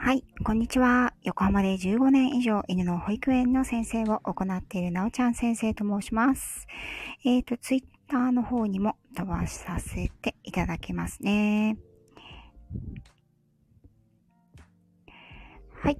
[0.00, 1.12] はい、こんにちは。
[1.24, 6.68] 横浜で15年以上犬の保育園の先生を行っているなおちゃん先生と申します。
[7.24, 11.78] えっ、ー、と、ツイッターの方にも飛ばさせていただきますね。
[15.82, 15.98] はい。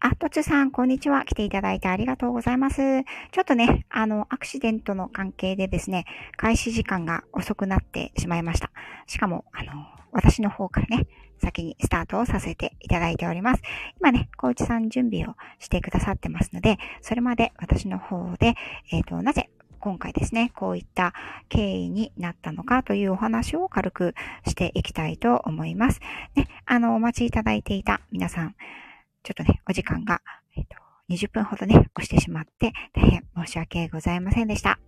[0.00, 1.24] あ、とつさん、こんにちは。
[1.24, 3.04] 来ていただいてありがとうございます。
[3.30, 8.72] ちょっとね、あの、アクシデントの関係でですね、開始時間が遅くなってしまいました。
[9.06, 11.06] しかも、あの、私の方からね、
[11.40, 13.62] 先にスタートをさせていただいております。
[13.98, 18.54] 今ね、コーチさん準備をしてくださってますので、それまで私の方で、
[18.90, 21.14] えっ、ー、と、なぜ今回ですね、こういった
[21.48, 24.14] 経緯になったのかというお話を軽く
[24.46, 26.00] していきたいと思います。
[26.34, 28.54] ね、あの、お待ちいただいていた皆さん、
[29.22, 30.20] ちょっとね、お時間が、
[30.56, 30.76] えっ、と、
[31.10, 34.78] 20分ほどね、押してしまって、大変申し訳ございませんでした。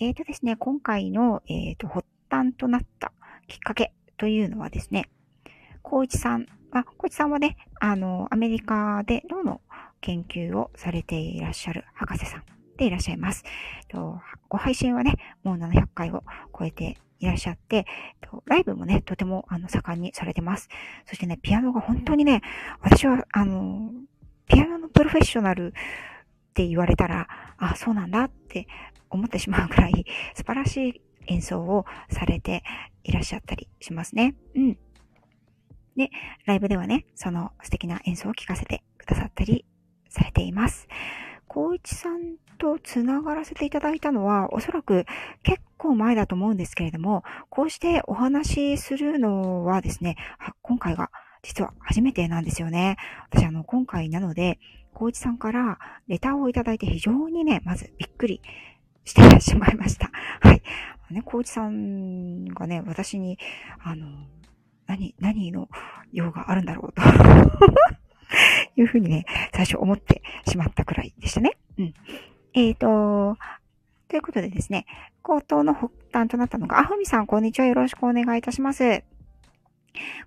[0.00, 3.12] えっ、ー、とですね、今回の、えっ、ー、と、発端となった
[3.46, 5.08] きっかけというのはですね、
[5.84, 9.60] 光一さん、あ、光一さんはね、あの、アメリカで脳の
[10.00, 12.42] 研究をされていらっしゃる博士さん
[12.76, 13.44] でいらっしゃいます。
[13.88, 16.22] とご配信はね、もう700回を
[16.58, 17.86] 超えていらっしゃって、
[18.46, 20.68] ライブもね、とてもあの盛んにされてます。
[21.06, 22.42] そしてね、ピアノが本当にね、
[22.80, 23.90] 私は、あの、
[24.46, 25.72] ピアノのプロフェッショナルっ
[26.54, 28.66] て言われたら、あ、そうなんだって
[29.10, 32.62] 思ってしまうくらい素晴らしい演奏をされて
[33.04, 34.34] いらっしゃったりしますね。
[34.54, 34.78] うん。
[35.98, 36.10] で、
[36.46, 39.66] ライブではね、その素敵な演奏を聴かせてくださったり
[40.08, 40.88] されています。
[41.50, 45.06] 光一さんと繋がらせていただいたのは、おそらく
[45.42, 50.16] 結構前だと思うんですけれども、こうしてお話しするのはですね、
[50.62, 51.10] 今回が
[51.42, 52.96] 実は初めてなんですよね。
[53.30, 54.60] 私あの、今回なので、
[54.94, 58.40] 光一さんからレターをいただいて非常にね、まずびっくり
[59.04, 60.10] してしまいました。
[60.40, 60.62] はい。
[61.10, 63.38] ね、光一さんがね、私に、
[63.82, 64.06] あの、
[64.88, 65.68] 何、何の
[66.12, 67.02] 用があるんだろうと
[68.76, 71.52] いうふうにね、最初思ってしまったくらいでしたね。
[71.78, 71.94] うん。
[72.54, 73.36] えっ、ー、と、
[74.08, 74.86] ということでですね、
[75.22, 77.66] 口頭の発端となったのが、あふみさん、こんにちは。
[77.66, 79.04] よろしくお願いいたします。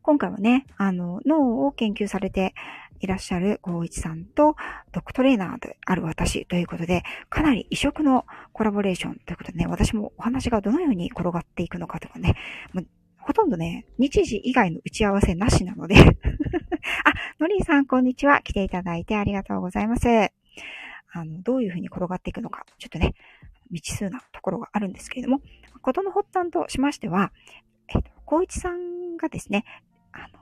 [0.04, 2.54] 今回はね、あの、脳を研究されて
[3.00, 4.56] いらっしゃる光一さんと、
[4.92, 12.36] ドッグトレーナーである私ということで、かなり異色のコラボレーションということでね、私もお話がどのように転がっていくのかとかね、
[13.24, 16.04] ほとんどね、日時以外の打ち合わせなしなので あ、
[17.40, 18.42] のりーさん、こんにちは。
[18.42, 20.08] 来ていただいてありがとうございます。
[21.14, 23.14] あの、どういう風に転がっていくのか、ちょっとね、
[23.68, 25.42] 未知数なところがあるんですけれども、
[25.82, 27.32] ことの発端としましては、
[27.90, 29.66] えっと、光一さんがですね、
[30.12, 30.40] あの、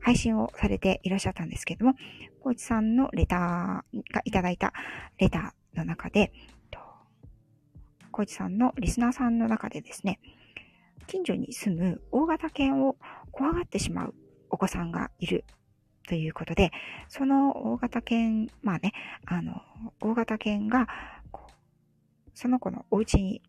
[0.00, 1.94] 配信をされていらっしゃったんですけれども、
[2.40, 4.72] 光一さんのレターがいただいた
[5.18, 6.32] レターの中で、
[8.12, 10.20] 光一さんのリスナーさんの中でですね、
[11.06, 12.96] 近所に住む大型犬を
[13.30, 14.14] 怖がってしまう
[14.50, 15.44] お子さんがいる
[16.08, 16.70] ということで、
[17.08, 18.92] その大型犬、まあね、
[19.26, 19.62] あの、
[20.00, 20.86] 大型犬が、
[22.34, 23.42] その子のお家に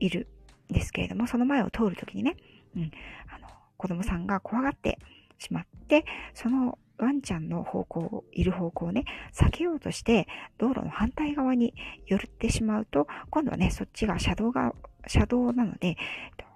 [0.00, 0.28] いる
[0.70, 2.36] んですけれども、その前を通るときにね、
[2.76, 2.90] うん、
[3.34, 4.98] あの、子供さんが怖がって
[5.38, 10.26] しまって、そのワンちゃんの方向、いる方向をね、避けようとして、
[10.58, 11.74] 道路の反対側に
[12.06, 14.72] 寄ってしまうと、今度はね、そっちが車道が、
[15.06, 15.96] 車道なので、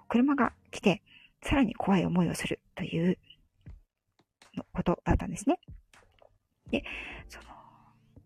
[0.07, 1.01] 車が来て、
[1.43, 3.17] さらに怖い思いをするという
[4.55, 5.59] のことだったんですね。
[6.71, 6.83] で、
[7.29, 7.45] その、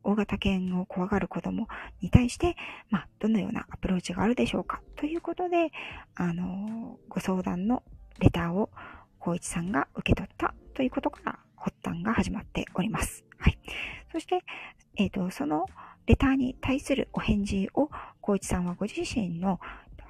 [0.03, 1.67] 大型犬を怖がる子供
[2.01, 2.55] に対して、
[2.89, 4.81] まあ、どのようなアプローチがあるでしょうか？
[4.95, 5.71] ということで、
[6.15, 7.83] あの、ご相談の
[8.19, 8.69] レターを、
[9.19, 13.23] 光一さんが受け取ったということから発端が始まっております。
[13.37, 13.59] はい。
[14.11, 14.43] そして、
[14.95, 15.67] えっ、ー、と、その
[16.07, 17.91] レターに対するお返事を、
[18.23, 19.59] 光一さんはご自身の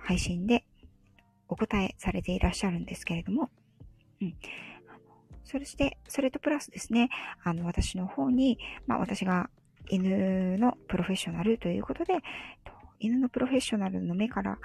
[0.03, 0.65] 配信で
[1.51, 3.51] お答えされていらっしゃるんですけれども、
[4.21, 4.35] うん。
[5.43, 7.09] そして、それとプラスですね、
[7.43, 8.57] あの、私の方に、
[8.87, 9.49] まあ私が
[9.89, 12.13] 犬のプロフェッショナルということで、
[12.99, 14.59] 犬のプロフェッショナルの目から、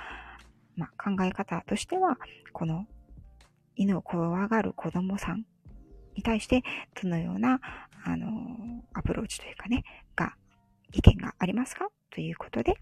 [0.76, 2.18] まあ、考え方としては、
[2.52, 2.86] この
[3.74, 5.44] 犬を怖がる子供さん
[6.14, 6.62] に対して、
[7.02, 7.60] どのような、
[8.04, 8.28] あの、
[8.92, 9.82] アプローチというかね、
[10.14, 10.34] が、
[10.92, 11.88] 意見がありますか？
[12.10, 12.74] ということで、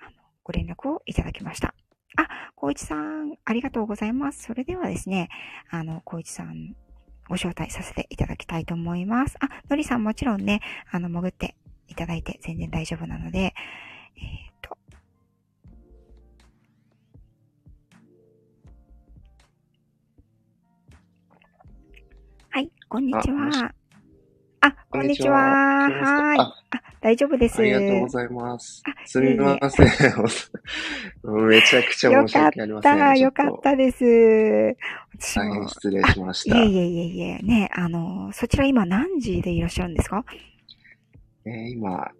[0.00, 1.74] あのご連絡をいただきました。
[2.16, 4.42] あ、小一さん、ありがとうございます。
[4.44, 5.28] それではですね、
[5.70, 6.74] あの、小一さん、
[7.28, 9.36] ご招待させていただきたいと思います。
[9.40, 11.56] あ、のりさんもちろんね、あの、潜って
[11.88, 14.76] いただいて全然大丈夫なので、えっ、ー、と、
[22.50, 23.74] はい、こんにちは。
[24.60, 25.38] あ、こんにちは。
[25.38, 26.38] はい。
[26.38, 26.54] あ、
[27.04, 27.58] 大丈夫です。
[27.58, 29.06] ありがとうございますあ。
[29.06, 29.86] すみません。
[31.46, 32.98] めちゃくちゃ申し訳ありません。
[32.98, 34.04] た、よかったです。
[35.18, 36.56] 私大変も、失礼しました。
[36.56, 40.24] いえいえいえいえ、ね、あの、そちら今何時でいらっしゃるんですか？
[41.44, 42.10] えー今、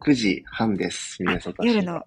[0.00, 1.18] 9時半です。
[1.62, 2.02] 夜の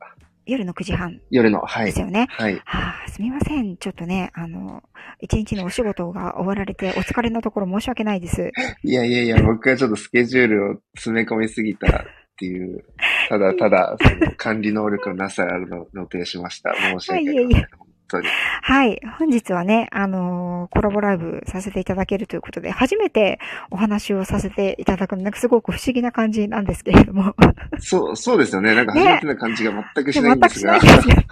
[0.47, 1.85] 夜の9時半夜の、はい。
[1.85, 2.27] ですよね。
[2.31, 2.55] はい。
[2.65, 3.77] はあ、すみません。
[3.77, 4.81] ちょっとね、あの、
[5.19, 8.51] 一日のお仕事が終わられてお疲れのところ申し訳ないです。
[8.83, 12.05] いやいやいや、僕がちょっとスケジュールを詰め込みすぎた
[12.43, 12.83] っていう、
[13.29, 16.73] ただただ、その管理能力のなさの露呈しました。
[16.75, 17.59] 申し訳ありません。
[17.61, 18.25] い。
[18.61, 19.01] はい。
[19.17, 23.39] 本日はね、あのコラボライブさせていただけるということで、初めて
[23.71, 27.33] お話をさせていただくの、なんかすごく不思議な感じなんですけれども。
[27.79, 28.75] そう、そうですよね。
[28.75, 30.79] なんか初めてな感じが全くしない全んですが。
[30.79, 31.25] くしないですね。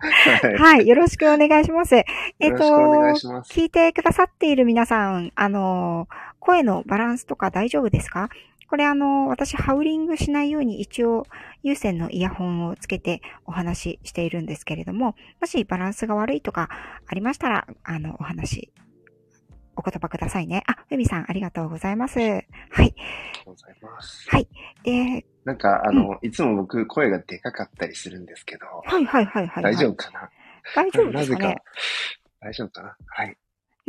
[0.00, 0.54] はい。
[0.54, 0.88] はい。
[0.88, 1.94] よろしくお願いします。
[1.94, 2.04] え
[2.48, 2.64] っと。
[3.50, 6.08] 聞いてくださっている皆さん、あの、
[6.40, 8.28] 声のバランスとか大丈夫ですか？
[8.68, 11.26] これあの、私、ハウリングしないように一応、
[11.62, 16.68] 有線のイヤホンをつけてお話ししているんですけれども、もしバランスが悪いとか
[17.06, 18.70] ありましたら、あの、お話、
[19.74, 20.64] お言葉くださいね。
[20.66, 22.18] あ、ふみさん、ありがとうございます。
[22.18, 22.30] はい。
[22.30, 22.94] ありが
[23.44, 24.28] とうございます。
[24.30, 24.48] はい。
[24.82, 29.74] で、なんか、あの、いつも僕声がでかかったりするんですけど、はいはいはいはい、はい。
[29.74, 30.30] 大丈夫かな？
[30.74, 31.56] 大丈夫でなぜかすかね。、
[32.40, 32.96] 大丈夫かな？
[33.06, 33.38] はい。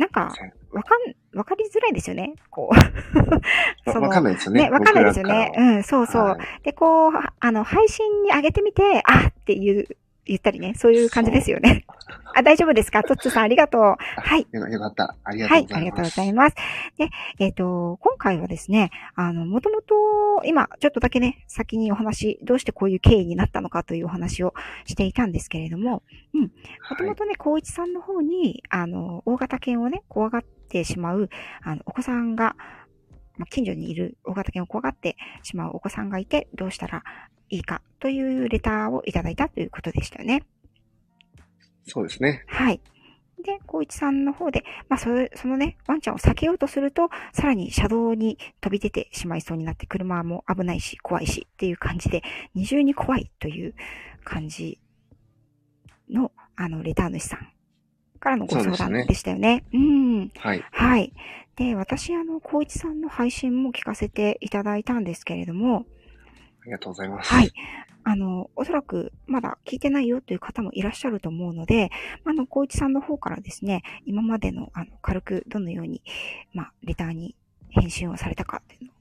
[0.00, 0.34] なんか
[0.72, 2.34] わかん、わかりづらいですよね。
[2.48, 2.74] こう。
[3.90, 4.62] わわかんないですよね。
[4.62, 5.52] ね、わかんないですよね。
[5.54, 6.22] うん、そうそう。
[6.24, 9.86] はいで、こう、あの、配信に上げてみて、あっていう、
[10.24, 11.84] 言ったりね、そういう感じですよね。
[12.34, 13.02] あ、大丈夫ですか？
[13.04, 13.82] トッツーさん、ありがとう。
[13.82, 14.46] はい。
[14.52, 15.16] よよかった。
[15.24, 15.80] ありがとはい、うございます。
[15.80, 16.56] ありがとうございます。
[16.98, 17.08] で、
[17.38, 19.94] えっ、と、今回はですね、あの、もともと、
[20.44, 24.54] 今、ちょっとだけね、先にお話、どうしてこういう経緯になったのかというお話を
[24.86, 26.02] していたんですけれども、
[26.32, 31.28] もともとね、光一さんの方に、あの、大型犬をね、怖がってしまう、
[31.62, 32.56] あの、お子さんが、
[33.38, 37.02] まあ、近所にいる大型犬を怖がってしまうお子さんがいて、どうしたら
[37.48, 40.42] いいかというレターをいただいたということでしたよね。
[41.86, 42.44] そうですね。
[42.46, 42.80] はい。
[43.42, 52.22] で、光一さんの方で、まあ、それ、そのね、ワンちゃんを避けようとすると、さらに車道に飛び出てしまいそうになって、車も危ないし、怖いしっていう感じで、
[52.54, 53.74] 二重に怖いという
[54.24, 54.78] 感じ
[56.10, 57.52] の、あの、レター主さん
[58.18, 59.64] からのご相談でしたよね。
[59.72, 60.30] うん。
[60.38, 60.62] はい。
[60.70, 61.12] はい。
[61.56, 65.86] で、私、あの、光一さんの配信も聞かせていただいたんですけれども、
[66.62, 67.32] ありがとうございます。
[67.32, 67.52] はい。
[68.02, 71.90] あの、おそらくまだ聞いてないよという方もいらっしゃると思うので、
[72.24, 76.02] あの、光一さんの方からですね、今までの、あの、軽くどのように、
[76.54, 77.36] まあ、レターに
[77.68, 78.94] 返信をされたかっていうのを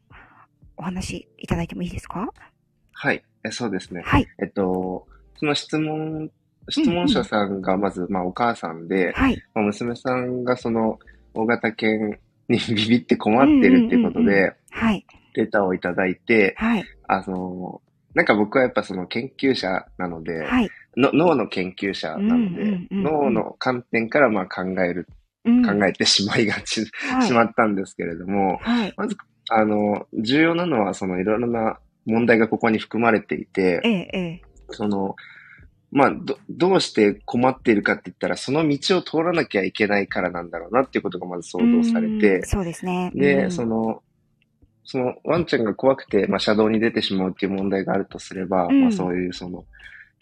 [0.78, 2.30] お話いただいてもいいですか？
[2.92, 3.24] はい。
[3.44, 4.02] えそうですね。
[4.06, 4.28] はい。
[4.42, 5.08] えっと、
[5.38, 6.30] その質問、
[6.70, 9.42] 質問者さんがまず、まあお母さんで、はい。
[9.54, 11.00] まあ、娘さんがその
[11.34, 12.20] 大型犬
[12.50, 15.06] にビビって困ってるっていうことうんうんうんで、はい。
[15.34, 16.84] レターをいただいて、はい。
[17.08, 17.82] あの、
[18.14, 20.70] なんか僕はやっぱその研究者なので、はい。
[20.98, 25.08] の脳の研究者なので、うんうんうんうん脳の観点からまあ考える、
[25.46, 28.94] うん考えてしまいがち、はいしまったんですけれども、はい。
[28.98, 29.16] まず、
[29.50, 34.42] あの、重要なのはそのいろいろな問題がここに含まれていて、ええ、ええ。
[34.72, 35.16] その、
[35.92, 43.12] まあ、ど、どうして困っているかって言ったら、その道を通らなきゃいけないからなんだろうなっていうことがまず想像されうてん、そうですね。
[43.16, 44.04] で、うんその、
[44.92, 48.82] そのワンちゃんが怖くて、まあ、車道に出てしまうっていう問題があるとすれば、うん。
[48.82, 49.64] まあ、そういうその、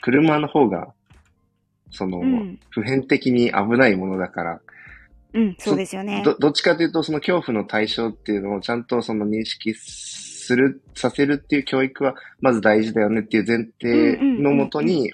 [0.02, 0.90] 車の方が、
[1.90, 2.60] その、うん。
[2.70, 4.62] 普遍的に危ないものだから、
[5.34, 6.22] うん、そうですよね。
[6.26, 15.14] ど、どっちかというと、その恐怖の対象っていうのをちゃんとその認識する、させるっていう教育は、まず大事だよねっていう前提のもとに、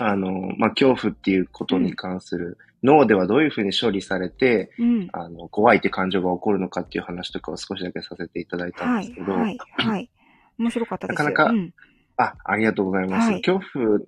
[0.00, 5.08] あの、まあ、恐怖っていうことに関する、脳ではどういうふうに処理されて、うん。
[5.12, 10.10] あの、怖いって感情が起こるのかっていう話とかを少しだけさせていただいたんはいですけ、ど、はい、はい。
[10.58, 11.24] 面白かったです。
[11.24, 11.74] なかなかうん、
[12.18, 13.30] あ、ありがとうございます。
[13.30, 13.98] はい恐怖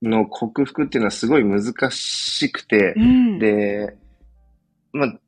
[0.00, 3.38] の克服っていうのはすごい難しくて、うん。
[3.40, 3.96] で、
[4.92, 5.18] まあ、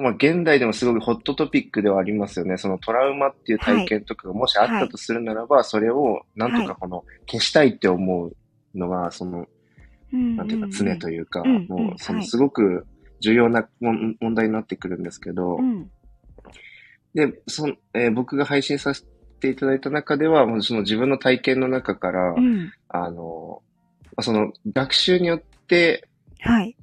[0.00, 2.58] まあ、現代でもすごくホットトピックではありますよね。
[2.58, 8.36] そのトラウマっていう体験とかがもしあったとするならば、それをなんとかこの消したいって思う
[8.76, 9.48] のが、その、うん
[10.12, 12.86] なんていうか常というか、もうそのはいすごく
[13.20, 15.90] 重要な問題になってくるんですけど、うん。
[17.14, 19.04] で、その、えー僕が配信させ
[19.40, 22.72] ていただいた中では、もうその自分の体験の中から、うん。
[22.88, 23.62] あの、
[24.20, 26.08] その学習によって、
[26.40, 26.76] はい。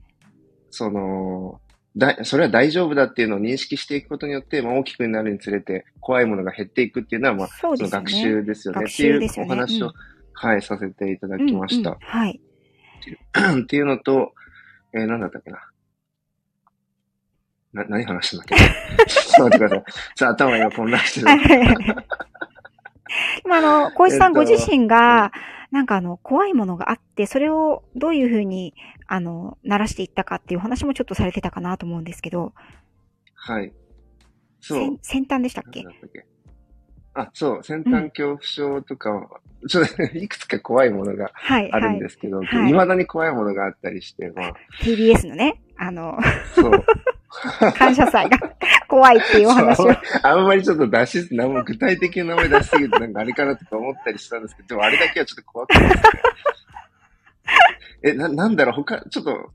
[0.69, 1.61] その、
[1.95, 7.77] だ、それは大丈夫だっていうのを認識していくことによって、まあ、大きくなるにつれて怖いものが減っていくっていうのは、まあ、そね。
[7.77, 9.93] その学習ですよね学っていうお話を、うん
[10.33, 11.91] はい、させていただきました。
[11.91, 12.41] うんうんはい。
[13.63, 14.33] っていうのと、
[14.93, 15.69] えー、なんだったっけな。
[17.73, 18.59] な、何話したんだっ
[18.97, 19.05] け？
[19.05, 19.83] ちょっと待ってください。
[20.15, 21.27] さあ、頭が今混乱してる。
[21.27, 21.75] はいはいはい
[23.47, 25.31] まあ、あの、小石さんご自身が、
[25.71, 28.73] なんかあの、怖いものがあって、それをどういうふうに、
[29.07, 32.53] あの、鳴らしていったかっていう話もちょっとされてたかなと思うんですけど。
[33.35, 33.73] はい。
[34.61, 34.99] そう。
[35.01, 35.83] 先端でしたっけ？
[37.15, 41.31] あ、そう、先端恐怖症とか、うん、ちょっと いくつか怖いものが
[41.71, 44.53] あるんですけど、はいはい、未だに怖いものがあったりして、まあ。
[44.81, 46.19] TBS のね、あの、
[46.53, 46.85] そう。
[47.75, 48.37] 感謝祭が
[48.87, 49.91] 怖いっていうお話を
[50.23, 55.91] あんまりちょっと出し、なんも具体的な名前出しすぎてなんかあれかなとか思ったりしたんですけど、でもあれだけはちょっと怖くて、ね。
[58.03, 59.51] え、な、なんだろう、他、ちょっと。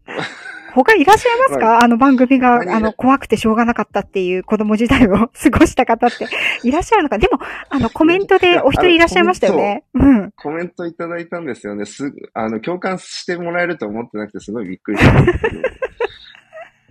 [0.75, 6.27] 他いらっしゃいますか、まあ、あの番組が、あの、怖くてしょうがなかったっていう子供時代を過ごした方って
[6.63, 7.19] いらっしゃるのか？
[7.19, 9.85] でも、あの、コメントでお一人いらっしゃいましたよね。
[9.95, 10.31] うん。
[10.33, 11.85] コメントいただいたんですよね。
[11.85, 15.63] す、あの、共感してもらえると思ってなくてすごいびっくりしたんですけど。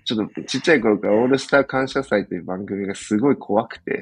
[0.10, 4.02] ちょっとちっちゃい頃からオールスター感謝祭という番組がすごい怖くて、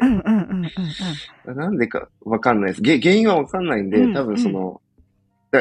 [1.46, 2.82] なんでかわかんないです。
[3.02, 4.80] 原因はわかんないんで、多分その、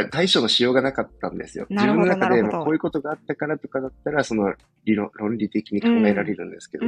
[0.05, 1.67] 対処のしようがなかったんですよ。
[1.71, 6.87] 自分の中でこういうことがあったからとかだったら、その理論、論理的に考えられるんですけど、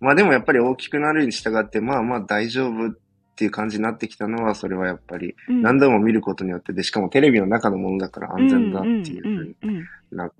[0.00, 2.90] まあでもやっぱり大きくなるに従って、まあまあ大丈夫っ
[3.36, 10.30] ていう感じになってきたのは、それはやっぱり何度も見ることによってで、しかもテレビの中のものだから安全だっていうふうにな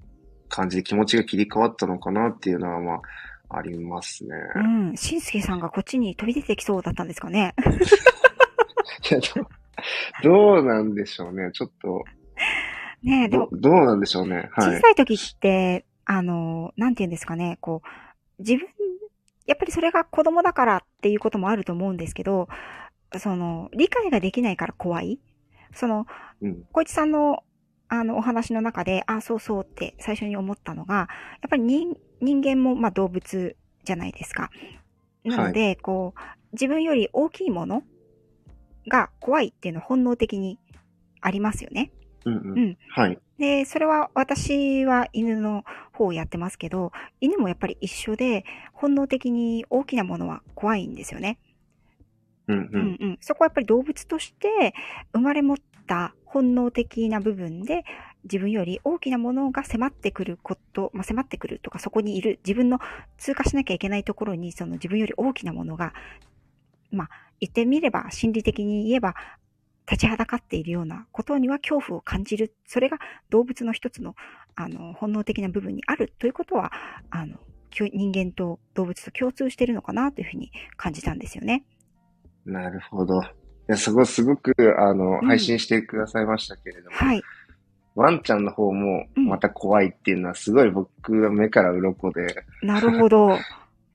[0.48, 2.94] 感じで気持ちが切り替わったのかなっていうのは、ま
[3.48, 4.30] あ、ありますね。
[4.54, 4.58] う
[4.92, 4.96] ん。
[4.96, 7.54] しんすけさんがこっちに飛び出てきそうだったんですかね。
[9.10, 9.20] い や
[10.22, 11.50] どうなんでしょうね。
[11.52, 12.04] ちょっと。
[13.02, 13.70] ねでもど。
[13.70, 14.48] どうなんでしょうね。
[14.52, 14.76] はい。
[14.76, 18.66] 小さい時って、あの、なんて言うんですかね、こう、自分、
[19.46, 22.48] やっぱりそれが子供だからっていうこともあると思うんですけど、
[23.18, 25.20] その、理解ができないから怖い
[25.72, 26.06] その、
[26.40, 27.42] うん、小市さんの
[27.92, 31.08] あの、お話の中で、あ、そうそうって最初に思ったのが、やっ
[31.50, 34.50] ぱり人、人間も、まあ、動物じゃないですか。
[35.24, 36.20] なので、はい、こう、
[36.52, 37.82] 自分より大きいもの
[38.88, 40.58] が怖いっていうのは本能的に
[41.20, 41.90] ありますよね。
[42.24, 42.78] うん、うん、うん。
[42.90, 43.18] はい。
[43.38, 51.38] で、それは私は犬の方をやってますけど、犬もやっぱり一緒で、本能的に大きなものは怖いんですよね。
[52.48, 52.66] うんうん。
[52.74, 53.18] うんうん。
[53.20, 54.74] そこはやっぱり動物として
[55.12, 55.56] 生まれ持っ
[55.86, 57.84] た本能的な部分で
[58.24, 62.78] 自分より大きなものが迫ってくること、まあ、迫ってくるとかそこにいる自分の
[63.18, 65.92] 通過しなきゃいけないところにその自分より大きなものが、
[66.92, 69.14] まあ、言ってみれば心理的に言えば
[69.90, 72.54] 立ちはだかっているようなことには恐怖を感じる。
[72.66, 72.98] それが
[73.30, 74.14] 動物の一つの、
[74.54, 76.72] あの、本能的な部分にあるということは、
[77.10, 77.38] あの、
[77.72, 81.64] 人間と動物と共通しているのかなというふうに感じたんですよね。
[82.44, 83.20] なるほど。
[83.70, 87.22] や、そこすごく、あの、うん、配信してくださいましたけれども、はい。
[87.94, 92.44] ワンちゃんの方もまた怖いっていうのはすごい僕は目から鱗で。
[92.62, 93.38] なるほど。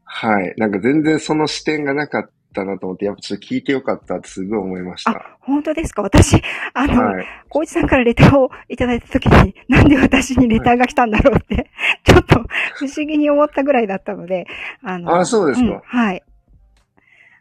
[0.04, 0.54] はい。
[0.58, 5.12] なんか全然その視点がなかったなと思って、やっぱちょっと聞いてよかったってすごい思いました。
[5.12, 6.02] あ、本当ですか？
[6.02, 6.42] 私、
[6.74, 11.70] あの、はい、コウさんからレターをいただいたときに、なんで私にレターが来たんだろうって、はい、
[12.04, 12.36] ちょっと
[12.76, 14.48] 不思議に思ったぐらいだったので、
[14.82, 15.16] あの。
[15.16, 16.24] あ、そうですか、うん、はい。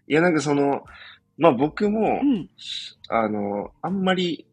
[0.08, 0.84] いや、なんかその、
[1.38, 2.50] まあ僕も、うん、
[3.08, 4.46] あの、あんまり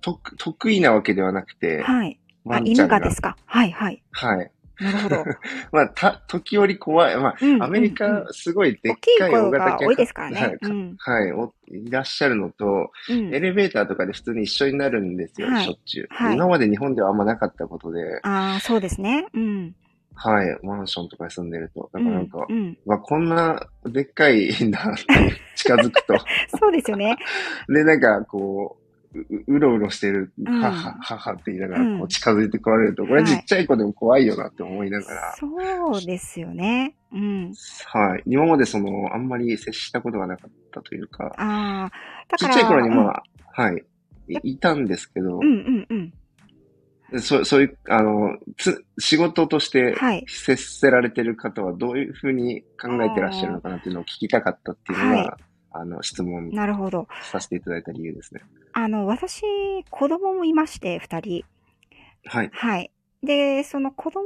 [0.00, 2.18] 得得意なわけではなくて、はい。
[2.48, 3.36] あ、犬がですか？
[3.44, 4.02] はい、はい。
[4.12, 4.50] はい。
[4.80, 5.24] なるほど。
[5.72, 7.16] まあ、た、時折怖い。
[7.16, 9.88] まあ、うん、アメリカ、すごいでっかい大型犬。
[9.88, 10.40] 多いですからね。
[10.40, 11.54] はい、うん、はいお。
[11.68, 16.36] いらっしゃるのと、うん、エレベーターとかで普通に一緒になるんですよ、はい、しょっちゅう、はい。
[16.36, 18.20] 今まで日本ではあんまなかったことで。
[18.22, 19.26] ああ、そうですね。
[19.34, 19.74] うん。
[20.16, 21.90] はい、マンションとかに住んでると。
[21.92, 25.04] だからなんか、うん、まあこんなでっかい んだって
[25.56, 26.16] 近づくと。
[26.58, 27.16] そうですよね。
[27.68, 28.85] で、なんかこう、
[29.16, 35.34] ううろうろしてる、母、母って言いながらこう近づいてこられると、これちっちゃい子でも怖いよなって思いながら。
[35.36, 36.94] そうですよね。
[37.12, 37.52] うん。
[37.86, 38.22] はい。
[38.26, 41.32] 今までその、あんまり接したことがなかったというか。
[41.38, 42.36] ああ。
[42.36, 43.84] ちっちゃい頃にまあ、はい。
[44.28, 45.38] いたんですけど。
[45.38, 46.12] うんうん
[47.12, 47.20] うん。
[47.20, 49.96] そそういう、あの、つ、仕事として
[50.26, 55.42] 接せられてる方はどういうふうに考えてらっしゃるのかなっていうのを聞きたかったっていうのが、はい、
[55.78, 57.08] あの、質問なるほど。
[57.30, 58.42] させていただいた理由ですね。
[58.72, 59.42] あの、私、
[59.90, 61.44] 子供もいまして、二人。
[62.26, 62.50] はい。
[62.52, 62.90] はい。
[63.22, 64.22] で、その子供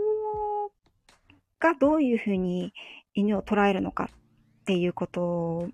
[1.59, 2.73] がどういうふうに
[3.15, 5.69] 犬を捉えるのかっていうこと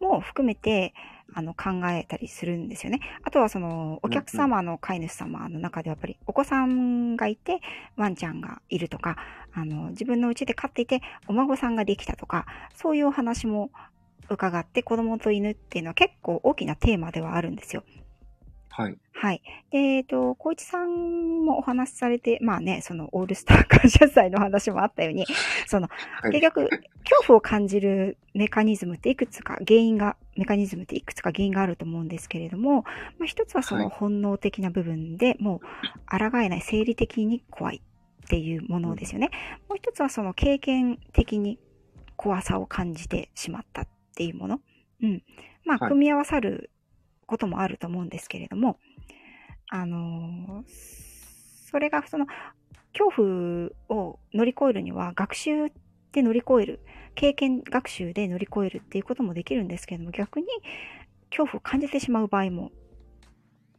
[0.00, 0.94] も含めて、
[1.34, 3.00] あの、考えたりするんですよね。
[3.22, 7.60] あとはその、お客様の飼い主様の中でやっぱり、お子さんがいて、
[7.96, 9.16] ワンちゃんがいるとか、
[9.54, 13.70] あの、自分の家で飼っていて、お孫さんができたとか、そういうお話も
[14.28, 17.84] 伺って、子供と犬っていうのは結構大きなテーマではあるんですよ。
[18.72, 18.96] はい。
[19.12, 19.42] はい。
[19.70, 25.26] で、えっ、と、小市さんもお話しされて、まあね、そのオールスター感謝祭の話もあったように、
[25.68, 25.88] その、
[26.22, 26.68] はい、結局、
[27.04, 32.84] 恐怖を感じるメカニズムっていくつか原因がメカニズムっていくつか原因があると思うんですけれども、
[33.18, 37.82] まあ、一つはその本能的な部分で、もう抗えない生理的に怖い
[38.24, 39.30] っていうものですよね。
[39.68, 41.58] もう一つはその経験的に
[42.16, 44.60] 怖さを感じてしまったっていうもの。
[45.02, 45.22] うん。
[45.64, 46.70] まあ、組み合わさる
[47.26, 48.78] こともあると思うんですけれども、
[49.70, 52.26] あのー、それがその
[52.92, 55.72] 恐怖を乗り越えるには学習
[56.12, 56.80] で乗り越える、
[57.14, 60.46] 経験学習で乗り越えるっていうこともできるんですけれども、逆に
[61.30, 62.70] 恐怖を感じてしまう場合も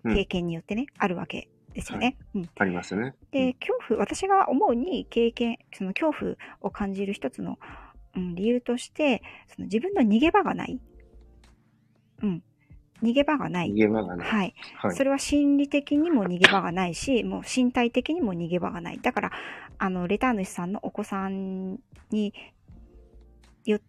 [0.04, 2.18] 経験によってね、うん、あるわけですよね。
[2.34, 2.50] はい、うん。
[2.58, 3.14] ありますよね。
[3.32, 7.60] で、恐怖、私が思うに経験、その恐怖を感じる一つの、
[8.16, 10.80] うん、理由として、その自分の逃げ場がない。
[12.22, 12.44] うん。
[13.02, 13.72] 逃げ場がない。
[13.72, 14.28] 逃げ場がない。
[14.28, 14.56] はい。
[14.78, 19.00] はい、それは心理的にも逃げ場がないし、もう身体的にも逃げ場がない。
[19.02, 19.32] だから、
[19.78, 21.80] あの、レター主さんのお子さん
[22.12, 22.34] に
[23.66, 23.80] よ、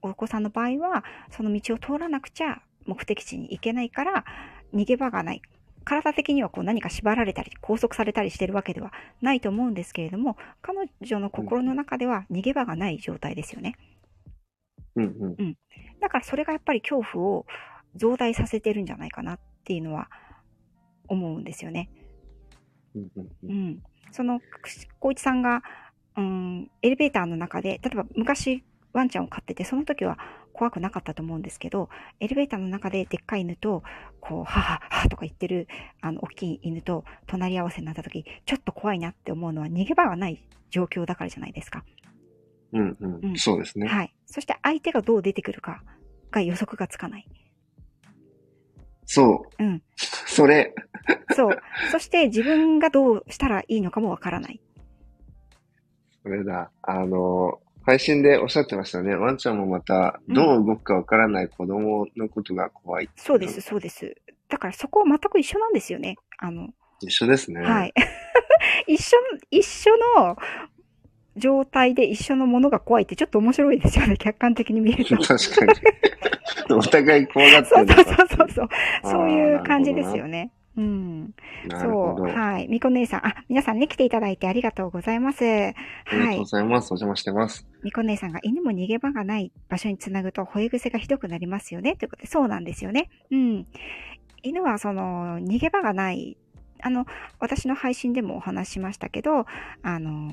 [0.00, 4.24] お子さんの場合は、その道を通らなくちゃ目的地に行けないから、
[4.72, 5.42] 逃げ場がない。
[5.82, 13.76] 体的にはこう何か縛られたり、拘束されたりしてるわけではないと思うんですけれども、彼女の心の中では逃げ場がない状態ですよね。
[14.96, 15.34] うんうん。
[15.38, 15.56] うん。
[16.00, 17.46] だからそれがやっぱり恐怖を
[17.96, 20.08] 増大させてるんじゃないかなっていうのは
[21.08, 21.90] 思うんですよね。
[22.94, 23.82] うん。
[24.10, 24.40] その、
[25.00, 25.62] 光一さんが、
[26.16, 30.18] うん、エレベーターの中で、例えば昔ワンちゃんを飼ってて、その時は
[30.52, 31.88] 怖くなかったと思うんですけど、
[32.20, 33.82] エレベーターの中ででっかい犬と、
[34.20, 35.68] こう、はははとか言ってる、
[36.00, 41.84] あの、大きい犬と隣り合わせになった時、ちょっと怖いなって思うのは逃げ場がない状況だからじゃないですか。
[42.72, 43.20] うんうん。
[43.22, 43.86] うん、そうですね。
[43.86, 44.14] はい。
[44.26, 45.82] そして相手がどう出てくるか
[46.30, 47.28] が予測がつかない。
[49.04, 49.62] そう。
[49.62, 49.82] うん。
[50.26, 50.74] それ。
[51.34, 51.58] そう。
[51.90, 54.60] そして自分がどうしたらいいのかもわからない。
[56.22, 56.70] それだ。
[56.82, 59.14] あの、配信でおっしゃってましたね。
[59.14, 64.14] ワンちゃんもまた、どう動くかわからない子供のことが怖い、うん、そうです、そうです。
[64.48, 66.16] だからそこは全く一緒なんですよね。
[66.38, 66.68] あの。
[67.00, 67.62] 一緒ですね。
[67.62, 67.94] はい。
[68.86, 69.16] 一緒、
[69.50, 70.36] 一緒の
[71.36, 74.16] 状態で一緒のものが怖いってちょっと面白いですよね。
[74.16, 75.16] 客観的に見ると。
[75.24, 75.72] 確かに。
[76.76, 78.68] お互い怖がってる そうそうそうそう。
[79.02, 80.52] そういう感じですよね。
[80.76, 81.34] うん。
[81.68, 82.22] そう。
[82.22, 82.68] はい。
[82.68, 83.26] みこ姉さん。
[83.26, 85.44] あ、皆さんね、来ていただいてありがとうございます。
[85.44, 85.74] はい。
[86.06, 86.86] ありがとうございます。
[86.86, 87.66] お邪魔してます。
[87.82, 91.96] みこ姉さんが犬も逃げ場がない場所につなぐと吠え癖がひどくなりますよね。
[91.96, 93.10] ということで、そうなんですよね。
[93.30, 93.66] うん。
[94.42, 96.38] 犬はその、逃げ場がない。
[96.80, 97.06] あの、
[97.38, 99.46] 私の配信でもお話しましたけど、
[99.82, 100.30] あの、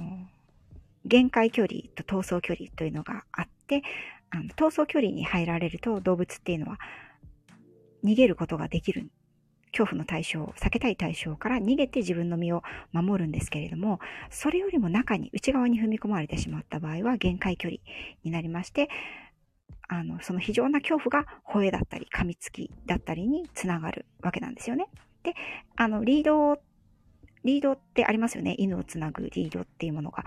[1.06, 3.84] 限界距離と逃走距離というのがあって、
[4.32, 6.78] あの逃走距離に入られると動物っていうのは
[8.04, 9.10] 逃げることができる。
[9.72, 17.80] 恐怖の対象、避けたい対象から逃げて自分の身を守るんですけれども、それよりも中に、内側に踏み込まれてしまった場合は限界距離
[18.24, 18.90] になりまして、
[19.88, 24.88] あの、その非常な恐怖が吠えだったり、噛みつきだったりにつながるわけなんですよね。
[25.24, 25.34] で、
[25.76, 26.60] あの、リード
[27.44, 28.56] リードってありますよね。
[28.58, 30.26] 犬をつなぐリードっていうものが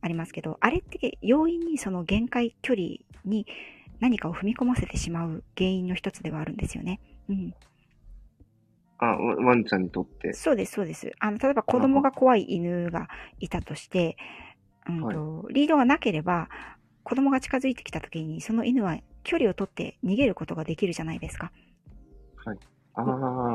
[0.00, 2.88] ありますけど、はい、あれって容易にその限界距離
[3.24, 3.46] に
[4.00, 7.00] 何かを踏み込ませてしまう原因の一つではあるんですよね。
[7.28, 7.54] うん。
[8.98, 10.32] あ、ワンちゃんにとって。
[10.32, 11.12] そうです、そうです。
[11.18, 14.16] あの、例えば子供が怖い犬がいたとして、
[14.88, 16.48] うんと、はい、リードがなければ、
[17.02, 21.52] 子供が近づいてきた時に、その犬は距離を取って逃げることができるじゃないですか。
[22.44, 22.58] はい。
[22.94, 23.02] あ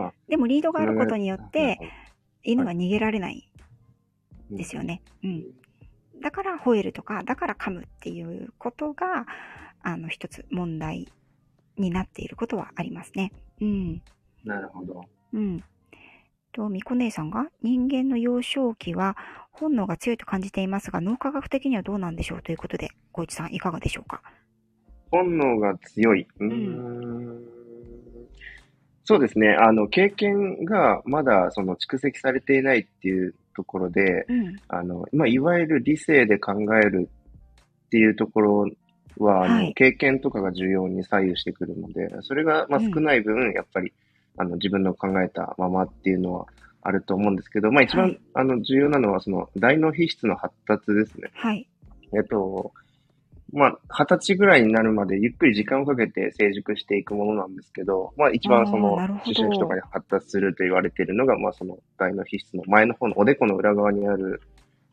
[0.07, 0.13] あ。
[0.27, 1.79] でもリードがあることによって、
[2.43, 3.51] 犬は逃げられない
[4.51, 5.01] ですよね。
[5.23, 5.43] うん。
[6.21, 9.25] だから吠えるとか、だから噛むっていうことが、
[9.81, 11.07] あの、一つ問題
[11.77, 13.31] になっていることはありますね。
[13.59, 14.01] うん。
[14.45, 15.01] なるほど。
[15.33, 15.63] うん。
[16.51, 19.15] と、みこ姉さんが、人間の幼少期は
[19.51, 24.21] 本能が強いと感じていますが、脳科学的にはどうなんでしょうということで、小市さんいかがでしょうか？
[25.11, 26.27] 本能が強い。
[26.39, 27.43] うん。
[29.03, 29.49] そうですね。
[29.49, 37.09] あの、経験がまだその蓄積されていないっていうところで、うん、あの、まあ、いわゆる理性で考える
[37.85, 38.65] っていうところ
[39.17, 43.91] は、はい、あの経験とかが重要に左右してくるので、それがまあ少ない分、うん、やっぱり、
[44.37, 46.45] あの、自分の考えたままっていうのは
[46.81, 51.29] あると思うんですけど、まあ一番、はい、あの重要なのは、その大脳皮質の発達ですね。
[51.33, 51.67] はい。
[52.13, 52.73] えっと、
[53.53, 64.41] まあ、二十歳ぐらいになるまでゆっくり時間をかけて成熟していくものなんですけど、まあ一番その、思春期とかに発達すると言われているのが、まあその大脳皮質の前の方のおでこの裏側にある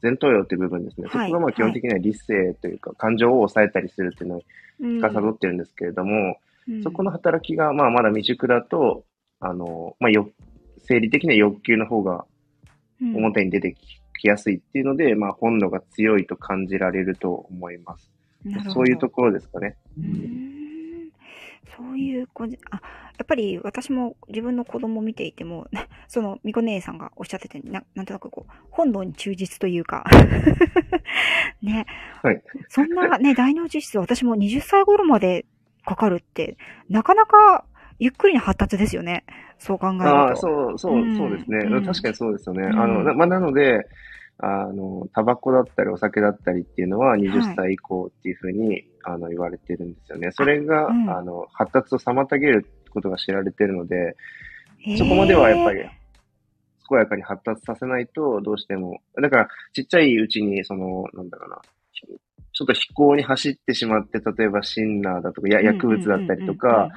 [0.03, 1.09] 前頭葉っていう部分ですね。
[1.09, 4.43] はい、そこがまあ基本的には理性というか、感情を抑えたりするっていうのを
[5.01, 9.05] 司ってるんですけれども、うん、そこの働きがまあまだ未熟だと、
[9.41, 10.31] あの、まあよ、
[10.79, 12.25] 生理的な欲求の方が
[13.01, 13.77] 表に出て
[14.21, 18.11] きやすいっていうので、まあ本能が強いと感じられると思います。
[18.73, 19.77] そういうところですかね。
[19.99, 20.59] うん
[21.79, 22.81] そういう子じ、あ、や
[23.23, 25.69] っぱり私も自分の子供を見ていても、
[26.09, 30.05] その、みこ姉さんがおっしゃってて、ななんとなくこう、本能に忠実というか
[31.63, 31.87] ね。
[32.23, 32.43] はい。
[32.69, 35.47] そんなね、 大脳実質私も20歳頃まで
[35.85, 36.57] かかるって、
[36.89, 37.65] なかなか
[37.99, 39.25] ゆっくりな発達ですよね。
[39.59, 40.05] そう考えると。
[40.07, 41.85] ああ、そう、そう、そうですね、うん。
[41.85, 42.63] 確かにそうですよね。
[42.63, 43.89] うん、あの、まあ、なので、
[44.39, 50.31] あの、タバコだったりお酒だったりっていうのは20歳以降っていうふうに、はい、あの言われてるんですよね。
[50.31, 54.17] それが、あうん、あの、発達を妨げることが知られてるので、
[54.97, 55.81] そこまではやっぱり、
[56.89, 61.61] 健やかに発達させないと、どうしても、だから、ちっちゃいうちに、その、なんだろうな、
[61.93, 66.91] ちょっと飛行に走ってしまって、例えばシンナーだとか、や薬物だったりとか、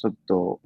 [0.00, 0.60] ちょっと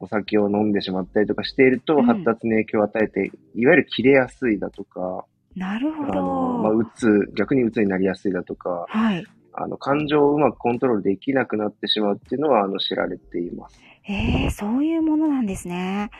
[0.00, 5.24] お酒を飲んでしまったりとかしていると、発達に影響を与えて、いわゆる切れやすいだとか、
[5.56, 6.12] なるほど。
[6.12, 9.26] あの、まあ、うつ、逆にうつになりやすいだとか、はい。
[9.52, 13.80] あの、感情をうまくコントロールできなくなってしまうっていうのは、あの、知られています。
[14.08, 16.10] ええー、そういうものなんですね。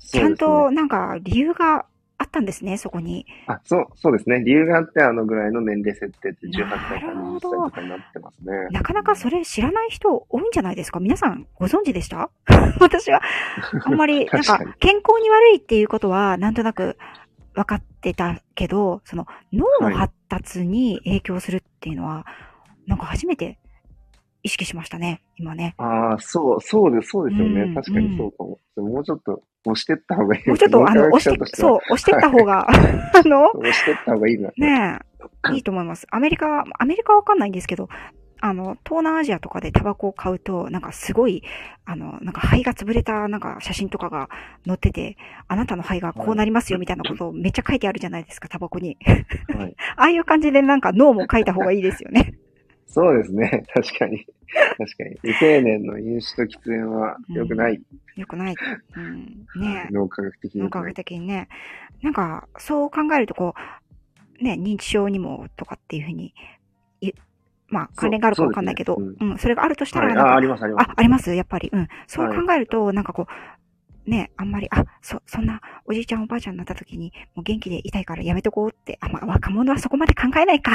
[0.00, 1.86] ちゃんと、なんか、理由があ
[2.28, 3.26] ったんですね、そこに。
[3.46, 4.40] あ、そう、そうですね。
[4.44, 8.52] 理由があって、あのぐらいの年齢設定って18歳から20歳とかになってますね。
[8.70, 11.00] なかなかそれ知らない人多いんじゃないですか？
[11.00, 12.30] 皆さんご存知でした？
[12.80, 13.20] 私は、
[13.84, 16.96] あんまり、 なんか、健康に悪いっていうことは、なんとなく
[17.54, 22.24] 分かってたけど、その脳の発達に影響するっていうのは、は
[22.86, 23.58] い、なんか初めて
[24.44, 25.74] 意識しましたね、今ね。
[25.78, 27.62] ああ、そう、そうです、そうですよね。
[27.62, 28.58] うん、確かにそうかも。
[28.76, 30.48] うん、もうちょっと押してった方がいい。
[30.48, 32.72] もうちょっと、あの、押して、そう、押してった方が、あ
[33.24, 34.50] の、押してった方がいいな。
[34.56, 35.00] ね
[35.50, 36.06] え、いいと思います。
[36.10, 37.88] アメリカ、アメリカはわかんないんですけど、
[38.40, 41.42] あの、東南アジアとかでタバコを買うと、なんかすごい、
[41.84, 44.28] あの、なんか肺が潰れたなんか写真とかが
[44.66, 45.16] 載ってて、
[45.48, 48.96] あなたの肺がこうなりますよみたいなことをめっちゃ書いてあるじゃないですか、タバコに。
[49.56, 52.34] はい、 ああいう感じでなんか脳も書いた方がいいですよね。
[52.88, 53.64] そうですね。
[53.72, 54.26] 確かに。
[54.78, 55.16] 確かに。
[55.22, 57.80] 未成年の飲酒と喫煙は良くない。
[58.16, 58.54] 良、うん、くない。
[58.96, 59.46] うん。
[59.60, 60.62] ね脳科学的に。
[60.62, 61.48] 脳科学的にね。
[62.02, 63.54] なんか、そう考えると、こ
[64.40, 66.34] う、ね、認知症にもとかっていうふうに、
[67.68, 70.88] まあ、関連があるかわかんないけど、うね、うん、うん、それがあるとしたら、はい、あ、あります、あります。
[70.88, 71.34] あ、あります？
[71.34, 71.68] やっぱり。
[71.70, 71.88] うん。
[72.06, 73.26] そう考えると、はい、なんかこ
[74.06, 80.72] う、ね、あんまり、あ、そ、そんな、おじいちゃんおばあちゃんになった時に、もう元気でいたいからやめとこうって、あ、まあ、若者はそこまで考えないか。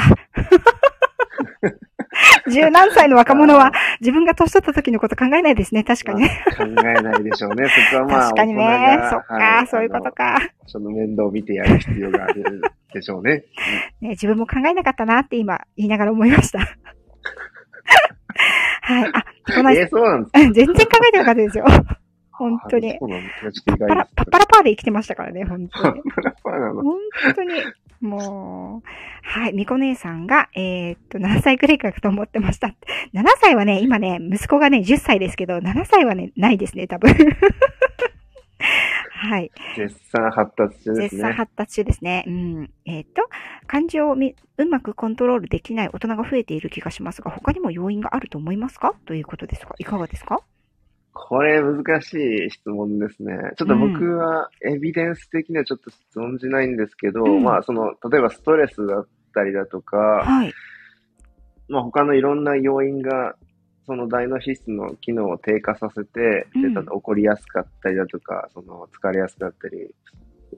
[2.50, 6.44] 十何歳の若者は自分が年取った時のこと考えないですね、確かにね。
[6.56, 7.68] 考えないでしょうね。
[7.90, 8.22] そこはまあ。
[8.24, 8.98] 確かにね。
[9.10, 10.38] そっか、はい、そういうことか。
[10.66, 13.44] その面倒を見てやる必要があるでしょうね。
[14.00, 16.60] ね自分も考えなかったなって今言いながら思いました。
[18.82, 19.10] はい。
[19.12, 21.64] あ、この、えー、そうなんです全然考えてなかったですよ。
[22.32, 22.96] 本当に。
[22.98, 26.02] そうなんですパッパラ、パッパラパーで生きてましたからね、本当に。
[26.02, 26.98] パッパラパーなの本
[27.34, 27.54] 当に。
[28.04, 28.88] もう、
[29.22, 32.68] はい、みこ姉さんが、えー、っと、7歳くらいかと思ってました。
[33.14, 37.14] 7歳はね、今ね、息子がね、10歳ですけど、7歳はね、ないですね、多分。
[39.16, 39.50] はい。
[39.76, 41.08] 絶賛発達中ですね。
[41.08, 42.24] 絶賛発達中ですね。
[42.26, 42.70] うん。
[42.84, 43.28] えー、っと、
[43.66, 44.16] 感情を
[44.58, 48.94] うまくコントロールできない大人が増えている気がしますが、他にも要因があると思いますか？
[49.06, 50.40] ということですかいかがですか？
[51.14, 53.34] これ難しい質問ですね。
[53.56, 60.52] ちょっと僕はエビデンス的にはちょっと存じないんですけど、うん、まあその、例えばストレスだったりだとか、はい、
[61.68, 63.36] まあ他のいろんな要因が、
[63.86, 69.94] その大脳皮質の機能を低下させて、うん、起こりやすかったりだとか、その疲れやすかったり、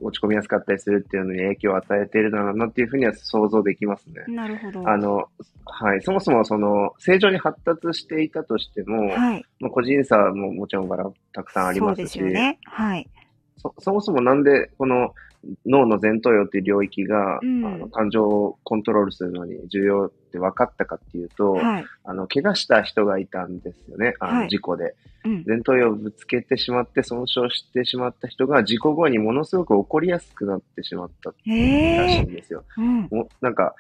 [0.03, 4.25] 落ち込みやすかったりするっていうのに影響を与えているだろうなっていうふうには想像できますね。
[4.29, 4.89] なるほど。
[4.89, 5.29] あの、
[5.65, 6.03] はい。
[6.03, 9.45] そもそもその、正常に発達していたとしても、はい。
[9.61, 12.19] まあ、個人差ももちろんからたくさんありますし。
[12.19, 12.59] そうですよね。
[12.65, 13.09] はい。
[13.57, 15.15] そ、そもそもなんで、この、
[15.65, 24.15] 脳の前頭葉っていう領域が、うん、あの感情をコントロールするのに重要って分かったかっていうと、はい、あの、怪我した人がいたんですよね。
[24.21, 31.35] あの、事故で、うん、前頭葉をぶつけてしまって損傷してしまった人が事故後にものすごく怒りやすくなってしまったら
[32.09, 32.65] しいんですよ。
[32.77, 33.09] うん、
[33.41, 33.75] なんか、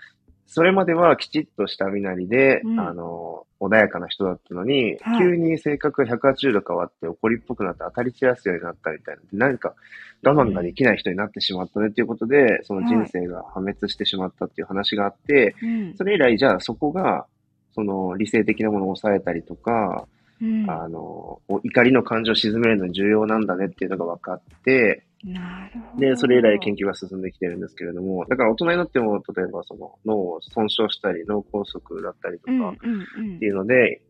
[0.46, 9.22] それまではきちっとした身なりで、うん、あの、穏やかな人だったのに、はい、急に性格が180度変わって怒りっぽくなって当たり散らすようになったみたいな。
[9.32, 9.74] 何か
[10.22, 17.26] 我慢ができない人になってしまったねっていうことで、その人生が破滅してしまったっていう話があって、はい、それ以来じゃあそこが、
[17.74, 20.06] その理性的なものを抑えたりとか、
[20.40, 26.00] うん、あの、怒りの感情を鎮めるのに重要なんだねっていうのが分かって、なるほど。
[26.00, 34.02] で、それ以来研究が進んできてるんですけれども、だから大人になっても、例えばその脳を損傷したり、脳梗塞だったりとかっていうので、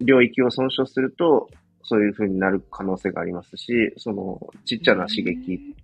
[0.00, 1.48] 領域を損傷すると、
[1.82, 5.74] そういう風になる可能性がありますし、そのちっちゃな刺激、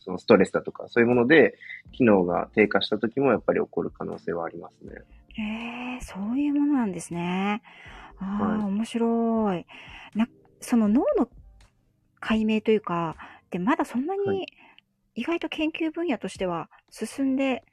[0.00, 1.56] そのストレスだとか、そういうもので
[1.92, 4.94] 機能が低下した時もやっぱり起こる可能性はありますね。
[5.30, 7.62] へえー、そういうものなんですね。
[8.18, 9.66] ああ、はい面白い。
[10.14, 10.28] な、
[10.60, 11.30] その脳の
[12.20, 13.16] 解明というか、
[13.50, 14.46] で、まだそんなはに
[15.14, 17.64] 意外と研究分野としては進んで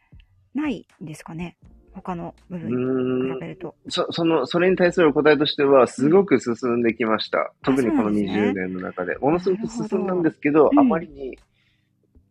[0.54, 1.58] ないんですかね？
[1.94, 3.40] 他の部う分に比。
[3.40, 3.76] べると。
[3.88, 7.54] そ、その、それに対するお答えとしては、すごく進んできました。
[7.64, 9.18] 特にこのそうなんですね20年の中で。
[9.18, 11.38] ものすごく進んだんですけど、うんあまりに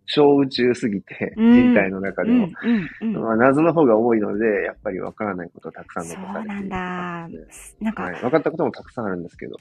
[0.07, 2.49] 小宇宙すぎて、うん人体の中うん、でも。
[3.01, 3.23] うん、うん。
[3.23, 7.39] まあ、謎の方が多いので、やっぱりわからないことはたくさんそ残されているうなんだ。
[7.81, 8.21] なんか、はい。
[8.21, 9.57] 分かったこともたくさんあるんですけど。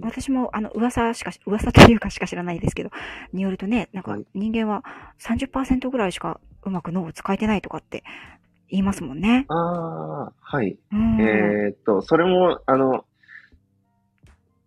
[0.00, 2.90] 私も、あの、噂しかし、噂というかしか知らないですけど、
[3.32, 4.84] によるとね、なんかはい人間は
[5.20, 8.02] 30%ぐらいしかうまく脳を使えてないとかって
[8.68, 9.44] 言いますもんね。
[9.48, 10.78] ああ、はい。
[10.92, 11.20] うん。
[11.20, 13.04] えーっと、それも、あの、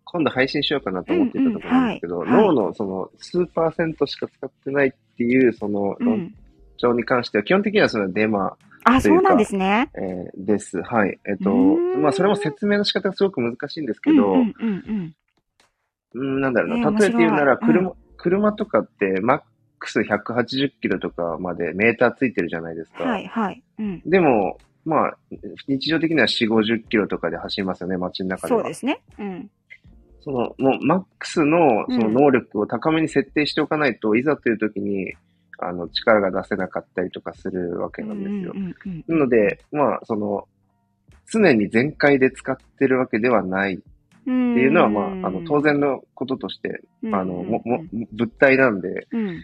[0.04, 6.34] 今度配信しようかなと思っていたところなんですけど、うんうんはい脳のその数パーセントしか使ってないっていう、その論うん。
[6.76, 9.90] 調に関しては、基本的にはそのデマ、あ、そうなんですね。
[9.94, 10.80] えーです。
[10.80, 11.18] はい。
[11.28, 15.14] えっとうーん、まあ、それも説明の仕方がすごく難しいんですけど、うんうんうん
[16.14, 16.98] うん、なんだろうえーな。
[16.98, 19.40] 例えて言うなら、車、車とかって、マッ
[19.80, 23.04] クス180キロとかまでメーターついてるじゃないですか。
[23.04, 23.10] うん。
[23.10, 23.62] はい、はい。
[23.78, 24.02] うん。
[24.06, 25.16] でも、まあ、
[25.66, 28.60] 日常的には4、50キロとかで走りますよね、街の中では。
[28.60, 29.00] そうですね。
[29.18, 29.50] うん。
[30.20, 35.14] その、もう、マックスの、そのうん能力を高めに設定しておかないと、いざという時に、
[35.58, 38.54] あの、力が出せなかったりとかするわけなんですよ。
[39.08, 40.46] なので、まあ、その、
[41.30, 43.78] 常に全開で使ってるわけではないっ
[44.26, 44.54] うん。
[44.54, 49.42] ていうのは、まあ、あの、当然のこととして、うん、あの、も、も、物体なんで、うん。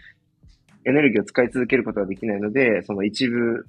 [0.85, 3.65] エネルギーを使い続けることはできないので、その一部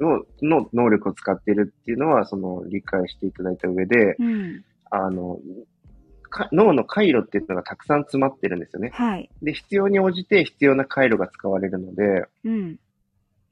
[0.00, 4.64] を、の能力を使っているっていうのは、その、理解していただいた上で、うん。
[4.90, 5.40] あの、か
[6.52, 8.90] 脳の回路っていうのがたくさん詰まってるんですよね。
[8.92, 9.30] はい。
[9.42, 12.78] で、必要に応じて必要な回路が使われるので、うん。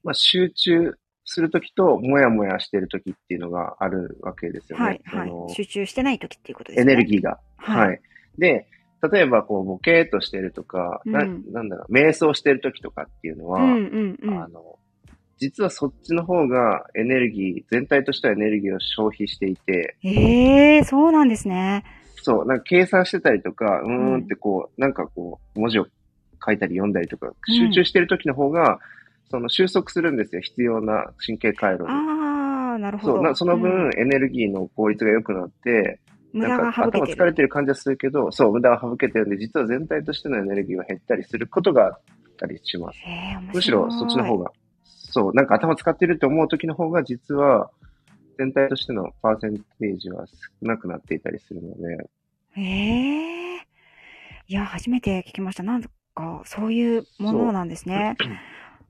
[0.03, 4.85] まあ、集中するときと、もやもやしてるときっていうのがあるわけですよね。
[4.85, 5.55] はい、はい。
[5.55, 6.95] 集中してない時っていうことですエね。
[6.95, 7.39] ネルギーが。
[7.57, 8.01] はいはい。
[8.39, 8.67] で、
[9.13, 14.49] 例えば、こう、ボケーっとしてるとか、なうんなんだろう、瞑想してるときとかっていうのは、うんうんうんあ。
[14.49, 14.79] の、
[15.39, 21.85] 実はそっちの方がエネルギー、全体としてはエネルギーを消費していて、ええー、そうなんですね。
[22.25, 25.87] そう、なんか計算してたりとか、うーんってこう、なんかこう、文字を
[26.45, 28.81] 書いたり読んだりとか、集中してる時の方が、
[29.31, 31.89] その収束するんですよ、必要な神経回路に。
[31.91, 33.13] ああ、なるほど。
[33.15, 36.01] そうな、その分、うんエネルギーの効率が良くなって、
[36.33, 37.05] なんか頭。
[37.05, 41.95] 疲れてる感じはするけど、そう、無駄が省けてるんで、実は全体としてのエネルギーは減ったりすることがあっ
[42.39, 42.99] たりします。
[43.53, 44.51] むしろそっちの方が、
[44.85, 47.71] そう、なんか頭使ってるって思う時の方が、実は、
[48.37, 52.11] 全体としてのパーセンテージは少なくなっていたりするので、
[52.57, 53.35] ええ
[54.47, 55.63] いや、初めて聞きました。
[55.63, 55.83] なん
[56.15, 58.15] か、そういうものなんですね。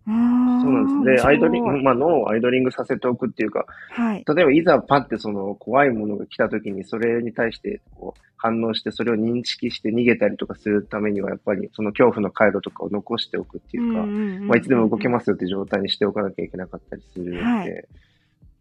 [0.06, 1.22] そうなんです。
[1.22, 4.24] で、アイドリング、まあ、脳をアイドリングさせておくっていうか、はい。
[4.26, 14.02] 例えばいざパッてその怖いものが来た時に、それに対してこう反応して、それを認識して逃げたりとかするためには、やっぱりその恐怖の回路とかを残しておくっていうか、
[14.46, 17.84] まあ、いつでも動けますよって状態にしておかなきゃいけなかったりするので、はい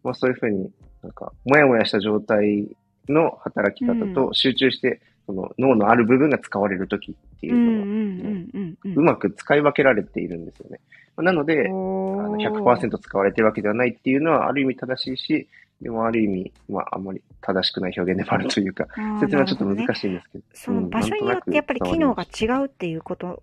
[0.04, 0.70] まあ、そういうふうに
[1.02, 2.68] なんか、もやもやした状態
[3.08, 10.80] の働き方と集中して、その脳のある部分が使われる時っていうのは、うまく使い分けられているんですよね。
[11.16, 15.48] まあなので、あの100%使われてるわけではないっていうのは、ある意味正しいし、
[15.80, 18.86] でもある意味、まあ、あんまり正しくない表現でもあるというか、
[19.20, 19.96] 説明はちょっと難い。
[19.96, 20.44] しいんですけど。
[20.52, 23.42] その場所によってやっぱり機能が違うっていうこと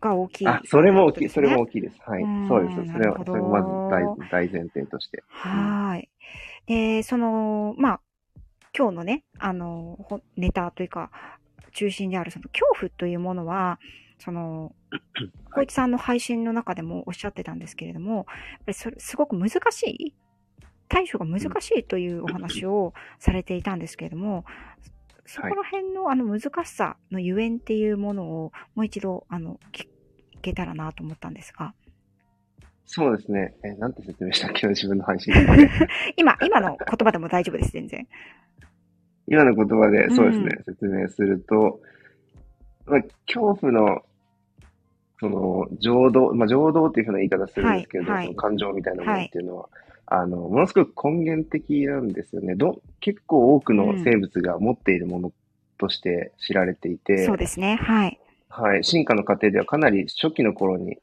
[0.00, 1.96] が大きい、あ、それも大きい、それも大きいです。
[2.06, 2.46] はいうん。
[2.48, 2.92] そうです。
[2.92, 5.22] それは、それまず大大前提として。
[5.28, 6.08] はーい。
[6.66, 8.00] で、その、まあ、
[8.76, 11.10] 今日のね、あの、ほネタというか、
[11.72, 13.78] 中心であるその恐怖というものは、
[14.18, 14.72] その、
[15.52, 18.26] 小市さんの配信の中でもおっしゃってたんですけれども、やっぱ
[18.68, 20.14] りそれすごく難しい
[20.88, 24.44] 対処が難しいというお話をされていたんですけれども、
[25.28, 29.86] そこら辺のあの難しさのゆえんっていうものをもう一度あの聞
[30.40, 31.74] けたらなと思ったんですが、
[32.86, 33.54] そうですね。
[33.62, 34.66] え、なんて説明したっけ？
[34.66, 35.70] な 自分の配信で。
[36.16, 38.08] 今、今の言葉でも大丈夫です、全然。
[39.26, 41.80] 今の言葉で、そうですね、う説明すると、
[42.86, 44.02] まあ、恐怖の、
[45.20, 49.68] その、情動、まあ、情動っていうふうな言い方するんですけど、はいはいその感情みたいなものっていうのは、
[50.10, 52.54] あの、ものすごく根源的なんですよね。
[52.54, 55.32] ど、結構多くの生物が持っているもの
[55.76, 58.18] として知られていて、そうですね、はい。
[58.48, 60.96] はい、進化の過程ではかなり初期の頃に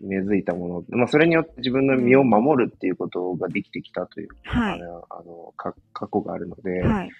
[0.00, 4.82] 根付いたもの、まあ、それによって自分の身を守るっていうことができてきたという、はい。
[4.82, 5.74] あの、過
[6.10, 7.10] 去があるので、はい。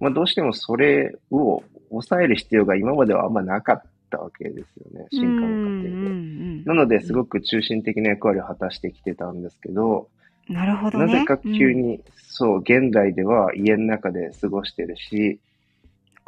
[0.00, 5.88] まあ、どうしてもそれを抑える必要が今まではあんまなかったわけですよね、進化の過程で。
[5.88, 10.08] うんうんうんなので、すごく中心的な役割を果たしてきてたんですけど、
[10.48, 11.06] なるほどね。
[11.06, 15.40] なぜか急に、そう、現代では家の中で過ごしてるし、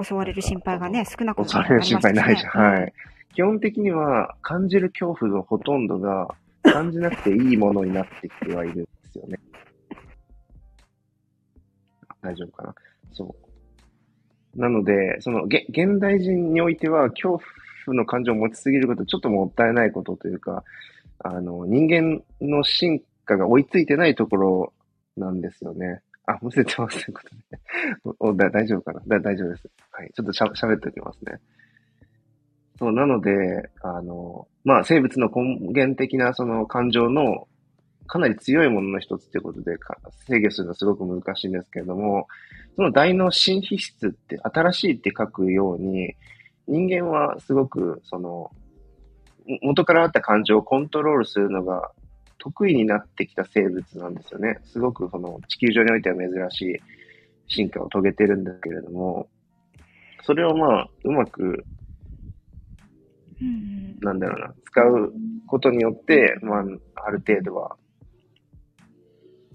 [0.02, 2.50] 襲われる心配がね、少なくな襲われる心配ないじゃん。
[2.50, 2.92] はうんい。
[3.34, 6.28] 基本的には感じる恐怖のほとんどが
[6.62, 9.38] 感じなくていいものになってきてはいるんですよね。
[12.20, 12.74] 大丈夫かな？
[13.12, 13.36] そ
[14.56, 14.60] う。
[14.60, 17.40] なので、その、げ現代人においては恐
[17.86, 20.64] 怖の感情を持ちすぎること、ちょっともったいないことというか、
[21.20, 24.72] あの、人間の進化が追いついてないところ
[25.16, 26.00] なんですよね。
[26.26, 28.14] あ、むせてますということで。
[28.18, 29.02] おだ大丈夫かな？
[29.06, 29.70] だ大丈夫です。
[29.92, 30.10] はい。
[30.14, 31.40] ちょっとしゃ喋っておきますね。
[32.78, 37.48] そう、なので、あの、まあ、生物の根源的なその感情の
[38.06, 39.76] かなり強いものの一つということで
[40.26, 42.26] 制御するのはすごく難しいんですけれども、
[42.76, 46.14] その大脳新皮質って新しいって書くように、
[46.66, 48.50] 人間はすごくその、
[49.62, 51.90] 元からあった感情をコントロールするのが
[52.48, 54.58] 得意になってきた生物なんですよね。
[54.64, 56.80] すごくその地球上においては珍しい
[57.46, 59.28] 進化を遂げてるんですけれども、
[60.22, 61.64] それをまあ、うまく
[64.00, 65.12] なんだろうな、使う
[65.46, 66.62] ことによって、まあ、
[67.06, 67.76] ある程度は、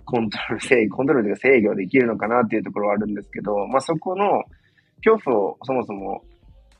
[0.05, 4.43] コントロール、制御、コントロールというか制御できるのかなっていうところはあるんですけど、まあそこの
[5.03, 6.23] 恐怖をそもそも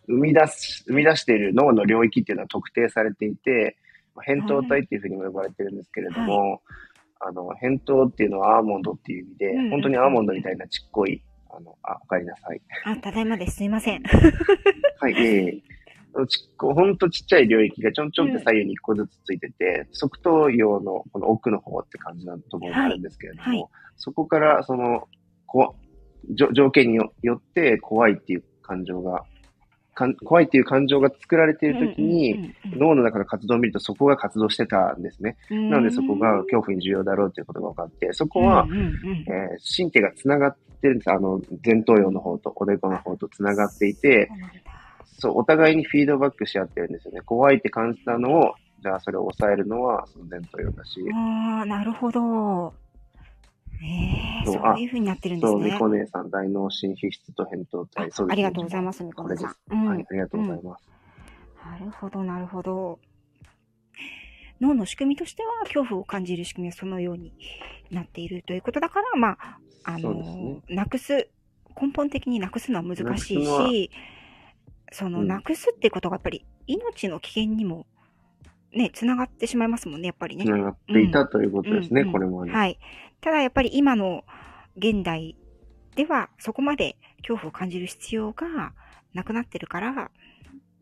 [0.08, 3.83] 生み出す、生み出している脳の領域っていうのは特定されていて、まあ
[4.22, 6.62] 扁桃体っていうふうにも呼ばれてるんですけれども、
[7.20, 12.62] あの、扁桃っていうのはアーモンドっていう意味で、うんうんうん本当にアーモンドみたいなちっこい、あの、あ、お帰りなさい。
[12.86, 13.58] あ、ただいまです。
[13.58, 14.04] すいません。
[15.00, 15.64] はい、ええ
[16.28, 25.08] ちっこほんとちっちゃい領域がちょんちょんって左右に一個ずつついてて、側頭葉のこの奥の方って感じなところがあるんですけれども、はいはいそこからその、
[25.46, 25.76] こ
[26.32, 29.24] じょ条件によよって怖いっていう感情が、
[29.94, 35.38] かん怖いっていう感情が作られているときに、脳の中の活動を見るとそこが活動してたんですね。
[35.50, 41.12] うんなのでそこが恐怖に重要だろうということが分かって、そこは、えー神経がつながってるんです。
[41.12, 44.30] あの、前頭葉の方とおでこの方とつながっていて、
[45.20, 47.22] そう、お互いにフィードバックし合ってるんですよね。
[47.22, 52.74] 怖いって感じたのを、じゃあそれを抑えるのはその前頭葉だし、ああ、なるほど。
[53.82, 55.72] ええそうそういう風になってるんですそう、ね。
[55.72, 59.56] みこ姉さん、大脳新皮質と扁桃体、そうです、ありがとうございます、みこねさん。
[59.72, 60.90] うんはい、ありがとうございます。
[61.66, 63.00] なるほど、なるほど。
[64.62, 67.34] 脳の仕組みとしては、恐怖を感じる仕組みはそのように
[67.92, 71.30] なっているということだから、まあ、あの、ねなくす、
[71.80, 73.92] 根本的になくすのは難しいし、
[74.92, 77.86] その、うんなくすっていうことがやっぱり命の危険にも、
[78.72, 80.52] ね、つながってしまいますもんね、やっぱりねつ。
[80.52, 82.52] ながっていたということですね、うんうんこれまで。
[82.52, 82.80] はい。
[83.24, 84.26] ただやっぱり今の
[84.76, 85.38] 現代
[85.96, 88.74] ではそこまで恐怖を感じる必要が
[89.14, 90.12] なくなってるから、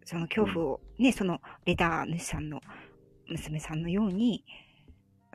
[0.06, 2.60] その恐怖をね、そのレター主さんの
[3.30, 4.44] 娘さんのように、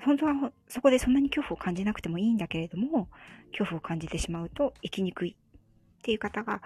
[0.04, 0.32] 本当は
[0.68, 3.08] そこでそんなに恐怖を感じなくてもいいんだけれども、
[3.50, 6.60] 恐怖を感じてしまうと生きにくいっていう方が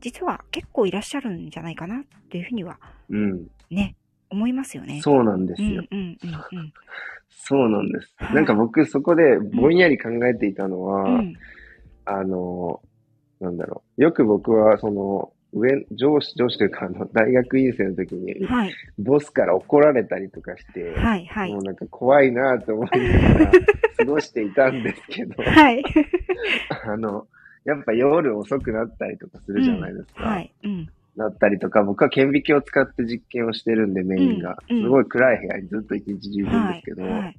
[0.00, 3.48] 実は結構いらっしゃるんじゃないかなっていうふうにはうん。
[3.70, 3.96] ね、
[4.30, 5.00] 思いますよね。
[5.02, 5.84] そうなんですよ。
[5.90, 6.72] うんうんうんうん。
[7.30, 8.14] そうなんです。
[8.16, 11.34] はいなんか僕そこでぼんやり考えていたのは、うん
[12.04, 12.80] あの、
[13.40, 14.02] なんだろう。
[14.02, 21.62] よく僕はその、上、上司、上司というか、あの、大学院生の時に、はい、ボスから怒られたりとかして、はい、はいもう。
[21.62, 23.52] なんか怖いなと思いながら
[23.98, 25.82] 過ごしていたんですけど、はい。
[26.84, 27.26] あの、
[27.64, 30.24] やっぱ夜遅くなったりとかするじゃないですか。
[30.24, 30.52] はい。
[30.64, 30.88] うん。
[31.16, 34.58] なったりとか、僕は顕微鏡を使って実験をしてるんで、メインが。
[34.68, 37.38] うんうんすごい暗い部屋にずっと一日中いるんですけど、はい。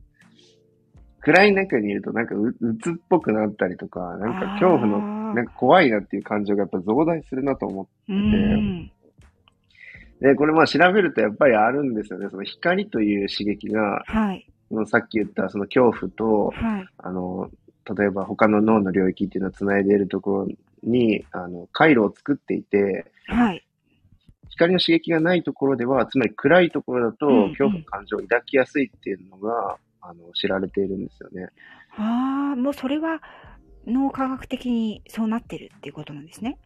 [1.21, 8.91] 暗い中にいるとなんかう鬱っぽくなったりとか、なんか恐怖の、なんか怖いなっていう感情がやっぱ増大するなと思って、うん。
[10.19, 12.27] で、これまあ調べるとやっぱりあるんですよね。
[12.29, 14.47] その光という刺激が、はい。
[14.87, 16.87] さっき言ったその恐怖と、はい。
[16.97, 17.49] あの、
[17.95, 20.47] 例えば他の脳の領域っていうのを繋いでいるところ
[20.83, 23.05] に、あの、回路を作っていて、はい。
[24.51, 31.49] 光の刺激がないところでは、つまり暗いところだと恐怖の感情を抱きやすいっていうのが、あの、知られているんですよね。
[31.97, 33.21] ああ、もうそれは
[33.85, 36.57] 脳科学的にそうなってるっていうことなんですね。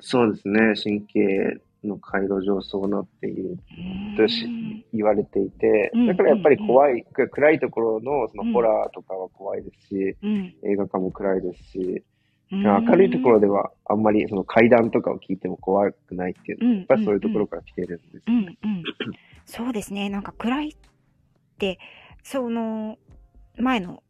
[0.00, 0.74] そうですね。
[0.82, 3.58] 神経の回路上そうなっている
[4.16, 10.54] とし言われていてうん、だからやっぱり怖い、暗いところのそうんのホラーとかは怖いですし、うん。
[10.64, 12.02] 映画館も暗いですし、うん
[12.50, 18.30] 明るいところではあんまりその階段とかを聞いても怖くないっていうのは、うんやっぱりそういうところから来てるんですう。
[18.30, 18.56] んうん。
[19.44, 20.08] そうですね。
[20.08, 20.76] なんか暗いっ
[21.58, 21.78] て、
[22.22, 22.98] その、
[23.58, 24.02] 前の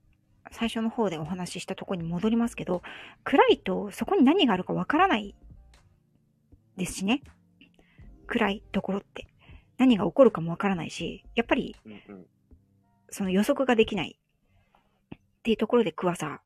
[0.51, 2.83] 最初の方でお話ししたところに戻りますけど、
[3.25, 5.35] 暗いとそこに何があるかわからない
[6.77, 7.23] ですしね。
[8.27, 9.27] 暗いところって。
[9.79, 11.77] 何が起こるかもわからないし、やっぱり
[13.11, 14.27] その予測ができないっ
[15.47, 16.41] っていうところで怖さ、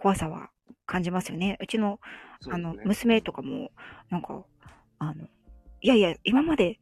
[0.00, 0.50] 怖さは
[0.86, 1.58] 感じますよね。
[1.60, 2.00] うちの、
[2.50, 3.70] あの、娘とかも、
[4.10, 4.44] なんか、
[4.98, 5.26] あの、
[5.80, 6.78] いやいや、今まで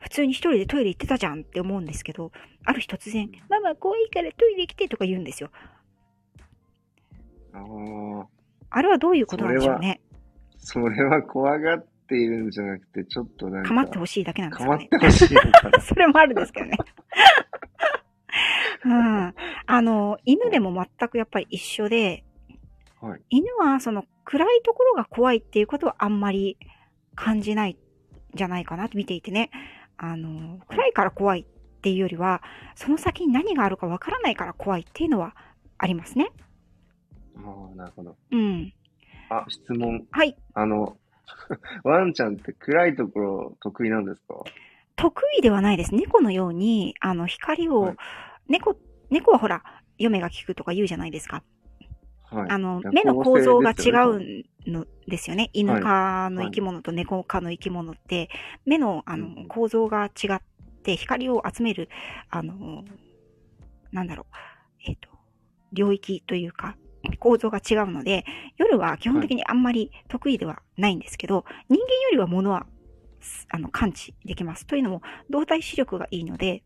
[0.00, 2.32] 普通に一人でトイレ行ってたじゃんって思うんですけど、
[2.64, 5.50] ある日突然、ママ怖いからトイレ来てとか言うんですよ。
[7.52, 8.26] ああ。
[8.70, 10.00] あれはどういうことなんでしょうね。
[10.58, 13.68] それは怖がっているんじゃなくて、ちょっとなんか。
[13.70, 14.88] 構ってほしいだけなんですかね。
[14.90, 15.28] 構ってほしい。
[15.80, 16.76] それもあるんですけどね。
[18.84, 19.34] うん。
[19.66, 22.24] あの、犬でも全くやっぱり一緒で、
[23.00, 26.58] はい、犬はその暗いところが怖いっていうことはあんまり
[27.14, 27.76] 感じないん
[28.34, 29.50] じゃないかなと見ていてね。
[29.96, 32.42] あの、暗いから怖いっていうよりは、
[32.76, 35.34] その先に何があるかわからないから怖いっていうのは
[35.76, 36.30] ありますね。
[37.36, 38.16] ああ、なるほど。
[38.30, 38.72] うん。
[39.30, 40.06] あ、質問。
[40.10, 40.36] はい。
[40.54, 40.96] あの、
[41.84, 44.36] ワンちゃんって暗いところ得意なんですか？
[44.96, 45.94] 得意ではないです。
[45.94, 47.96] 猫のように、あの、光を、はい、
[48.48, 48.76] 猫、
[49.10, 49.62] 猫はほら、
[49.98, 51.42] 嫁が効くとか言うじゃないですか。
[52.30, 55.50] はい、あの、目の構造が違うのですよね。
[55.52, 58.28] 犬科の生き物と猫科の生き物って、
[58.66, 60.40] 目の、あの、構造が違っ
[60.82, 61.88] て、光を集める、
[62.30, 62.84] あの、
[63.92, 64.36] なんだろう、
[64.86, 65.08] えっ、ー、と、
[65.72, 66.76] 領域というか、
[67.18, 68.24] 構造が違うので、
[68.58, 72.66] 夜は基本的にあんまり得意ではないんですけど、人間よりは物は、
[73.48, 74.66] あの、感知できます。
[74.66, 76.62] というのも、動体視力がいいので、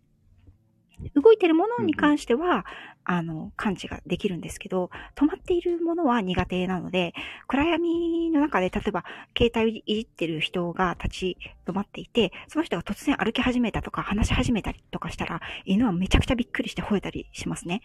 [1.14, 2.64] 動いてるものに関しては、
[3.04, 7.14] あの、感知ができるんですけど、止まっているものは苦手なので、
[7.48, 9.04] 暗闇の中で、例えば、
[9.36, 11.36] 携帯をいじってる人が立ち
[11.66, 17.82] 止まっていて、その人が突然歩き始めたとか、話し始めたりとかしたら、犬はめちゃくちゃびっくりして吠えたりしますね。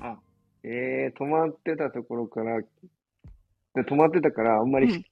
[0.00, 0.18] あ、
[0.62, 2.60] えー、止まってたところから、
[3.76, 5.04] 止まってたから、あんまり、うん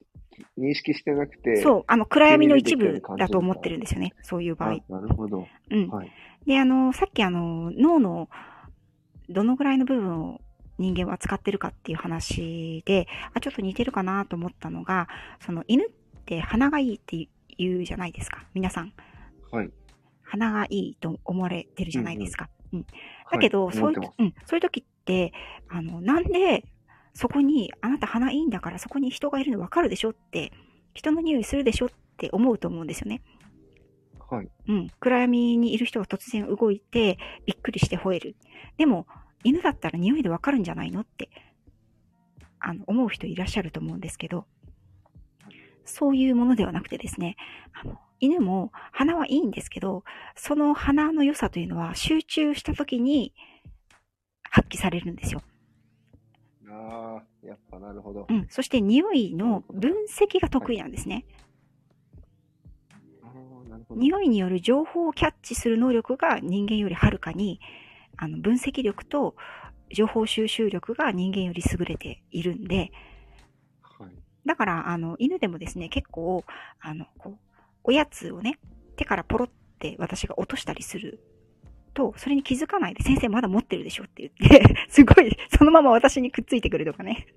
[0.57, 1.57] 認識してなくて。
[1.57, 4.13] そう、あの、暗闇の一部だと思ってるんですよね。
[4.21, 4.77] そういう場合。
[4.87, 5.47] なるほど。
[5.69, 5.89] うん。
[5.89, 6.11] はい、
[6.45, 8.29] で、あの、さっきあの、脳の
[9.29, 10.41] どのぐらいの部分を
[10.77, 15.07] 人間は使ってるかっていう話で、あ、ちょっと似てるかなと思ったのが、
[15.39, 15.89] その犬っ
[16.25, 17.27] て鼻がいいって
[17.57, 18.45] 言うじゃないですか。
[18.53, 18.93] 皆さん。
[19.51, 19.69] はい。
[20.23, 22.49] 鼻がいいと思われてるじゃないですか。
[22.71, 22.85] うん、うん、
[23.31, 25.33] だけど、はい、そういう、うん、そういう時って、
[25.67, 26.65] あの、なんで、
[27.13, 30.53] そこに、あなた鼻いいんだからそこに人がいるのわかるでしょって、
[30.93, 33.21] 人の匂いするでしょって思うと思うんですよね。
[34.29, 34.49] はい。
[34.67, 34.87] うん。
[34.99, 38.35] 暗闇にいる人が突然動いて、びっくりして吠える。
[38.77, 39.07] でも、
[39.43, 41.29] 犬だったら匂いでわかるんじゃないのって、
[42.59, 44.45] あの、思う人いらっしゃると思うんですけど、
[45.85, 47.35] そういうものではなくてですね、
[47.73, 50.03] あの、犬も鼻はいいんですけど、
[50.35, 53.33] その鼻の良さというのは集中した時に
[54.43, 55.41] 発揮されるんですよ。
[56.69, 58.27] ああ、やっぱなるほど。
[58.29, 58.47] うん。
[58.49, 61.25] そして匂いの分析が得意なんですね。
[63.89, 67.59] 匂いによる情報をキャッチする能力が人間よりはるかに、
[68.17, 69.35] あの、分析力と
[69.91, 72.91] 情報収集力が人間より優れているんで、
[73.81, 74.09] はい、
[74.45, 76.43] だから、あの、犬でもですね、結構、
[76.79, 77.37] あの、こう、
[77.85, 78.59] おやつをね、
[78.95, 81.19] 手からポロって私が落としたりする
[81.93, 87.27] と、それに気づかないで、先生まだ持ってるでしょって言って すごい、そのまま私にくっついてくるとかね。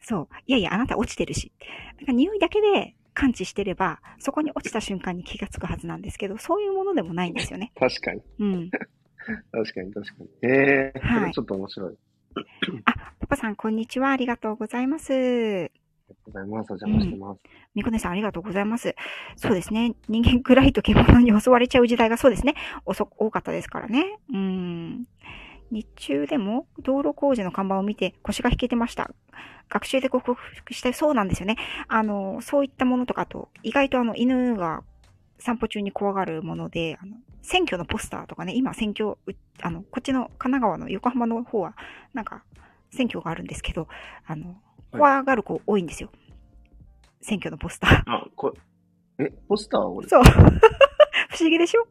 [0.00, 0.28] そう。
[0.46, 1.52] いやいや、あなた落ちてるし。
[1.98, 7.72] だから匂いだけで感知してれば、そこに落ちた瞬間に気がつくはずなんですけど、そういうものでもないんですよね。
[7.78, 8.22] 確かに。
[8.40, 8.70] うん。
[8.70, 10.28] 確かに確かに。
[10.42, 11.32] ええー、はい。
[11.32, 11.96] ちょっと面白い。
[12.84, 14.10] あ、パパさん、こんにちは。
[14.10, 15.12] ありがとうございます。
[15.12, 15.70] あり
[16.08, 16.72] がとうございます。
[16.72, 17.40] お邪魔してます。
[17.74, 18.94] みこねさん、ありがとうございます。
[19.36, 19.94] そうですね。
[20.08, 22.54] 人間暗いと獣に襲われちゃう時代がそうですね。
[22.84, 24.18] 遅、多かったですからね。
[24.32, 25.06] うん。
[25.70, 29.10] 日中でも道路工事の看板を見て腰が引けてました。
[29.68, 30.94] 学習で克服したい。
[30.94, 31.56] そうなんですよね。
[31.88, 34.82] あの、そういったものとかと、意外とあの、犬が
[35.38, 39.16] 散歩中に怖がるもので、あの、選挙のポスターとかね、今選挙、
[39.62, 41.74] あの、こっちの神奈川の横浜の方は、
[42.12, 42.44] なんか、
[42.90, 43.88] 選挙があるんですけど、
[44.26, 44.56] あの、
[44.92, 46.10] 怖がる子多いんですよ。
[47.20, 48.02] 選挙のポスター。
[48.06, 48.54] あ、こ
[49.18, 50.22] え、ポスターをそう。
[51.30, 51.86] 不思議でしょ？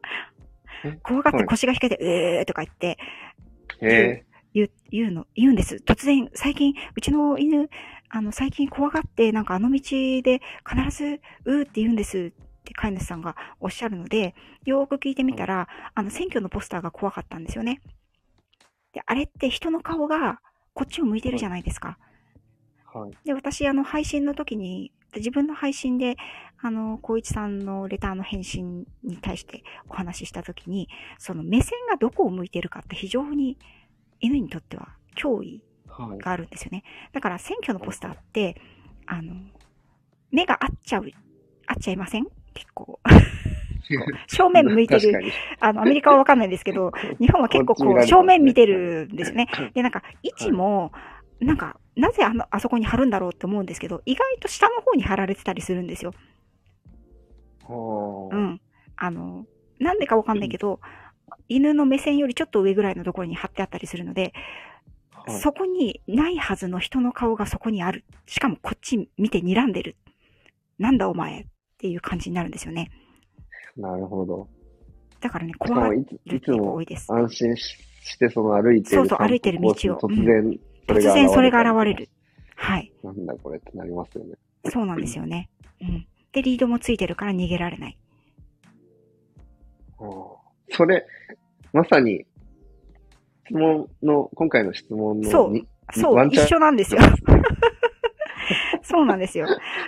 [1.02, 2.98] 怖がって腰が引けて、えーとか言って、
[3.80, 5.76] え言う、言うの、言うんです。
[5.84, 7.68] 突然、最近、うちの犬、
[8.08, 9.80] あの、最近怖がって、なんかあの道
[10.22, 12.32] で必ず、うーって言うんですっ
[12.64, 17.80] て飼い主さんがおっしゃるので、よーく聞いてみたら、あの、選挙のポスターが怖かったんですよね。
[18.92, 20.40] で、あれって人の顔が
[20.72, 21.98] こっちを向いてるじゃないですか。
[22.92, 23.26] はい。
[23.26, 26.16] で、私、あの、配信の時に、自分の配信で、
[26.66, 30.88] あの、光一さんのレターの返信に対してお話しした時に、
[31.18, 33.58] その目線がどこを向いてるかって非常に
[34.20, 35.62] 犬にとっては脅威
[36.18, 36.82] があるんですよね。
[36.84, 38.56] はい、だから選挙のポスターって、
[39.04, 39.34] あの、
[40.30, 41.10] 目が合っちゃう、
[41.66, 42.24] 合っちゃいません？
[42.54, 42.98] 結構。
[44.26, 45.20] 正面向いてる。
[45.60, 49.48] あの、アメリカはわかんないですけど、 日本は結構こう、正面見てるんですよね。
[49.74, 50.92] で、なんか、位置も、
[51.40, 56.14] なんか、なぜあの、あそこに貼るんだろうって思うんですけど、意外と下の方に貼られてたりするんですよ。
[57.68, 58.60] うん。
[58.96, 59.46] あの、
[59.78, 60.80] なんでかわかんないけど、
[61.48, 64.32] 犬の目線よりちょっと上ぐらいのところに貼ってあったりするので、
[65.10, 68.04] はい、そこにないはずの人の顔がそこにある。
[68.26, 69.96] しかもこっち見て睨んでる。
[70.78, 71.46] なんだお前っ
[71.78, 72.90] ていう感じになるんですよね。
[73.76, 74.48] なるほど。
[75.20, 79.74] だからね、怖いいつも安心してその歩いてるそうそう、歩いてる道を。
[79.74, 82.08] 突然、うん、突然それが現れる。
[82.56, 82.92] はい。
[83.02, 84.34] なんだこれってなりますよね。
[84.70, 85.50] そうなんですよね。
[85.80, 86.06] うん。
[86.34, 87.98] で、リードもついてるから逃げられない。
[90.70, 91.06] それ、
[91.72, 92.26] まさに、
[93.46, 95.60] 質問の、今回の質問のそう、
[95.92, 97.00] そう、一緒なんですよ。
[98.82, 99.46] そうなんですよ。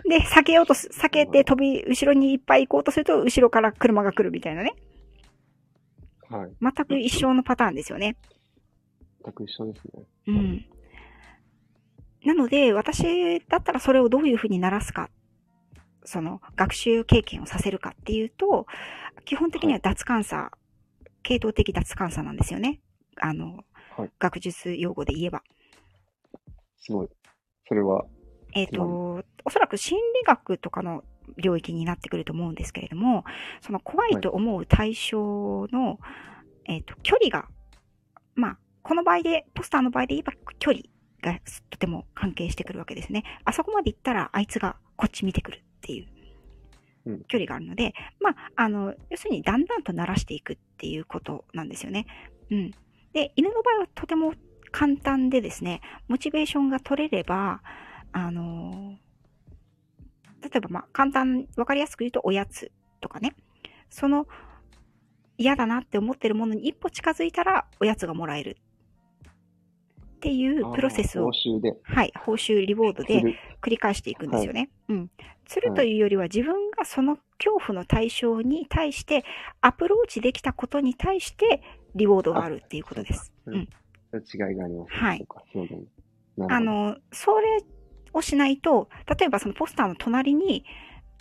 [0.08, 4.74] で、避けようとす、避けて飛び、後ろにいっぱい行こうとすると、後ろから車が来るみたいなね。
[6.28, 6.50] はい。
[6.60, 8.16] 全く一緒のパターンですよね。
[9.24, 10.04] 全く一緒ですね。
[10.28, 10.64] うん。
[12.24, 15.10] なので、私だったらそれをどういうふうにならすか、
[16.06, 18.66] その、学習経験をさせるかっていうと、
[19.24, 20.52] 基本的には脱監査、
[21.22, 22.80] 系統的脱監査なんですよね。
[23.20, 23.64] あの、
[23.96, 25.42] はい、学術用語で言えば。
[26.78, 27.08] すごい。
[27.68, 28.04] それは
[28.54, 31.02] えっ、ー、と、おそらく心理学とかの
[31.36, 33.24] 領域になってくると思うんですけれども、
[33.60, 35.92] その怖いと思う対象の、は
[36.68, 37.48] い、えっ、ー、と、距離が、
[38.34, 40.84] まあ、この場合で、ポスターの場合で言えば距離
[41.22, 41.38] が
[41.70, 43.24] とても関係してくるわけですね。
[43.44, 46.02] あそこまで行ったらあいつがこっち見てくるってい
[47.12, 52.06] う距離があるので、まあ、あの、要するにだんだんと慣らしていくっていうことなんですよね。
[52.50, 52.70] うん。
[53.12, 54.34] で、犬の場合はとても
[54.72, 57.62] 簡単でですね、モチベーションが取れれば、
[58.12, 58.96] あの
[60.42, 63.36] 例えばまあ簡単、わかりやすく言うとおやつとかね。
[63.88, 64.26] その
[65.38, 68.56] 嫌だなって思ってるものに一歩近づいたらおやつがもらえる。
[70.26, 71.72] っていうプロセスを、報酬で。
[71.84, 74.70] はい、報酬リボードで繰り返していくんですよね。
[74.88, 75.10] はい、うん。
[75.44, 79.24] 釣るというよりは自分がその恐怖の対象に対して
[79.60, 81.62] アプローチできたことに対して
[81.94, 83.32] リボードがあるっていうことです。
[83.46, 83.54] うん。
[83.54, 83.68] 違い
[84.56, 85.26] があります、はい。
[86.48, 87.60] あの、それ
[88.12, 90.64] をしないと、例えばそのポスターの隣に、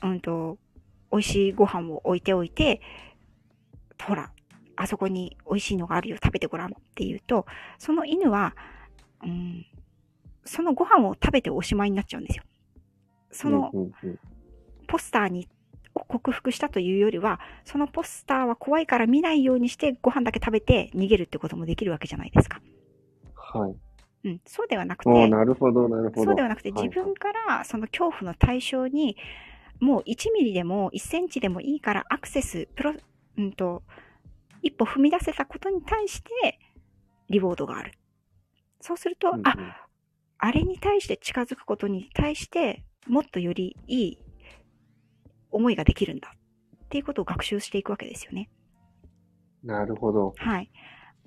[0.02, 0.58] うんと、
[1.12, 2.82] 美味しいご飯を置いておいて、
[4.04, 4.32] ほら、
[4.76, 7.46] あそこに美味しいのがあるよ、食べてごらんって言うと、
[7.78, 8.56] その犬は、
[9.26, 9.66] うん、
[10.44, 12.44] そのご飯を食べておしまいになっちゃうんですよ。
[13.32, 13.72] その、
[14.88, 15.48] ポスターに
[15.94, 22.62] 克服したというよりは、そのポスターは怖いから見ないようにしてご飯だけ食べて逃げるってこともできるわけじゃないですか。
[23.36, 23.76] はい。
[24.26, 26.24] うん、そうではなくて、なるほど、なるほど。
[26.24, 29.18] そうではなくて、自分からその恐怖の対象に、
[29.80, 32.94] もう1ミリでも1センチでもいいからアクセス、プロ、
[33.38, 33.84] うんと、
[34.62, 36.60] 一歩踏み出せたことに対して、
[37.30, 37.92] リボードがある。
[38.86, 39.56] そうすると、うんうん、あ、
[40.38, 44.20] あれに対して近づくことに対して、もっとよりいい
[45.50, 48.52] 思いができるんだっていうことを学習していくわけですよね。
[49.64, 50.36] なるほど。
[50.38, 50.70] はい。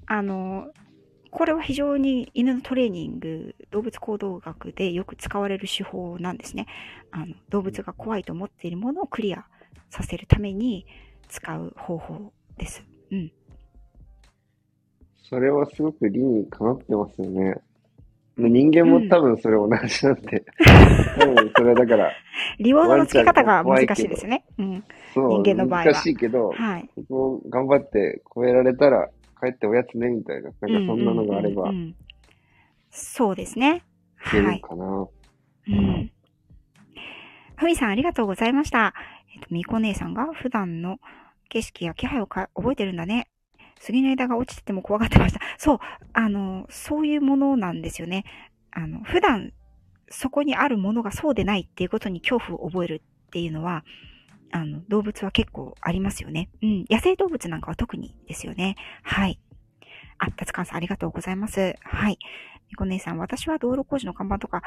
[0.06, 0.68] あの、
[1.32, 6.66] これは非常に犬のトレーニング、動物行動学でよく使われる手法なんですね。
[7.10, 9.46] あの動物が怖いと思っているものをクリア
[9.90, 10.86] させるために
[11.28, 12.84] 使う方法です。
[13.10, 13.32] うん。
[15.28, 17.56] それはすごく理にかなってますよね。
[18.38, 20.44] 人間も多分それ同じなんで。
[21.18, 22.12] うん、多分それだから。
[22.58, 24.44] リボードの付け方が難しいですね。
[24.58, 24.84] うん。
[25.16, 25.84] 人間の場合は。
[25.86, 26.88] 難しいけど、はい。
[26.94, 29.08] そこを頑張って超えられたら、
[29.40, 30.42] 帰っておやつね、みたいな。
[30.42, 31.70] なんかそんなのがあれば。
[32.90, 33.82] そうですね。
[34.16, 34.60] はい。
[34.60, 35.08] かな。
[35.68, 36.10] うん。
[37.56, 38.94] ふみさんありがとうございました。
[39.34, 40.98] えっと、みこ姉さんが普段の
[41.48, 43.28] 景色や気配をか覚えてるんだね。
[43.80, 45.40] 杉の枝が落ちてても怖がってました。
[45.56, 45.78] そう、
[46.12, 48.24] あの、そういうものなんですよね。
[48.70, 49.52] あの、普段
[50.10, 53.84] そこにあるものがそうでないっていうことに恐怖を覚えるっていうのは、
[54.50, 56.48] あの、動物は結構ありますよね。
[56.62, 56.84] うん。
[56.88, 58.76] 野生動物なんかは特にですよね。
[59.02, 59.38] はい。
[60.18, 61.74] あ、達川さんありがとうございます。
[61.82, 62.18] はい。
[62.70, 64.62] みこ姉さん、私は道路工事の看板とか、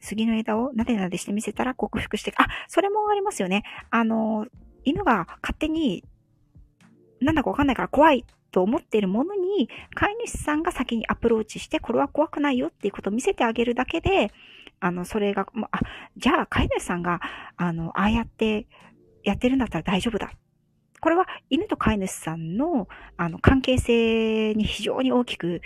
[0.00, 3.62] 杉の枝をなでなでしてみせたら克服して、あ、それもありますよね。
[3.90, 4.46] あの、
[4.84, 6.04] 犬が勝手に、
[7.20, 14.32] なんだかわかんないから怖いと思っているものに、飼い主さんが先にアプローチして、これは怖くないよっていうことを見せてあげるだけで、
[14.80, 15.80] あの、それが、あ、
[16.16, 17.20] じゃあ飼い主さんが、
[17.56, 18.66] あの、ああやって
[19.22, 20.32] やってるんだったら大丈夫だ。
[21.00, 25.62] これは犬と飼い主さんのあの関係性に非常に大きく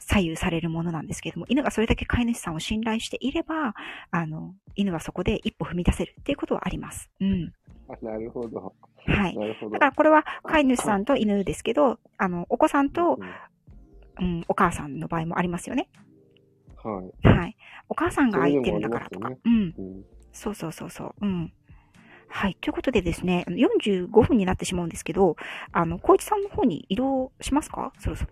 [0.00, 3.74] 左右されるものなんですけれども、犬がそれだけ飼い主さんを信頼していれば、
[4.10, 7.10] あの、犬はそこで一歩踏み出せるっていうことはあります。
[7.20, 7.52] うん。
[8.02, 8.72] なるほど。
[9.06, 9.36] はい。
[9.72, 13.18] だからこれは飼い主さんと犬ですけど、あの、お子さんと、
[14.20, 15.88] うん、お母さんの場合もありますよね。
[16.82, 17.26] はい。
[17.28, 17.56] はい。
[17.88, 19.30] お母さんが空いてるんだからとか。
[19.30, 19.74] ね、うん。
[20.32, 21.14] そうそうそうそう。
[21.20, 21.52] うん。
[22.28, 22.56] はい。
[22.60, 25.36] ということでですね、45分になってしまうんですけど、
[25.72, 27.92] あの、小一さんの方に移動しますか？
[27.98, 28.30] そろそろ。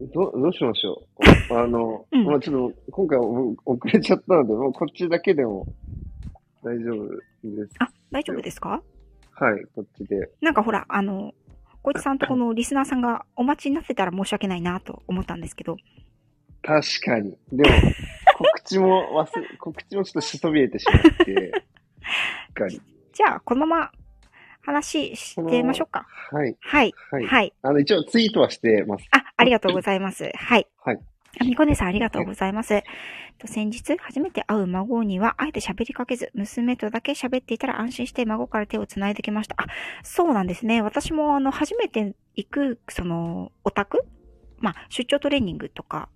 [0.00, 1.02] どどうしましょ
[1.50, 3.54] う あの、うん、まあちょっと、今回遅
[3.92, 5.66] れちゃったので、もうこっちだけでも
[6.62, 7.08] 大丈夫
[7.44, 7.74] です。
[7.78, 8.82] あ、大丈夫ですか？
[9.38, 10.30] はい、こっちで。
[10.40, 11.34] なんかほら、あの、
[11.82, 15.76] 小一さんとこのリスナーさんがお待ちになってたら申し訳ないなと思ったんですけど。
[16.62, 17.36] 確かに。
[17.52, 17.76] でも、
[18.36, 21.52] 告知も忘れ、告知もちょっとしそびれてしまって、
[23.12, 23.92] じゃあ、このまま
[24.62, 26.06] 話してみましょうか。
[26.08, 26.56] はい。
[26.60, 26.92] はい。
[27.26, 27.52] はい。
[27.62, 29.06] あの、一応ツイートはしてます。
[29.10, 30.30] あ、ありがとうございます。
[30.34, 30.66] はい。
[30.82, 30.98] はい。
[31.44, 32.82] みこねさんありがとうございます。
[33.38, 39.56] はい、先日、初めて会う孫には、あえて喋りかけず、娘とだけ喋っていたら安心して孫から手を繋いできました。
[39.58, 39.66] あ、
[40.02, 40.80] そうなんですね。
[40.80, 44.06] 私も、あの、初めて行く、その、オタク
[44.58, 46.08] まあ、出張トレーニングとか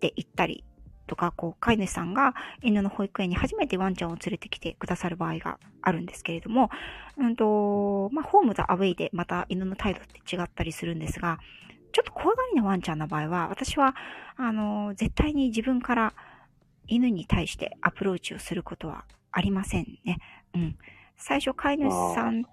[0.00, 0.64] で行ったり
[1.06, 6.70] とか、こう、飼い主さんが犬の保育園に初めてワンちゃんを連れてきてくださる場合があるんですけれども、
[7.18, 11.38] うんと、まあ、ホームザアウェイでまた犬の態度って違ったりするんですが、
[11.92, 13.94] ちょっと怖がりなワンちゃんの場合は、私は、
[14.36, 16.14] あの、絶対に自分から
[16.92, 20.18] 犬に対してアプローチをすることはありませんね。
[20.54, 20.76] うん。
[21.16, 22.50] 最初、飼い主さんと、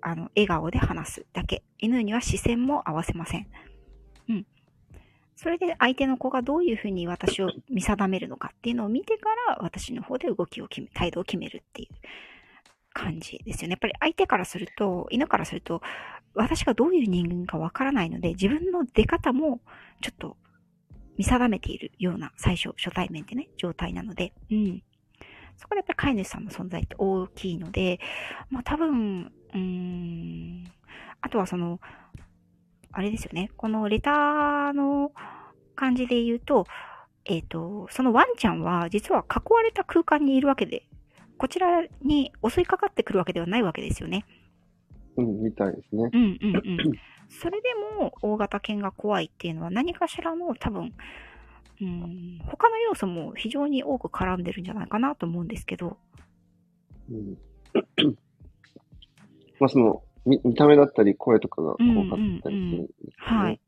[0.00, 1.62] あの、笑顔で話すだけ。
[1.78, 3.46] 犬には視線も合わせません。
[4.28, 4.46] うん。
[5.36, 11.94] それで相手の子がどういうふうに私を見定めるのかっていうのを見てから私の方で動きを決め、態度を決めるっていう
[12.92, 13.72] 感じですよね。
[13.72, 15.82] やっぱり相手からすると、犬からすると、
[16.34, 19.60] 私がどういう人間かわからないので、自分の出方も
[20.00, 20.36] ちょっと
[21.18, 24.82] 見定めているような最初、初対面でね、状態なので、うん。
[25.56, 27.98] そこでやっぱり飼い主さんの存在って大きいので、
[28.48, 30.64] まあ多分、うーん、
[31.20, 31.80] あとはその、
[32.92, 33.50] あれですよね。
[33.56, 35.12] このレターの
[35.74, 36.66] 感じで言うと、
[37.24, 40.84] えっ、ー、と、そのワンちゃんは実は囲われた空間にいるわけで、
[41.36, 44.24] こちらに襲いかかってくるわけではないわけですよね。
[45.16, 46.08] うん、みたいですね。
[46.12, 46.92] うんうんうん。
[47.28, 47.68] それで
[48.00, 50.94] も大型犬が怖いっていうのは何かしらの多分、
[51.80, 55.98] うん、他の要素も非常に多く絡んでるんじゃないかなと思うんですけど。
[57.10, 57.38] うん。
[59.60, 63.60] まあその、見見た目だったり声とかが怖かったりするんですね、はい。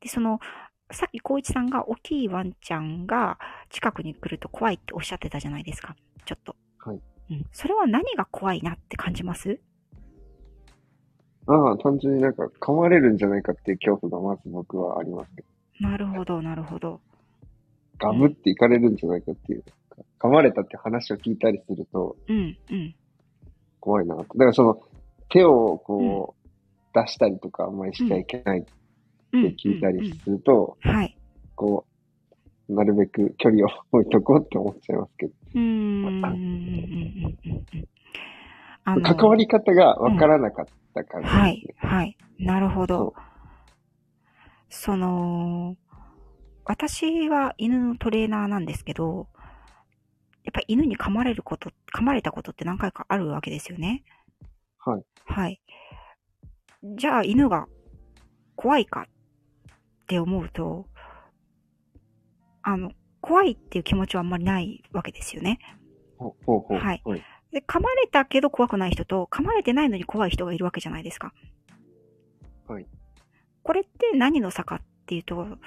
[0.00, 0.40] で、その、
[0.90, 5.94] さっき光一さんが大きいワンちゃんが近くに来ると怖いっておっしゃってたじゃないですか。
[6.24, 6.56] ちょっと。
[6.78, 7.00] はい。
[7.30, 7.46] うん。
[7.52, 9.60] それは何が怖いなって感じます？
[11.52, 15.88] ああ、単純になんか噛まれるんじゃないかっていう恐怖がまず僕はありますけど。
[15.88, 17.00] なるほど、なるほど。
[17.98, 19.64] ガブっていかれるんじゃないかっていう。
[20.20, 22.94] 噛まれたって話を聞いたりすると、うん、うん。
[23.80, 24.16] 怖いな。
[24.16, 24.80] だからその、
[25.28, 26.40] 手をこう、
[26.94, 28.70] 出したりとかあんまりしちゃいけないって
[29.32, 31.16] 聞いたりすると、はい。
[31.56, 31.84] こ
[32.68, 35.32] う、なるべく距離を置いとこうって思っちゃいますけど。
[35.54, 36.22] うん。
[39.02, 42.16] 関わり方がわからなかった感じ、ねうん、はい、はい。
[42.38, 43.14] なるほど。
[44.68, 45.76] その、
[46.64, 49.28] 私は犬のトレーナーなんですけど、
[50.44, 54.04] やっぱり犬に噛まれること、噛まれたことって何回かあるわけですよね。
[54.78, 55.02] はい。
[55.26, 55.60] はい。
[56.96, 57.66] じゃあ犬が
[58.56, 60.86] 怖いかって思うと、
[62.62, 65.58] あの、怖いっていう気持ちはあんまりないわけですよね。
[66.18, 67.02] ほうほうほうはい。
[67.52, 71.32] で、噛まれたけど怖くない人と、噛まれてないのに怖い人がいるわけじゃないですか。
[72.68, 72.86] はい。
[73.62, 75.58] これって何の差かっていうと、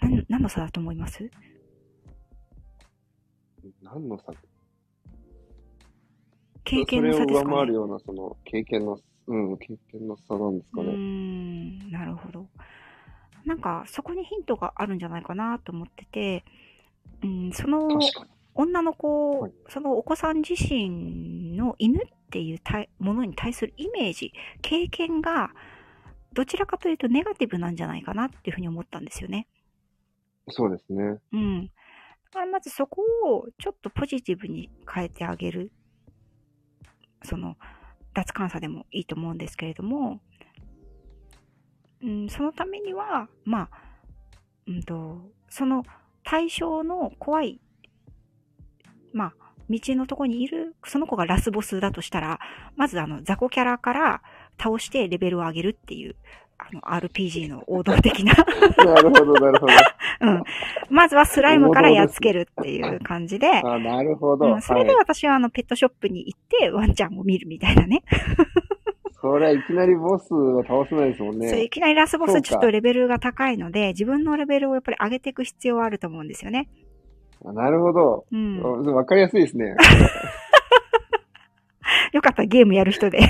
[0.00, 1.30] 何何の差だと思います？
[3.82, 4.32] 何の差？
[6.64, 10.92] 経験の差ですか、ね、それを上回るような、その、経験の、うん、経験の差なんですかね。
[10.92, 12.48] うん、なるほど。
[13.44, 16.44] なんか、そこにヒントがあるんじゃないかなと思ってて、
[17.22, 17.88] うん、その、
[18.54, 22.60] 女の子、はい、そのお子さん自身の犬っていう
[22.98, 24.32] ものに対するイメージ、
[24.62, 25.50] 経験が、
[26.32, 29.46] どちらかというとネガティブなんじゃないかなっていうふうに思ったんですよね。
[30.48, 31.18] そうですね。
[31.32, 31.66] うん。
[31.66, 31.70] だ
[32.32, 35.70] からまずそこをちょっとポジティブに変えてあげる
[37.24, 37.56] その、
[38.12, 40.20] 脱監査でもいいと思うんですけれども、
[42.02, 43.70] うん、そのためには、まあ、
[44.66, 45.82] うんと、その
[46.22, 47.60] 対象の怖い、
[49.14, 49.34] まあ、
[49.70, 52.38] 道のとこにいる、その子がラスボスだとしたら、
[52.76, 54.22] まずあの、雑魚キャラから
[54.60, 56.16] 倒してレベルを上げるっていう、
[56.58, 58.34] あの、RPG の王道的な
[58.84, 59.72] なるほど、なるほど。
[60.20, 60.42] うん。
[60.90, 63.48] まずはスライムからやっつけるっていう感じで。
[63.48, 64.52] あ、なるほど。
[64.52, 68.02] うん、それで私はあの、ペットショップに行って、ワンちゃんを見るみたいなね。
[69.20, 71.48] それはいきなりボスを倒せないですもんね。
[71.48, 76.68] そう、いきなりラスボスちょっとレベルが高いので、自分のレベルをやっぱり上げていく必要はあると思うんですよね。
[77.52, 78.24] なるほど。
[78.32, 78.62] うん。
[78.94, 79.76] わかりやすいですね。
[82.12, 83.18] よかった、ゲームやる人で。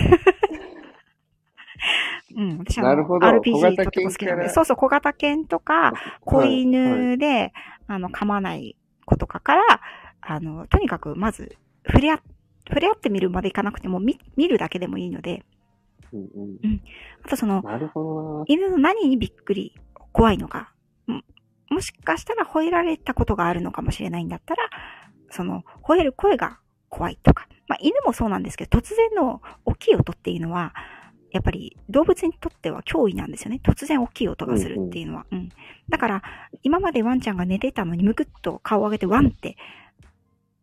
[2.37, 4.49] うん、私は RPG とても好きなんで。
[4.49, 5.93] そうそう、小型犬とか、
[6.25, 7.53] 子犬で、はいはい、
[7.89, 9.81] あの、噛まない子とかから、
[10.21, 11.57] あの、とにかく、まず、
[11.87, 12.21] 触れ合、
[12.69, 15.45] 触れ合ってみるまでいかなくても、見、見るだけでもいいので、
[16.13, 16.27] うん、うん、
[16.63, 16.81] うん。
[17.25, 19.75] あとその、なるほど犬の何にびっくり、
[20.13, 20.73] 怖いのか、
[21.71, 24.69] もしかしたら吠えられたことがあるのかもしれないんだったら、
[25.31, 26.59] その、吠える声が
[26.89, 27.49] 怖いとか。
[27.67, 30.75] まあ、犬もそうなんですけど、突然の大きい音っていうのは、
[31.33, 33.61] やっぱり動物にとっては脅威なんですよね。
[33.65, 35.27] 突然大きい音がするっていうのは。
[35.33, 35.49] うん、うん、
[35.89, 36.23] だから、
[36.63, 39.57] 今までワンちゃんが寝てたのにむくっと顔を上げてワンって、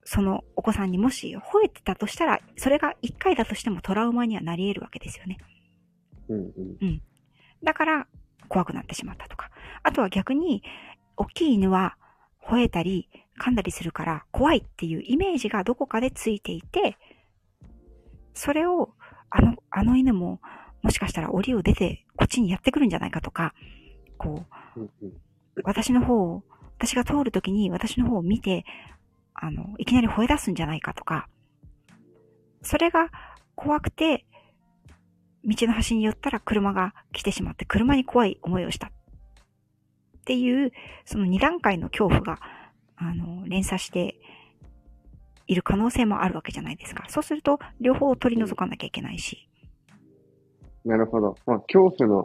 [0.05, 5.39] そのお子さんにもし吠えてたとしたら、それが一回だとしてもトラウマにはなり得るわけですよね。
[6.29, 7.01] うん、うん、うん。
[7.63, 8.07] だから、
[8.47, 9.51] 怖くなってしまったとか。
[9.83, 10.63] あとは逆に、
[11.21, 11.95] 大きい犬は
[12.47, 13.09] 吠えたり
[13.39, 16.97] 噛んだりするから怖いっていうイメージがどこかでついていて、
[18.33, 18.89] それを
[19.29, 20.39] あの、あの犬も
[20.81, 23.53] もしかしたら檻を出てこっちにやってくるんじゃないかとか、
[24.17, 24.45] こ
[24.77, 25.11] う、
[25.63, 26.43] 私の方を、
[26.77, 28.65] 私が通るときに私の方を見て、
[29.33, 31.27] あの、いきなり吠え出すんじゃないかとか、
[32.61, 33.09] それが
[33.55, 34.25] 怖くて、
[35.43, 38.87] 道の端に寄ったら車が来てしまって車に怖い思いをした。
[38.87, 38.91] っ
[40.31, 40.71] ていう、
[41.03, 42.39] その2段階の恐怖が、
[42.95, 44.15] あの、連鎖して
[45.45, 47.03] いる可能性もあるわけじゃないですか。
[47.09, 49.49] そうすると、両方を取り除かなきゃいけないし。
[50.85, 51.35] なるほど。
[51.45, 52.23] まあ、恐怖の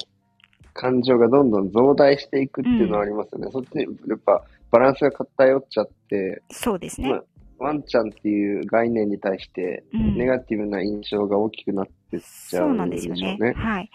[0.72, 3.46] 感情がどんどん増大していくっていうのはありますよね。
[3.46, 7.10] うん、そっちに、やっぱ、バランスが偏っちゃって、そうですね。
[7.10, 7.24] まあ
[7.58, 13.20] ワンちゃんっていう概念に対して、ネガティブな印象が大きくなってっちゃうんでしょうね。
[13.20, 13.54] そうなんですよね。
[13.56, 13.90] はい。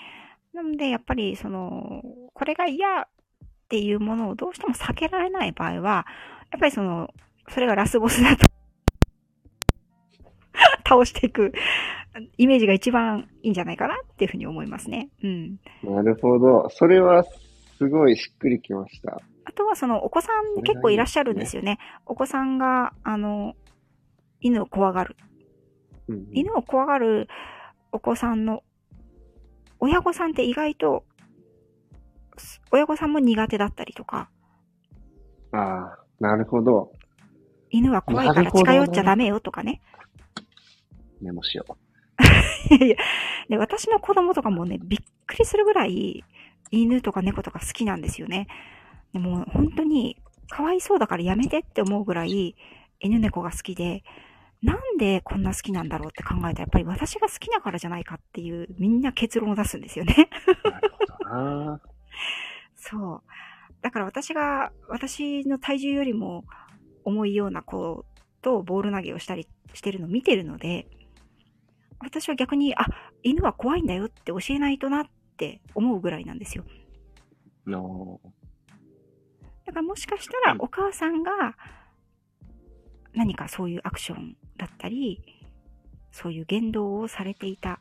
[0.53, 2.01] なので、やっぱり、その、
[2.33, 3.07] これが嫌
[3.71, 6.05] っていうものをどうしても避けられない場合は、
[6.51, 7.09] やっぱりその、
[7.47, 8.45] それがラスボスだと
[10.85, 11.53] 倒していく
[12.37, 15.09] イメージが一番いいんじゃないかなっていうふうに思いますね。
[15.23, 15.57] うん。
[15.83, 16.67] なるほど。
[16.69, 17.23] それは
[17.77, 19.21] すごいしっくりきました。
[19.45, 21.75] あとはそのお子さん結構いらっしゃるんですよね。
[21.75, 23.55] ねお子さんが、あの、
[24.41, 25.15] 犬を怖がる。
[26.09, 27.29] うん、犬を怖がる
[27.93, 28.63] お子さんの
[29.79, 31.05] 親御さんって意外と
[32.71, 34.29] 親御さんも苦手だったりとか。
[35.51, 36.91] ああ、なるほど。
[37.69, 39.81] 犬は怖いから近寄っちゃダメよとかね。
[41.21, 42.73] メモしよう。
[42.73, 42.95] いや
[43.49, 46.23] で、私の子供とかもね、びっくりするぐらい、
[46.71, 48.47] 犬とか猫とか好きなんですよね。
[49.13, 50.17] でも本当に、
[50.49, 52.55] かわいそうだからやめてって思うぐらい、
[52.99, 54.03] 犬猫が好きで、
[54.61, 60.29] なんでこんな好きなんだろうって考えたら、やっぱり私が好きだからじゃないかっていう、みんな結論を出すんですよね。
[60.63, 61.81] なるほどな
[62.75, 63.23] そう。
[63.81, 66.45] だから私が、私の体重よりも
[67.03, 68.05] 重いような子
[68.41, 70.87] とボール投げをしたりしてるのを見てるので、
[71.99, 72.85] 私は逆に、あ、
[73.23, 75.05] 犬は怖いんだよって教えないとなっ
[75.37, 76.63] て思うぐらいなんですよ。
[79.65, 81.55] だからもしかしたらお母さんが
[83.13, 85.23] 何かそういうアクションだったり、
[86.11, 87.79] そういう言動をされていた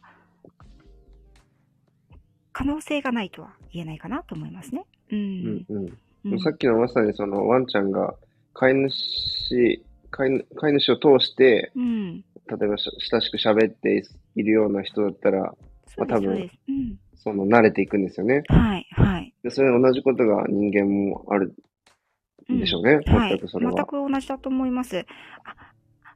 [2.61, 4.85] 可能性がないとは言えないかなと思いますね。
[5.11, 5.65] うん。
[5.71, 8.15] うんうん、さっきのまさにそのワンちゃんが
[8.53, 12.23] 飼い主、飼い飼い主を通して、うん、例
[12.63, 14.05] えば親しく喋って
[14.37, 15.55] いるような人だったら、
[15.97, 18.43] まあ、多分、うん、その慣れていくんですよね。
[18.49, 19.33] はい、はい。
[19.43, 21.55] でそれ同じことが人間もある
[22.47, 22.93] でしょうね。
[22.93, 23.85] うん、全くそれは、はい。
[23.85, 25.07] 全く同じだと思います。
[25.45, 25.57] あ、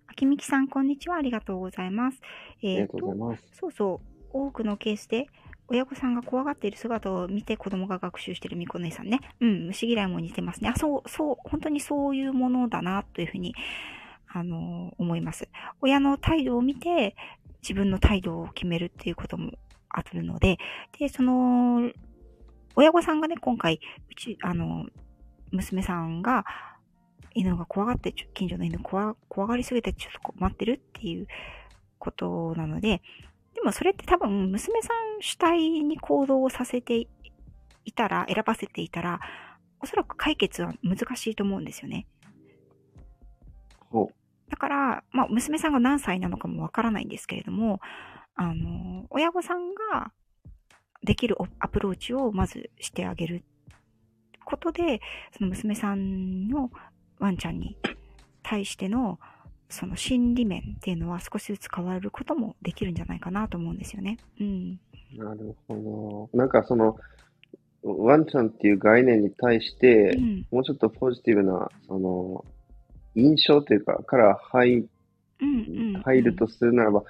[0.09, 1.16] 秋みきさん、こんにちは。
[1.16, 2.20] ありがとうございます。
[2.62, 3.45] えー、ありがとうございます。
[3.55, 4.07] そうそう。
[4.30, 5.28] 多くのケースで、
[5.68, 9.20] 親御さんが怖がっている姿を見て子供が学習しているみこ姉さんね。
[9.40, 10.68] うん、虫嫌いも似てますね。
[10.68, 13.54] あ、そう、そう、本当にそういうものだな、というふうに、
[14.28, 15.48] あの、思います。
[15.80, 17.16] 親の態度を見て、
[17.62, 19.52] 自分の態度を決めるっていうことも
[19.88, 20.58] あるので、
[20.98, 21.90] で、その、
[22.76, 24.86] 親御さんがね、今回、うち、あの、
[25.50, 26.44] 娘さんが、
[27.34, 29.14] 犬が怖がって、近所の犬怖
[29.46, 31.26] がりすぎてちょっと困ってるっていう
[31.98, 33.02] ことなの、で
[33.64, 34.88] もそれって多分娘さ
[35.18, 37.08] ん主体に行動をさせて
[37.84, 39.20] いたら、選ばせていたら、
[39.80, 42.06] おそらく解決は難しいと思うんですよね。
[44.48, 47.80] だから、まあ、娘さんが何歳なのかもわからないんですけれども、
[48.36, 50.12] あの、親御さんが
[51.02, 53.44] できるアプローチをまずしてあげる
[54.44, 55.00] ことで、
[55.36, 56.70] その娘さんの
[57.18, 57.76] ワンちゃんに
[58.42, 59.18] 対しての、
[59.68, 64.18] その心理面っていうのは少しずつ変わることもできるんじゃないかなと思うんですよね。
[64.40, 64.80] うん。
[65.16, 66.38] なるほど。
[66.38, 66.96] なんかその、
[67.82, 72.44] ワンちゃんっていう概念に対して、うん、もうちょっとポジティブな、その、
[73.14, 74.86] 印象というか、から入、
[76.04, 77.04] 入るとするならば、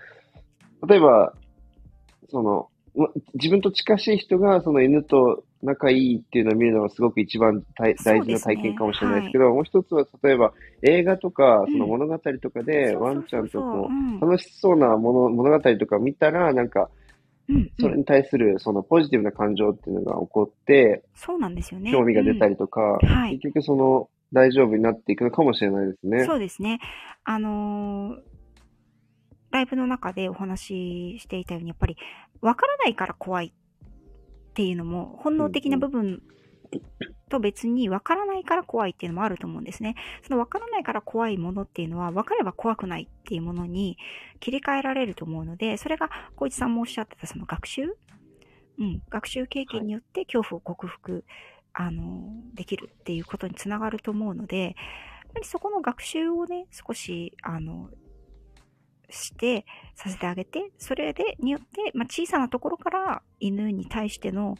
[0.86, 1.34] 例えば、
[2.28, 2.68] その、
[3.34, 10.52] 自分と近しい人がその犬と仲いいっていうのを見るのがすごく一番大事な体験かもしれないですけど、ねはい、もう一つは例えば
[10.82, 13.88] 映画とかその物語とかでワンちゃんとこ
[14.20, 16.90] う楽しそうなもの物語とか見たらなんか
[17.78, 21.92] それに対するそのポジティブな感情っていうのが起こって、そうなんですよね。
[21.92, 23.08] 興味が出たりとか、うん。
[23.08, 26.24] はい、結局その大丈夫になっていくのかもしれないですね。
[26.24, 26.80] そうですね。
[27.24, 28.18] あのー、
[29.50, 31.96] ライブの中でお話ししていたように、やっぱり
[32.40, 33.52] わからないから怖い
[34.54, 36.22] っていうのも本能的な部分
[37.28, 39.96] と別に分からないから怖いっていうのもあると思うんですね。
[40.22, 43.98] その分からないから怖いものっていうのは分かれば怖くないっていうものに
[44.38, 47.96] 切り替えられると思うので、それが小市さんもおっしゃってたその学習？
[48.78, 51.24] うん、学習経験によって恐怖を克服、
[51.72, 54.74] あの、できるっていうことにつながると思うので、やっ
[55.34, 57.90] ぱりそこの学習をね、少し、あの、
[59.10, 64.56] して、させてあげて、それで、によって、まあ、小さなところから犬に対しての、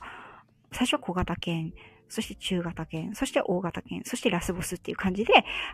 [0.73, 1.73] 最初は小型犬、
[2.09, 5.33] そして中型犬、そして大型犬、そしてラスボスっていう感じで、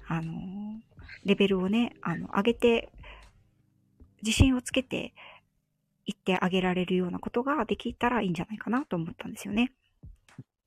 [0.09, 0.33] あの、
[1.25, 2.93] レベルをね、あの、上げて、
[4.23, 5.15] 自信をつけて
[6.05, 9.73] いってあげられるようなことができたらいいんじゃないかなと思ったんですよね。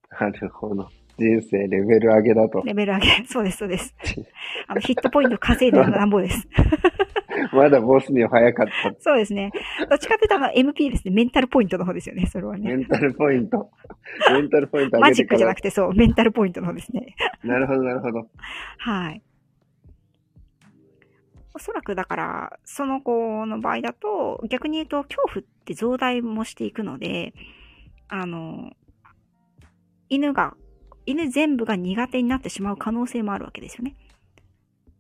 [0.10, 0.90] なるほど。
[1.18, 2.62] 人生レベル上げだと。
[2.66, 3.26] レベル上げ。
[3.28, 3.96] そうです、そうです。
[4.68, 6.48] あの、ヒットポイント稼いでるのなんぼです。
[7.54, 8.96] まだボスには早かった。
[9.00, 9.52] そうですね。
[9.90, 11.14] どっちかっていうと、あの、MP ですね。
[11.14, 12.76] メンタルポイントの方ですよね、それはね。
[12.76, 13.70] メンタルポイント。
[14.32, 17.16] メンタルポイントマジックじゃなくて、そう、メンタルポイントの方ですね。
[17.44, 18.28] なるほど、なるほど。
[18.80, 19.22] はい。
[21.56, 27.34] おそらくだから、その子の場合だと、逆に言うと、恐怖って増大もしていくので、
[28.08, 28.72] あの、
[30.10, 30.56] 犬が、
[31.06, 33.96] 犬全部が苦手になってしまう可能性もあるわけですよね。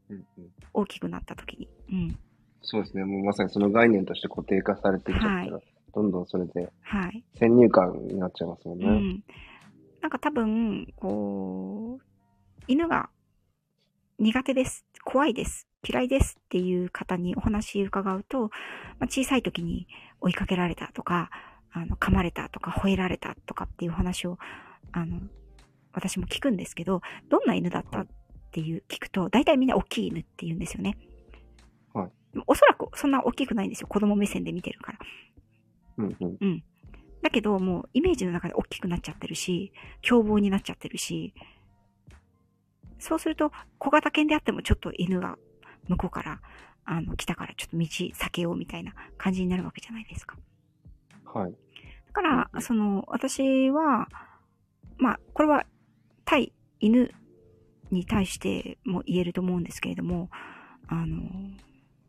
[0.10, 1.70] うんうん、大きくなった時に。
[1.92, 2.18] うん。
[2.62, 3.04] そうですね。
[3.04, 7.24] もうまさにその概念として固定化されていっちゃったら、はい、どんどんそれで、はい。
[7.38, 8.86] 先入観になっちゃいますもんね。
[8.88, 9.24] うん。
[10.02, 12.04] なんか多分、こう、
[12.68, 13.10] 犬が
[14.20, 18.48] 苦手です、怖いです、嫌いですっていう方にお話伺うと、ま
[19.02, 19.88] あ、小さい時に
[20.22, 21.30] 追いかけられたとか、
[21.72, 24.38] あの、噛まれたとか、吠えられたとかっていう話を、
[24.92, 25.20] あの、
[25.94, 28.08] 私も聞くんですけど、どんな犬だったっ
[28.52, 30.98] ていう聞くと、大体みんな大きい犬って言うんですよね。
[32.48, 33.88] おそらくそんな大きくないんですよ。
[33.88, 35.00] 子供目線で見てるから。
[35.98, 36.38] うんうん。
[36.40, 36.64] うん。
[37.22, 39.72] だけど、もうイメージの中で大きくなっちゃってるし、
[40.02, 41.34] 凶暴になっちゃってるし、
[43.00, 45.38] そうすると、小型犬であってもちょっと犬が
[45.88, 46.42] 向こうから、
[46.86, 50.38] あの、来たからちょっと道避けようみたいな感じになるわけじゃないですか。
[51.26, 51.52] はい。
[51.52, 54.08] だから、その、私は、
[54.98, 55.66] まあ、これは
[56.26, 57.12] 対犬
[57.92, 60.30] に対しても言えると思うんですけれども、
[60.88, 61.22] あの、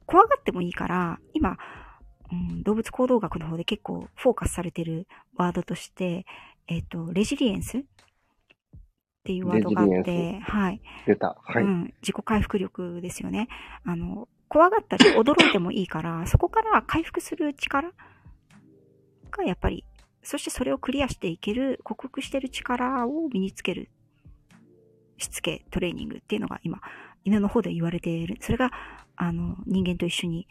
[0.07, 1.57] 怖がってもいいから、今、
[2.33, 5.07] うん、動物行動学の方で結構フォーカスされてる
[5.37, 6.27] ワードとして、
[6.67, 7.83] えっ、ー、と、レジリエンスっ
[9.25, 10.81] ていうワードがあって、はい。
[11.07, 11.37] 出た。
[11.43, 11.95] はい、うん。
[12.03, 13.49] 自己回復力ですよね。
[13.85, 17.93] あの、怖がったり驚いてもいいから、そこから回復する力
[19.31, 19.85] がやっぱり、
[20.23, 23.91] そしてそれをクリアしていける、克服してる力を身につける。
[25.19, 26.81] しつけ、トレーニングっていうのが今、
[27.25, 28.37] 犬の方で言われている。
[28.41, 28.71] それが、
[29.17, 30.47] あの、人間と一緒に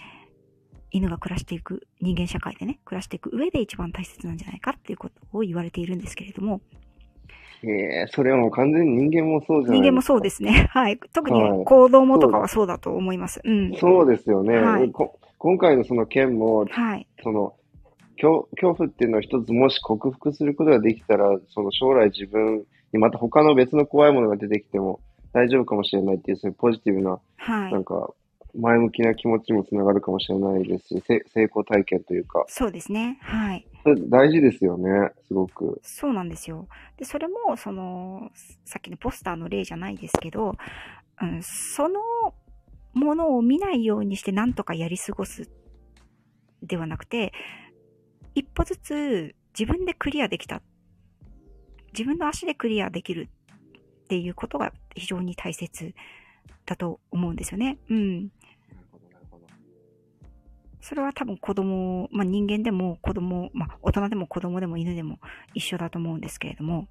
[0.92, 6.62] 犬が暮らしていく、人間社会でね、暮らしていく上で一番大切なんじゃないかっていうことを言われているんですけれども。
[7.64, 10.68] ええー、それはもう完全に人間もそうじゃない人間もそうですね。
[10.72, 11.00] はい。
[11.14, 13.42] 特に行動もとかはそうだと思います。
[13.44, 13.74] うん。
[13.76, 14.58] そうですよね。
[14.58, 17.08] はい、今回のその件も、はい。
[17.24, 17.54] その、
[18.16, 22.66] 恐恐怖っていうのは一つもし克服することができたら、その将来自分に
[22.98, 25.00] また他の別の怖いものが出てきても
[25.34, 28.14] 大丈夫かもしれないっていう、そういうポジティブな、はい、なんか、
[28.56, 32.46] 前向きな気持ちもつながるかもしれないですし、成功体験というか。
[32.48, 33.18] そうですね。
[33.22, 33.68] はい。
[34.10, 35.80] 大事ですよね、すごく。
[35.82, 36.68] そうなんですよ。
[36.98, 38.30] で、それも、その、
[38.64, 40.56] さっきのポスターの例じゃないですけど、
[41.22, 42.00] うん、その
[42.94, 45.50] ものを見ないようにしてなんとかやり過ごす
[46.62, 47.34] ではなくて、
[48.36, 50.62] 一歩ずつ自分でクリアできた。
[51.94, 53.30] 自分の足でクリアできる
[54.06, 55.94] っていうことが非常に大切
[56.66, 57.78] だと思うんですよね。
[57.90, 58.30] うん。
[60.82, 65.20] それは多分子供、まあ、人間でも子供、まあ、大人でも子供でも犬でも
[65.54, 66.90] 一緒だと思うんですけれども。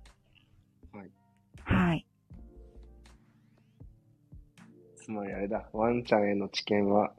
[0.93, 1.11] はい。
[1.65, 2.07] はい。
[4.97, 7.13] つまりあれだ、ワンちゃんへの知見は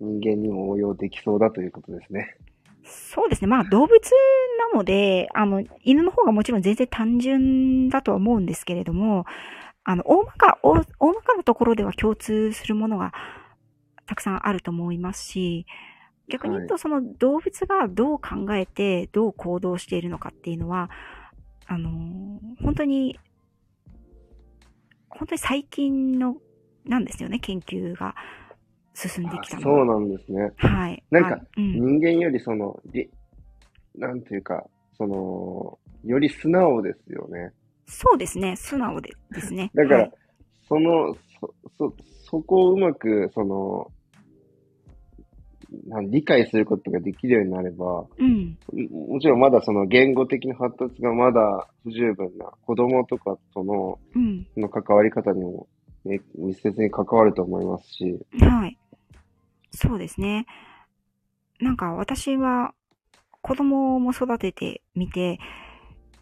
[0.00, 2.36] 人間にも応用できそうだということですね。
[2.84, 3.48] そうですね。
[3.48, 3.92] まあ動物
[4.72, 9.26] なので、あの、犬の方がもちろん全然単純だとは思うんですけれども、
[9.84, 13.12] あの、大まか、大大まかなところでは共通するものが
[14.06, 15.66] たくさんあると思いますし、
[16.28, 20.90] 逆に言うとその動物がどう考えて、どう行動しているのかっていうのは、
[21.66, 23.18] あの、本当に、
[25.08, 26.36] 本当に最近の、
[26.84, 28.14] なんですよね、研究が
[29.08, 30.52] 進んできたのそうなんですね。
[30.56, 31.02] はい。
[31.10, 33.08] なんか人間よりその、り
[33.96, 34.64] なんていうか、
[34.96, 37.52] その、より素直ですよね。
[37.86, 39.70] そうですね、素直でですね。
[39.74, 40.12] だから、はい
[40.70, 41.94] その、そ、そ、
[42.30, 43.90] そこをうまく、その、
[45.88, 48.56] なん理解することができるようになれば、うん。
[48.90, 54.46] ももちろんまだその言語的な発達がまだ不十分な子供とかとのうん。
[54.54, 55.68] その関わり方にも、
[56.04, 58.78] ね、密接に関わると思いますし、はい。
[59.80, 60.46] そうですね。
[61.60, 62.74] なんか私は
[63.42, 65.38] 子供も育ててみて、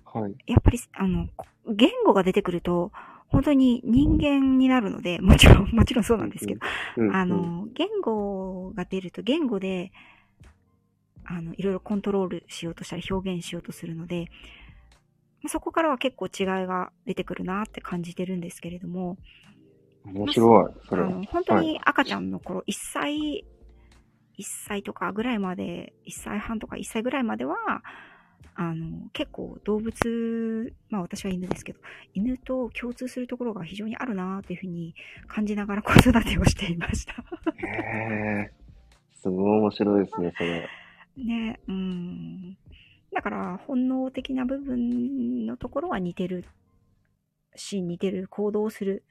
[0.04, 0.38] はい。
[0.46, 1.28] やっぱり、あの、
[1.68, 2.92] 言語が出てくると、
[3.28, 6.60] 本当に人間になるので、 もちろん、もちろんそうなんですけど、
[6.96, 9.92] うん、あうん、の、言語が出ると、言語で、
[11.24, 14.30] あの、いろいろコントロールしようとしたり表現しようとするので、
[15.48, 19.18] そこからは結構違いが出てくるなって感じてるんですけれども、
[20.12, 21.08] 面白い、それは。
[21.08, 23.44] あの、本当に赤ちゃんの頃、1歳、
[24.38, 27.56] 1歳とかぐらいまで、1歳半とか1歳ぐらいまでは、
[28.54, 31.78] あの、結構動物、まあ私は犬ですけど、
[32.14, 34.94] 犬と共通するところが非常にあるなっていうふうに
[35.28, 37.14] 感じながら子育てをしていました。
[37.64, 38.52] へえ、
[39.14, 40.68] すごい面白いですね、それ。
[41.16, 42.56] ね、うん。
[43.12, 46.44] だから、本能的な部分のところは似てる
[47.54, 49.04] し、似てる行動をする、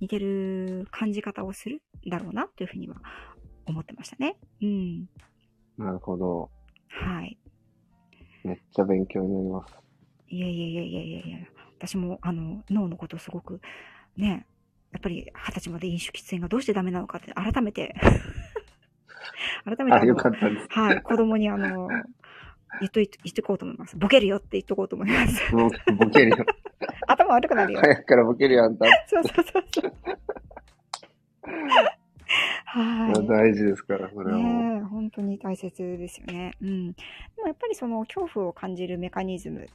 [0.00, 2.96] 似てる感じ方をするんだろうなというふうには
[3.66, 4.36] 思ってましたね。
[4.60, 5.08] うん。
[5.78, 6.50] なるほど。
[6.88, 7.38] はい。
[8.44, 9.74] めっちゃ勉強になります。
[10.28, 11.38] いやいやいやいやいやいや
[11.78, 13.60] 私も、あの、脳のことをすごく、
[14.16, 14.46] ね、
[14.92, 17.94] やっぱり二十歳まで飲酒喫煙がどうしてダメなのかって改めて
[19.64, 20.66] 改めてあ、あのよかったです。
[20.70, 21.88] はい、子供にあの、
[22.80, 23.96] 言っとい、言ってこうと思います。
[23.96, 25.52] ボケるよって言っとこうと思います。
[25.52, 25.70] ボ
[26.10, 26.46] ケるよ。
[27.06, 27.80] 頭悪くなるよ。
[27.80, 28.86] 早くからボケるよ、あんた。
[29.06, 29.92] そうそうそうそう。
[32.64, 33.26] はい。
[33.26, 34.38] 大事ですから、それは。
[34.38, 36.52] ねえ、本当に大切ですよね。
[36.62, 36.92] うん。
[36.92, 37.02] で
[37.42, 39.66] もやっぱりその恐怖を感じるメカニズム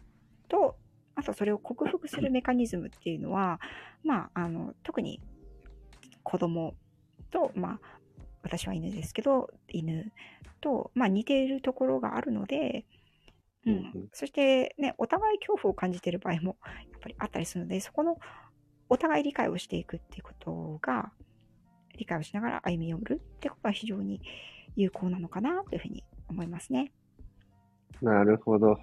[0.47, 0.75] と、
[1.15, 3.59] あとそれを克服するメカニズムっていうのは、
[4.03, 5.21] まあ、あの、特に
[6.23, 6.75] 子供
[7.31, 7.79] と、まあ、
[8.43, 10.11] 私は犬ですけど、犬
[10.61, 12.85] と、まあ似ているところがあるので、
[13.71, 14.09] ううん。
[14.13, 16.57] そしてね、お互い恐怖を感じている場合も
[16.91, 18.17] やっぱりあったりするので、そこの
[18.89, 21.11] お互い理解をしていくっていうことが、
[21.97, 24.21] 理解をしながら歩み寄るってことは非常に
[24.75, 26.93] 有効なのかなというふうに思いますね。
[28.01, 28.77] なるほど。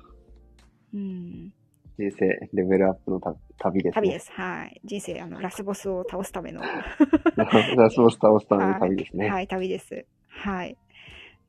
[0.93, 1.53] うん。
[1.97, 3.95] 人生レベルアップのた旅ですね。
[3.95, 4.33] 旅です。
[4.33, 4.81] はい。
[4.85, 6.61] 人生、あの、ラスボスを倒すための、
[7.37, 9.29] ラスボス倒すための旅ですね。
[9.31, 10.05] はい、旅です。
[10.29, 10.77] はい。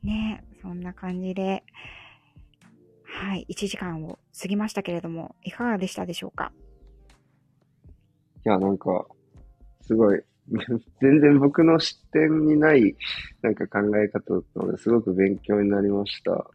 [0.03, 1.63] ねそんな感じで、
[3.15, 6.51] はい、1時間を過ぎましたけれども、いかがでしたでしょうか？
[8.45, 9.05] いや、なんか、
[9.81, 10.21] すごい、
[11.01, 12.95] 全然僕の視点にない、
[13.41, 16.45] なんか考え方だったので、すごく勉強になりました。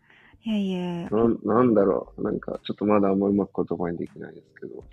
[0.44, 2.22] いやいや、なんなんだろう。
[2.22, 4.84] なんか、ちょっとまだあんまうまく言葉にできないですけど、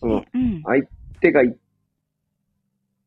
[0.00, 0.62] その、うん。
[0.64, 0.84] 相
[1.20, 1.58] 手がい、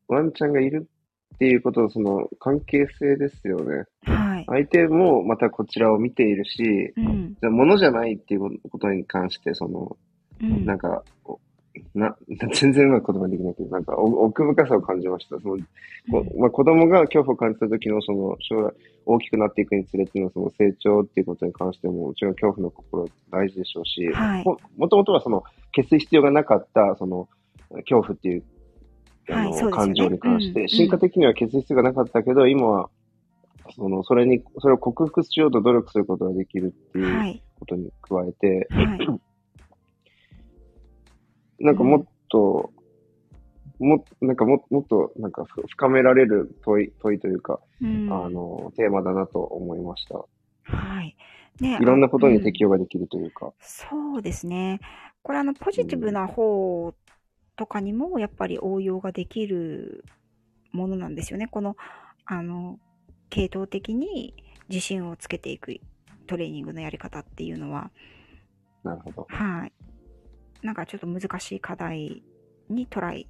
[0.08, 0.88] ワンちゃんがいる
[1.34, 3.84] っていうことのその関係性ですよね。
[4.02, 4.31] はい。
[4.52, 7.36] 相手もまたこちらを見ているし、うん。
[7.40, 9.96] じゃあ物じゃないっていうことに関して、その、
[10.42, 10.64] うん。
[10.66, 11.40] なんか、お
[11.94, 12.16] な、
[12.54, 15.40] 全然うまく言葉にできないけど、なんかお奥深さを感じました。
[15.40, 15.58] その
[16.10, 18.74] こまあ、子供が恐怖を感じた時のその将来
[19.06, 25.42] 大きくなっていくにつれてのその成長っていうことに関してももちろん恐怖の心大事でしょうし、はいももともとはその
[25.74, 27.28] 消す必要がなかったその
[27.70, 28.42] 恐怖っていう
[29.30, 32.90] あの、はいね感情に関して、うん進化的には消す必要がなかったけど、今は
[33.76, 37.42] そのそれに、それを克服しようと努力することができるっていうはい。
[37.58, 38.98] ことに加えて、はい。
[41.64, 42.72] なんかもっと、
[43.78, 48.08] も、なんかももっと、なんかふ深められる問い、問いというか、うん。
[48.10, 50.16] あの、テーマだなと思いました。
[50.64, 51.16] はい。
[51.60, 53.52] ねいろんなことにあ適用ができるというか。
[53.60, 54.80] そうですね。
[55.22, 56.94] これあの、ポジティブな方
[57.56, 60.04] とかにもやっぱり応用ができる
[60.72, 61.46] ものなんですよね。
[61.46, 61.76] この、
[62.24, 62.78] あの、
[63.32, 64.34] 系統的に
[64.68, 65.80] 自信をつけていく
[66.26, 67.90] トレーニングのやり方っていうのは、
[68.84, 69.26] なるほど。
[69.30, 69.72] はい。
[70.62, 72.22] なんかちょっと難しい課題
[72.68, 73.26] にトライ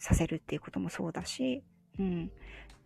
[0.00, 1.62] させるっていうこともそうだし、
[2.00, 2.30] うん。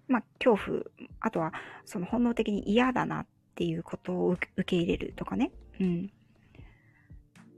[0.07, 0.83] まあ、恐怖、
[1.21, 1.55] あとは、
[1.87, 5.53] その本能的に嫌だなっていうことを受け入れるとかね。
[5.81, 6.13] うん。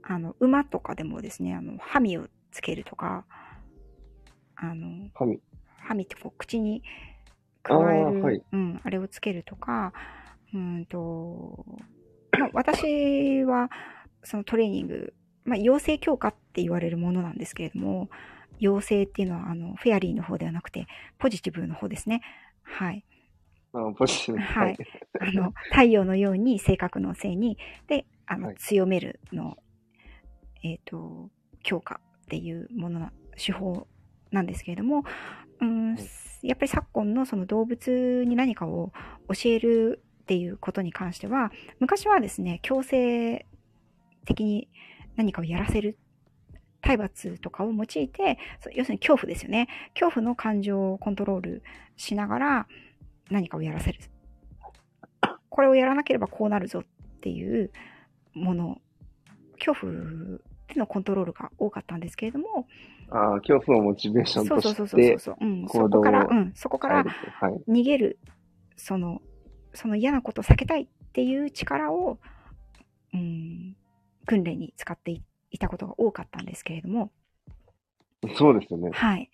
[0.01, 3.25] あの、馬とかでもですね、あの、ハミをつけるとか、
[4.55, 5.39] あの、ハミ
[5.77, 6.83] ハミってこう、口に
[7.63, 9.93] 加える、はい、うん、あれをつけるとか、
[10.53, 11.65] うんと、
[12.37, 13.69] まあ、私は、
[14.23, 15.13] そのトレーニング、
[15.45, 18.09] まあ、養成強化って言われるものなんですけれども、
[18.59, 20.87] 養成っていうのは、あの、フェアリーの方ではなくて、
[21.17, 22.21] ポジティブの方ですね。
[22.61, 23.03] はい。
[23.73, 24.77] あポジティブはい。
[25.19, 27.57] あの、太陽のように性格のせいに、
[27.87, 29.57] で、あの、はい、強めるの、
[30.63, 31.29] えっ、ー、と、
[31.63, 33.87] 強化っていうものな、手法
[34.31, 35.03] なんですけれども、
[35.63, 35.97] うん、
[36.41, 38.91] やっぱり昨今のその動物に何かを
[39.29, 43.45] 教えるっていうことに関しては、昔はですね、強制
[44.25, 44.69] 的に
[45.15, 45.97] 何かをやらせる
[46.81, 48.37] 体罰とかを用いて、
[48.73, 49.69] 要するに恐怖ですよね。
[49.93, 51.63] 恐怖の感情をコントロール
[51.95, 52.67] しながら
[53.29, 53.99] 何かをやらせる。
[55.49, 56.85] これをやらなければこうなるぞっ
[57.21, 57.71] ていう
[58.33, 58.81] もの、
[59.63, 59.93] 恐怖
[60.67, 62.67] でのコントロールが多かったんですけれども、
[63.13, 67.05] ああ、恐怖をモチベーションとして、そうそうそうそう、うん、そこから、うん、そこから
[67.67, 68.33] 逃げる、はい、
[68.75, 69.21] その、
[69.73, 72.17] その嫌なことを避けたいっていう力を、
[73.13, 73.75] うん、
[74.25, 77.11] 訓練に使っていたことが多かったんですけれども。
[78.35, 78.89] そうですよね。
[78.91, 79.29] はい。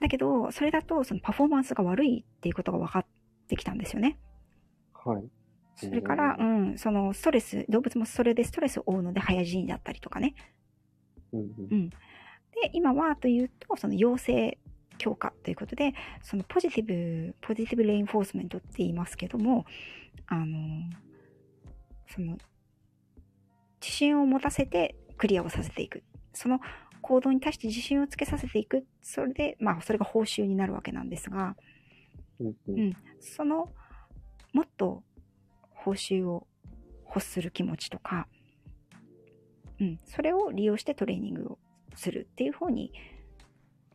[0.00, 3.06] だけど、それだと、そのパフォーマンスが悪いっていうことが分かっ
[3.46, 4.18] てきたんですよね。
[4.92, 5.22] はい。
[5.76, 10.34] それから、うん、そのストレス、動物もそれでストレスを負うので早死にだったりとかね。
[11.32, 11.90] うん、うん。
[12.52, 14.58] で、今はというと、その陽性
[14.98, 19.64] 強化ということで、そのポジティブ、ポジティブレインフォースメントって言いますけども、
[20.26, 20.46] あの、
[22.14, 22.38] その、
[23.80, 26.02] 自信を持たせてクリアをさせていく。
[26.32, 26.60] その
[27.00, 28.86] 行動に対して自信をつけさせていく。
[29.02, 31.56] それで、まあ、それが報酬になるわけなんですが、
[32.38, 33.70] うん、うん、その、
[34.52, 35.02] もっと
[35.70, 36.46] 報酬を
[37.06, 38.28] 欲する気持ちとか、
[39.80, 41.58] うん、それを利用してトレーニングを
[41.94, 42.92] するっていう方に、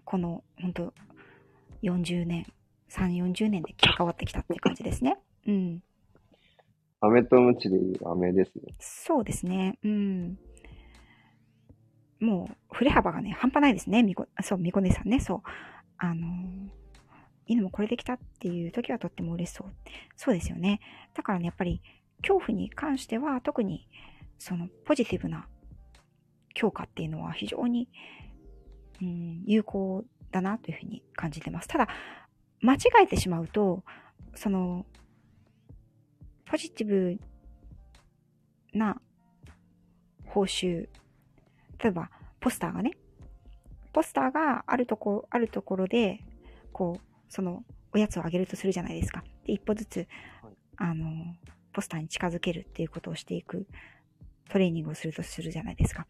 [0.03, 0.93] この、本当
[1.83, 2.45] 40年、
[2.89, 5.17] 3、40年で切り替わってきたっていう感じですね。
[5.47, 5.83] うん。
[7.01, 8.73] 飴とムチでいう飴ですね。
[8.79, 9.77] そうですね。
[9.83, 10.37] うん。
[12.19, 14.03] もう、振れ幅がね、半端ないですね。
[14.03, 15.41] みこ、そう、みこねさんね、そう。
[15.97, 16.69] あのー、
[17.47, 19.67] 犬もこれできたっていう時はとっても嬉しそう。
[20.15, 20.79] そうですよね。
[21.13, 21.81] だからね、やっぱり、
[22.21, 23.87] 恐怖に関しては特に、
[24.39, 25.47] その、ポジティブな
[26.55, 27.87] 強化っていうのは非常に、
[28.99, 31.67] うん、有効だなというふうに感じてます。
[31.67, 31.87] ただ、
[32.61, 33.83] 間違えてしまうと、
[34.33, 34.87] その、
[36.45, 37.19] ポジティブ
[38.73, 38.99] な
[40.25, 40.87] 報酬、
[41.77, 42.91] 例えば、ポスターがね、
[43.93, 46.23] ポスターがあるとこ、あるところで、
[46.71, 49.23] こう、その、おやつをあげるとするじゃないですか。
[49.45, 50.07] で、一歩ずつ、
[50.77, 51.35] あの、
[51.73, 53.67] ポスターに近づけるっていうことをしていく
[54.49, 56.07] トレーニングをするとするじゃないですか。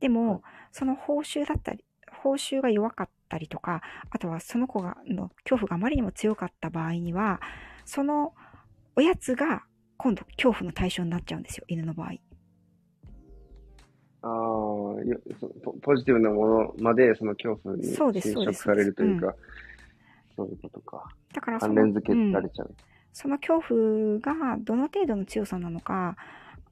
[0.00, 0.42] でも、
[0.72, 1.84] その報酬だったり、
[2.22, 7.40] 報酬が弱かったりとか、あとはその子が、の恐怖があまりにも強かった場合には、
[7.84, 8.34] その
[8.96, 9.64] おやつが
[9.96, 12.12] 今度恐怖の対象になっちゃうんですよ、犬の場合。
[14.22, 14.30] ああ、
[15.82, 19.34] ポジティブなものまでその恐怖に侵食されるというか、
[20.36, 21.14] そういうことか。
[21.32, 22.76] だから関連付けられちゃう、うん、
[23.12, 26.16] その恐怖がどの程度の強さなのか、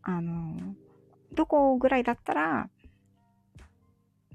[0.02, 0.74] あの、
[1.32, 2.68] どこぐらいだったら、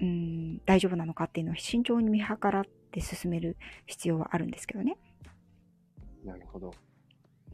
[0.00, 3.56] うん、大丈夫なのかっていうのを慎重に見計らって進める
[3.86, 4.96] 必要はあるんですけどね。
[6.24, 6.72] なるほど。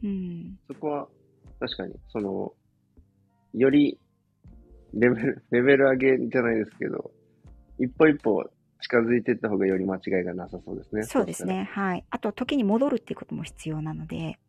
[0.03, 0.57] うん。
[0.67, 1.07] そこは、
[1.59, 2.53] 確かに、その、
[3.53, 3.99] より、
[4.93, 7.11] レベル、 レベル上げじゃないですけど、
[7.77, 8.49] 一歩一歩
[8.81, 11.03] 近づいていった方がより間違いがなさそうですね。
[11.03, 11.69] そうですね。
[11.71, 12.05] はい。
[12.09, 14.39] あと、時に戻るっていうことも必要なので。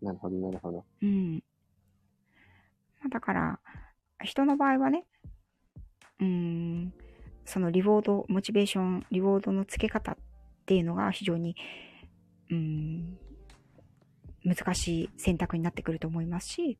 [0.00, 0.84] なるほど、なるほど。
[1.00, 1.42] うん。
[3.10, 3.60] だから、
[4.22, 5.04] 人の場合はね、
[6.20, 6.92] うん、
[7.44, 10.16] そのリウォード、モチベーション、リウォードの付け方っ
[10.66, 11.56] ていうのが非常に、
[12.50, 13.18] うん、
[14.44, 16.78] 難しい選択になってくると思いますし、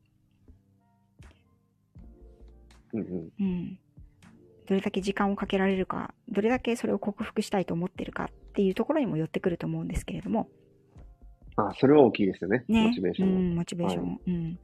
[2.93, 3.79] うん、うん、うん。
[4.65, 10.49] どれだけ時間をかけられるか、どれだけそれを克服したいと思ってるかっていうところにも寄ってくると思うんですけれども。
[11.55, 12.63] あ、それは大きいですよね。
[12.67, 12.87] ね。
[12.87, 13.29] モチベーション。
[13.29, 14.03] うん、モチベーション。
[14.03, 14.59] はい、うん。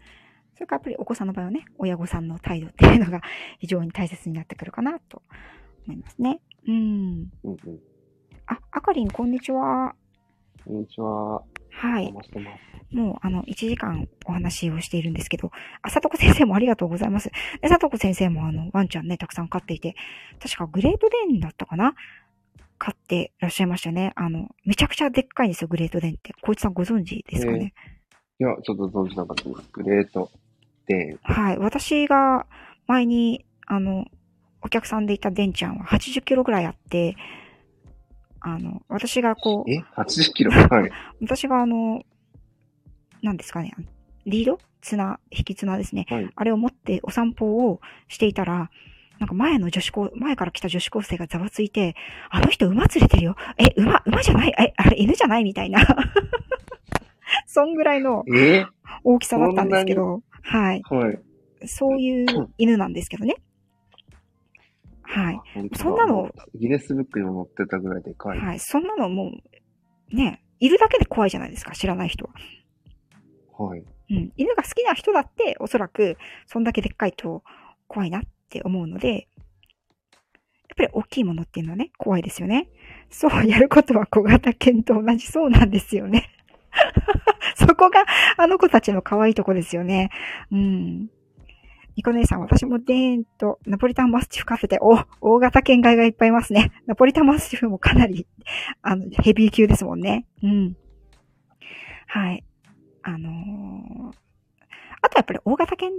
[0.56, 3.22] それからやっぱりお子さんの場合はね、親御さんの態度っていうのが
[3.60, 5.22] 非常に大切になってくるかなと
[5.85, 6.41] 思いますね。
[6.68, 7.31] うん。
[7.43, 7.57] うんうん。
[8.47, 9.95] あ、あかりん、こんにちは。
[10.65, 11.41] こんにちは。
[11.72, 12.11] はい。
[12.91, 15.51] もう、あの、1時間お話をしているんですけど、
[15.81, 17.31] あ、さとこ先生もありがとうございます。
[17.61, 19.95] で、さとこ先生もあの、ワンちゃんね、たくさん飼っていて、
[20.41, 21.95] 確かグレートデンだったかな？
[22.80, 24.14] 飼ってらっしゃいましたね。
[24.15, 26.34] あの、めちゃくちゃでっかいんですよ、グレートデンって。
[26.41, 27.73] 小市さんご存知ですかね、
[28.39, 29.69] いや、ちょっと存じなかったです。
[29.73, 30.31] グレート
[30.88, 31.19] デン。
[31.22, 31.57] はい。
[31.57, 32.47] 私が
[32.88, 34.06] 前に、あの、
[34.61, 37.15] お客さんでいたデンちゃんは80キロぐらいあって、
[38.41, 39.72] あの、私がこう。
[39.72, 40.91] え ?80 キロはい？
[41.22, 42.03] 私があの、
[43.22, 43.73] 何ですかね、
[44.26, 44.60] リード？
[44.81, 46.30] 綱、引き綱ですね、はい。
[46.34, 48.69] あれを持ってお散歩をしていたら、
[49.19, 51.95] なんか前の女子高、前から来た女子高生がざわついて、
[52.30, 53.36] あの人馬連れてるよ。
[53.57, 54.53] え、馬、馬じゃない？
[54.57, 55.44] え、あれ犬じゃない？
[55.44, 55.81] みたいな。
[57.45, 58.23] そんぐらいの
[59.03, 60.81] 大きさだったんですけど、はい。
[60.90, 61.19] はい。
[61.68, 63.36] そういう犬なんですけどね。
[65.10, 65.41] はい。
[65.76, 66.30] そんなの。
[66.53, 68.40] ギネスブックにも載ってたぐらいでかい。
[68.40, 68.60] はい。
[68.60, 69.31] そんなのも
[70.11, 73.65] う、ね、いるだけで怖いじゃないですか、知らない人は。
[73.65, 73.80] はい。
[74.11, 74.31] うん。
[74.38, 77.44] 犬が好きな人だって、おそらく、そんだけでっかいと
[77.88, 79.27] 怖いなって思うので、やっ
[80.77, 82.69] ぱり大きいものっていうのはね、怖いですよね。
[83.10, 86.30] そう、やることは小型犬と同じそうなんですよね。
[87.56, 88.06] そこが、
[88.38, 90.11] あの子たちの可愛いとこですよね。
[90.52, 91.10] うん。
[92.00, 96.72] ニコ姉さん、私もデーンとナポリタンマスティフカフェで、お、大型犬飼いがいっぱいいますね。
[96.88, 98.26] ナポリタンマスティフもかなり、
[98.82, 100.26] あの、ヘビー級ですもんね。
[100.42, 100.78] うん。
[102.08, 102.46] はい。
[103.04, 104.16] あのー、
[105.02, 105.94] あとやっぱり大型犬っ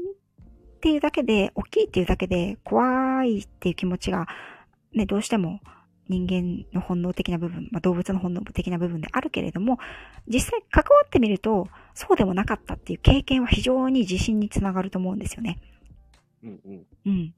[0.81, 4.27] ていうだけで、大きいっていうだけで、怖いっていう気持ちが、
[4.95, 5.61] ね、どうしても
[6.09, 9.79] 人間の本能的な部分、まあ、動物の本能的な部分であるけれども、
[10.27, 15.59] 実際関わってみると、そうでもなかったっていう経験は非常に自信につながると思うんですよね。
[16.43, 16.87] うんうん。
[17.07, 17.35] うん。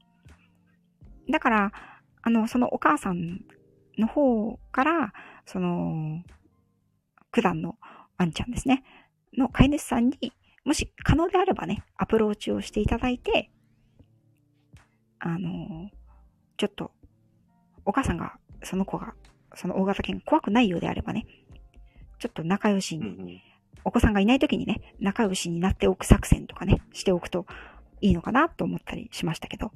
[1.29, 1.71] だから、
[2.21, 3.41] あの、そのお母さん
[3.97, 5.13] の方から、
[5.45, 6.23] その、
[7.31, 7.77] 九段の
[8.17, 8.83] ワンちゃんですね、
[9.37, 13.51] の飼い主さんに、もし可能であればね、アプローチをしていただいて、
[15.19, 15.89] あの、
[16.57, 16.91] ちょっと、
[17.85, 19.13] お母さんが、その子が、
[19.55, 21.25] その大型犬怖くないようであればね、
[22.19, 23.41] ちょっと仲良しに、うんうん、
[23.83, 27.45] お子さんがいない時にね、仲良しになっておく作戦とかね、しておくと
[28.03, 29.71] いいのかなと思ったりしましたけど。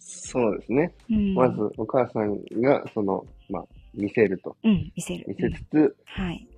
[0.00, 0.94] そうですね。
[1.10, 3.64] うん、まず、お母さんが、その、まあ、
[3.94, 4.56] 見せると。
[4.64, 5.24] うん、見せる。
[5.28, 5.78] 見せつつ、う
[6.20, 6.48] ん、はい。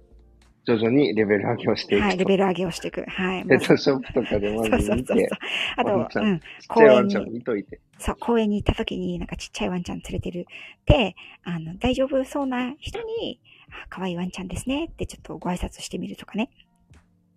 [0.65, 2.05] 徐々にレベル上げをしていく。
[2.05, 3.05] はい、レベル上げをしていく。
[3.07, 3.45] はい。
[3.45, 4.79] ペットショップとかでまず見て。
[4.79, 5.29] そうそうそう
[5.77, 7.81] あと、うん、ちっちゃいワンちゃん見といて。
[7.99, 10.47] そう、公園に行った時になんかちっちゃいワンちゃん連れてる。
[10.87, 13.41] で、あの、大丈夫そうな人に、
[13.89, 16.51] 可愛いワンちゃんですねってちょっとご挨拶してみるとかね。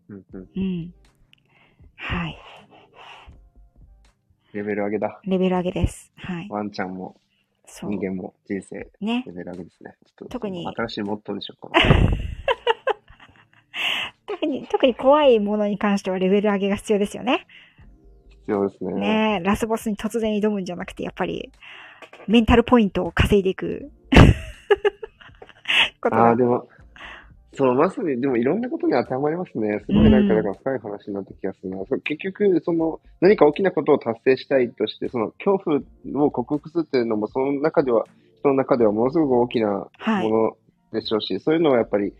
[0.10, 0.47] うんうん。
[0.55, 0.93] うん。
[1.95, 2.38] はい。
[4.53, 5.19] レベル上げだ。
[5.23, 6.11] レベル上げです。
[6.15, 6.47] はい。
[6.47, 7.15] ワンちゃんも、
[7.65, 9.23] 人間も人生、ね。
[9.25, 9.95] レベル上げですね。
[10.30, 10.67] 特に。
[10.67, 11.73] 新しいモットーでしょうか。
[14.27, 17.47] 特に、特に怖いものに関してはレベル上げが必要ですよね。
[18.30, 18.93] 必要ですね。
[18.93, 21.51] ねラスボスに突然挑むんじゃなくて、やっぱり、
[22.27, 23.91] メンタルポイントを稼いでいく。
[26.11, 26.67] ああ、でも、
[27.53, 29.80] そう、まさに、でもいろんなことに当てはまりますね。
[29.85, 31.77] すごいなんか、だから深い話になった気がするな。
[31.77, 38.05] うん、結局、その、何か大きなことを達成したいとして、その、恐怖を克服するっていうのも、その中では、
[38.39, 40.57] 人の中ではものすごく大きなも
[40.91, 42.13] のでしょうし、はい、そういうのはやっぱり、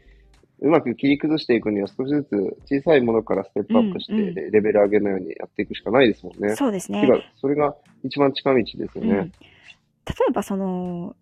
[0.60, 4.14] うまく切り崩していくには少しずつ小さいものからステップアップして、
[4.52, 6.56] レベル上げのようにやっていくしかないですもんね。
[6.56, 7.06] そうですね。
[7.36, 9.12] それが一番近道ですよね。
[9.12, 9.32] うん、例
[10.30, 11.16] えばその、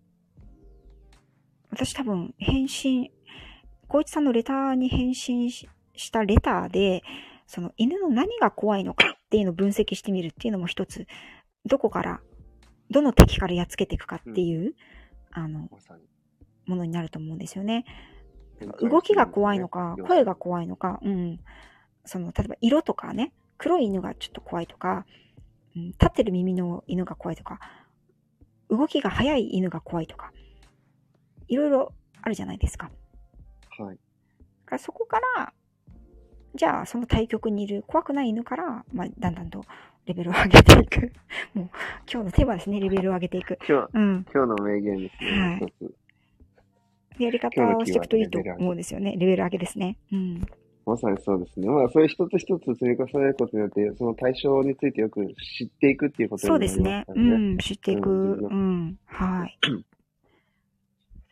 [1.70, 3.10] 私多分返信、
[3.92, 5.68] 光一さんのレターに返信し
[6.10, 7.02] たレターで、
[7.46, 11.06] その犬の何が怖いのかっていうのを分析してみるっていうのも一つ、
[11.66, 12.20] どこから、
[12.90, 14.74] どの敵からやっつけていくかっていう、うん、
[15.32, 15.68] あの、
[16.64, 17.84] ものになると思うんですよね。
[18.80, 21.38] 動きが怖いのか、声が怖いのか、うん。
[22.06, 25.04] その、例えば色とかね、黒い犬がちょっと怖いとか、
[25.76, 27.60] うん、立ってる耳の犬が怖いとか、
[28.70, 30.32] 動きが速い犬が怖いとか、
[31.48, 31.92] いろいろ
[32.22, 32.90] あるじゃないですか。
[33.84, 33.98] はい。
[34.66, 35.52] からそこから、
[36.54, 39.64] じゃあその対局にいる怖くない犬から、まあ、だんだんと
[40.06, 41.12] レベルを上げていく。
[41.54, 41.70] もう、
[42.10, 43.58] 今日のテーマですね、レベルを上げていく。
[43.66, 45.60] 今日、うん、今日の名言ですね。
[45.60, 45.88] は
[47.18, 47.24] い。
[47.24, 49.16] やり方をしていくといいと思うんですよね。
[49.16, 49.98] レベル上げですね。
[50.12, 50.42] うん。
[50.84, 51.68] まさにそうですね。
[51.68, 55.24] まあ、そういう一つ一つ積み重ねることによって、その対象についてよく
[55.58, 57.04] 知っていくっていうことになりますね。
[57.06, 57.34] そうですね。
[57.34, 58.10] うん、知っていく。
[58.10, 59.58] うん、はい。
[59.62, 59.76] で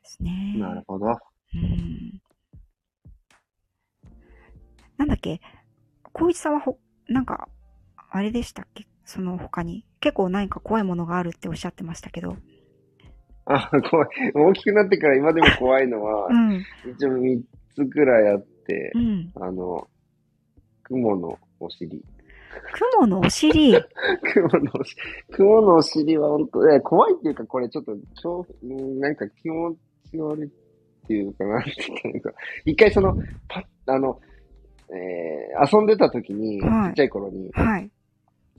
[0.04, 0.54] すね。
[0.58, 1.06] なるほど。
[1.06, 2.20] うん。
[5.00, 5.40] なんだっけ？
[6.14, 6.78] 光一さんはほ、
[7.08, 7.48] なんか、
[8.10, 8.86] あれでしたっけ？
[9.06, 9.86] その他に。
[9.98, 12.36] 結構何か怖いものがあるっておっしゃってましたけど。
[13.46, 14.08] あ、怖い。
[14.34, 16.62] 大きくなってから今でも怖いのは、 うん、
[16.92, 17.40] 一応3
[17.74, 19.88] つくらいあって、うん、あの、
[20.82, 22.04] 雲のお尻。
[22.98, 23.72] 雲のお尻？
[24.34, 25.02] 雲のお尻。
[25.32, 28.46] 雲のお尻は本当、え、怖いっていうか、これちょっと、恐
[29.00, 29.74] なんか気持
[30.10, 30.50] ち悪いっ
[31.06, 32.32] ていうかな、っていうか、
[32.66, 33.16] 一回その、
[33.48, 34.20] パッ、あの、
[34.92, 37.90] えー、遊んでた時に、はいちっちゃい頃に、はい。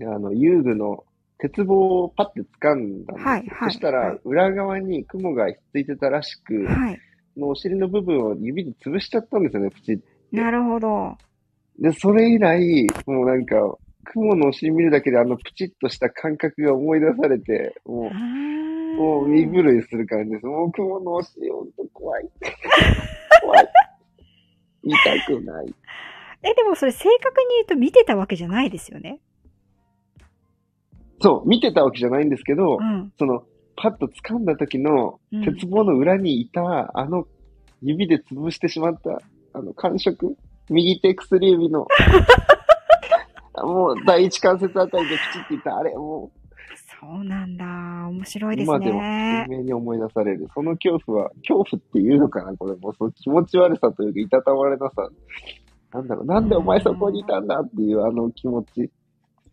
[0.02, 1.04] あの、遊具の
[1.38, 7.00] 鉄棒をパッて掴んだんですよはいはいそしたら、はい裏側に雲がひっついてたらしく、はい。
[7.36, 10.00] もうお尻の部分を指で潰しちゃったんですよね、プチッ
[10.32, 11.18] なるほど。
[11.80, 13.56] で、それ以来、もうなんか、
[14.04, 20.46] 雲のお尻見るだけであのプチッとした感覚が思い出されて、もあう、ーもう身震いする感じです。
[20.46, 22.30] もう雲のお尻、ほんと怖い。
[23.42, 23.68] 怖い。
[24.84, 25.74] 見たくない。
[26.44, 29.20] え、でもそれ正確に言うと見てたわけじゃないですよね。
[31.22, 33.14] そう、見てたわけじゃないんですけど、うん。
[33.20, 33.44] その、
[33.76, 37.26] パッと掴んだ時のうん鉄棒の裏にいた、あの、
[37.82, 39.22] 指で潰してしまった、
[39.54, 40.36] あの、感触
[40.70, 41.88] 右手薬指の、
[43.64, 46.32] もう第一関節あたりでプチっていった、あれ、も
[47.02, 47.66] そうなんだ。
[47.66, 49.58] 面白う、いです今でもね鮮。
[49.58, 50.48] 明に思い出される。
[50.54, 55.10] その恐怖は、恐怖っていうのかなこれもうその気持ち悪さというか、いたたまれなさ。
[55.94, 58.90] なんだろう、なんでお前そこにいたんだっていうあの気持ち。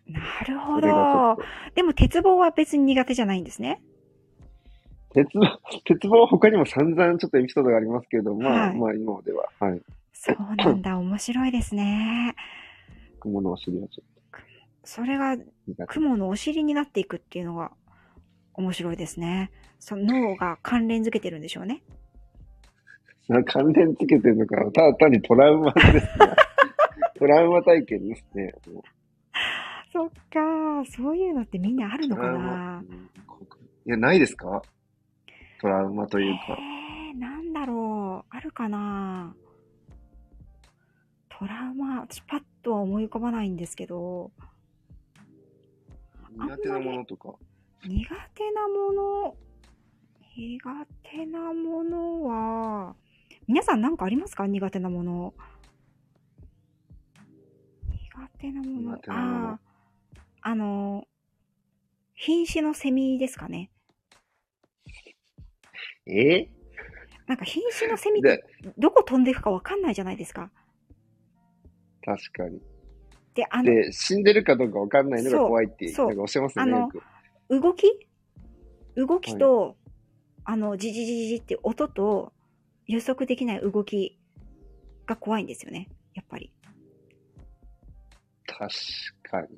[0.06, 0.89] なるほど
[1.36, 1.43] と。
[1.74, 3.82] でも鉄棒は別に苦手じゃないんですね。
[5.15, 5.47] 鉄棒、
[5.85, 9.82] 鉄棒は他にも散々ちょっとエピソードがありますけど、まあ、はいまあ今までは、はい。
[10.12, 10.98] そうなんだ。
[10.98, 12.35] 面白いですね。
[13.20, 14.19] 雲のお尻はちょっ
[14.85, 15.36] それが。
[15.89, 17.73] 雲のお尻になっていくっていうのが
[18.55, 19.51] 面白いですね。
[19.78, 21.82] その脳が関連づけてるんでしょうね。
[23.45, 26.03] 関連つけてるのかなただ単にトラウマですね。
[27.19, 28.53] トラウマ体験ですね。
[29.93, 30.85] そっか。
[30.87, 33.11] そういうのってみんなあるのかなうん
[33.87, 34.63] いや、ないですか？
[35.61, 36.57] トラウマというか。
[36.59, 38.37] えー、なんだろう。
[38.37, 39.35] あるかな
[41.29, 44.31] トラウマ、私パッとは思い浮かばないんですけど、
[46.33, 47.35] 苦手なものとか。
[47.87, 49.37] 苦手なもの、
[50.37, 52.95] 苦手なものは、
[53.49, 54.47] 皆さん何かありますか？
[54.47, 55.33] 苦手なもの。
[57.91, 58.93] 苦手なもの。
[58.93, 59.59] 苦手なものああ、
[60.43, 61.05] あの、
[62.15, 63.70] 瀕死のセミですかね。
[66.07, 66.51] え？
[67.27, 70.51] なんか瀕死のセミってで、どこ飛んでいくかわかんないじゃないですか。
[72.05, 72.61] 確かに。
[73.35, 76.79] で、あの、で、死んでるかどうかわかんないのが怖いって、なんかおっしゃいますよね、あ
[77.51, 77.61] の。
[77.62, 78.09] 動き？
[78.95, 79.79] 動きと、
[80.45, 82.35] あの、じじじじじって音と
[82.89, 84.19] 予測できない動き
[85.06, 85.89] が怖いんですよね。
[86.15, 86.52] やっぱり。
[88.47, 88.69] 確
[89.23, 89.48] かに。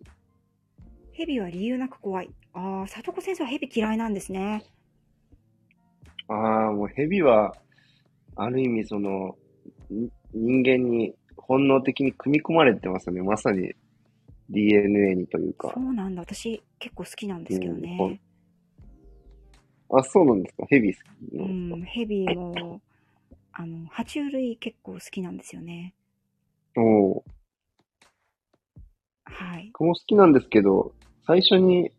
[1.13, 2.31] 蛇は理由なく怖い。
[2.53, 4.65] ああ、里子先生は蛇嫌いなんですね。
[6.29, 7.55] ああ、もう蛇は、
[8.37, 9.37] ある意味その、
[9.91, 13.23] に人間に本能的に組み込まれてますよね。
[13.23, 13.73] まさに
[14.51, 15.81] DNA にというかそ。
[15.81, 16.23] うなんだ。
[16.23, 18.21] 私結構好きなんですけどうんね。
[19.93, 20.67] あ、そうなんですか？
[20.69, 22.81] 蛇好きうなんですん、蛇も、
[23.53, 25.95] あの、爬虫類結構好きなんですよね。
[26.75, 27.31] か、おー
[29.25, 29.71] はい。
[29.73, 30.95] 僕も好きなんですけど、
[31.27, 31.91] 最初に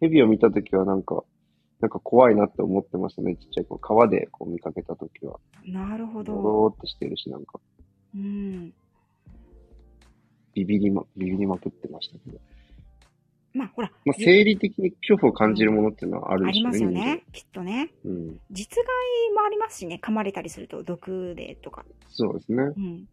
[0.00, 1.24] 蛇を見たときはなんか、
[1.80, 3.78] なんか怖いなって思ってましたね、ちっちゃい頃。
[3.78, 5.38] 川でこう見かけたときは。
[5.64, 6.42] なるほドど。
[6.42, 7.60] ローってしてるし、なんか、
[8.14, 8.72] うん。
[10.54, 12.38] ビビりま、ビビりまくってましたけど。
[13.52, 17.00] まあ、ほら、まあ、生理的に恐怖を感じるものっていうのはあるありでしょうね。
[17.00, 17.24] ますよね。
[17.32, 17.90] きっとね。
[18.04, 18.40] うん。
[18.50, 18.86] 実害
[19.34, 19.98] もありますしね。
[20.02, 21.84] 噛まれたりすると、毒でとか。
[22.08, 22.62] そうですね。
[22.62, 23.08] うん。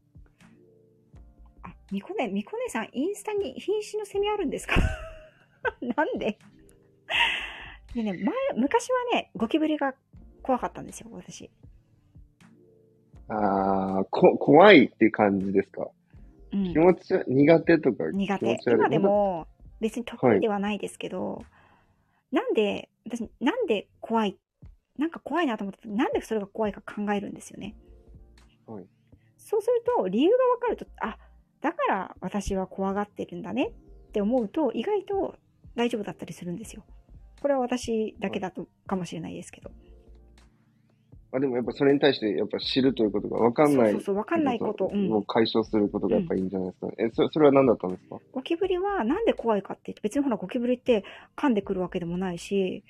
[1.63, 4.75] あ、みこね、みこねさん、インスタに瀕死のセミあるんですか？
[5.81, 6.37] なんで？
[7.95, 8.23] でね、前、
[8.55, 9.95] 昔はね、ゴキブリが
[10.43, 11.49] 怖かったんですよ、私。
[13.29, 15.89] ああ、こ、怖いっていう感じですか？
[16.53, 16.77] うん気。
[16.79, 19.47] 持ちは苦手とか苦手今でも、
[19.79, 21.43] 別に得意ではないですけど、
[22.31, 24.37] なんで、私、なんで怖い、
[24.97, 27.75] なんか怖いなと思って、なんでそれが怖いか考えるんですよね。
[28.65, 28.85] はい
[29.47, 31.17] そうすると、理由がわかると、あ、
[31.61, 33.71] だから私は怖がってるんだね
[34.09, 35.35] って思うと、意外と
[35.73, 36.83] 大丈夫だったりするんですよ。
[37.41, 39.71] これは私だけだと、かもしれないですけど。
[41.37, 43.91] あ、でもやっぱそれに対してやっぱ知るということが分かんない。
[43.91, 44.89] そうそうそう、わかんないこと。
[44.91, 46.93] うんを解消することがやっぱいいんじゃないですかね。
[46.97, 48.19] え、そそれは何だったんですか？
[48.31, 51.03] ゴキブリはなんで怖いかって言って、別にほらゴキブリって
[51.35, 52.83] 噛んでくるわけでもないし、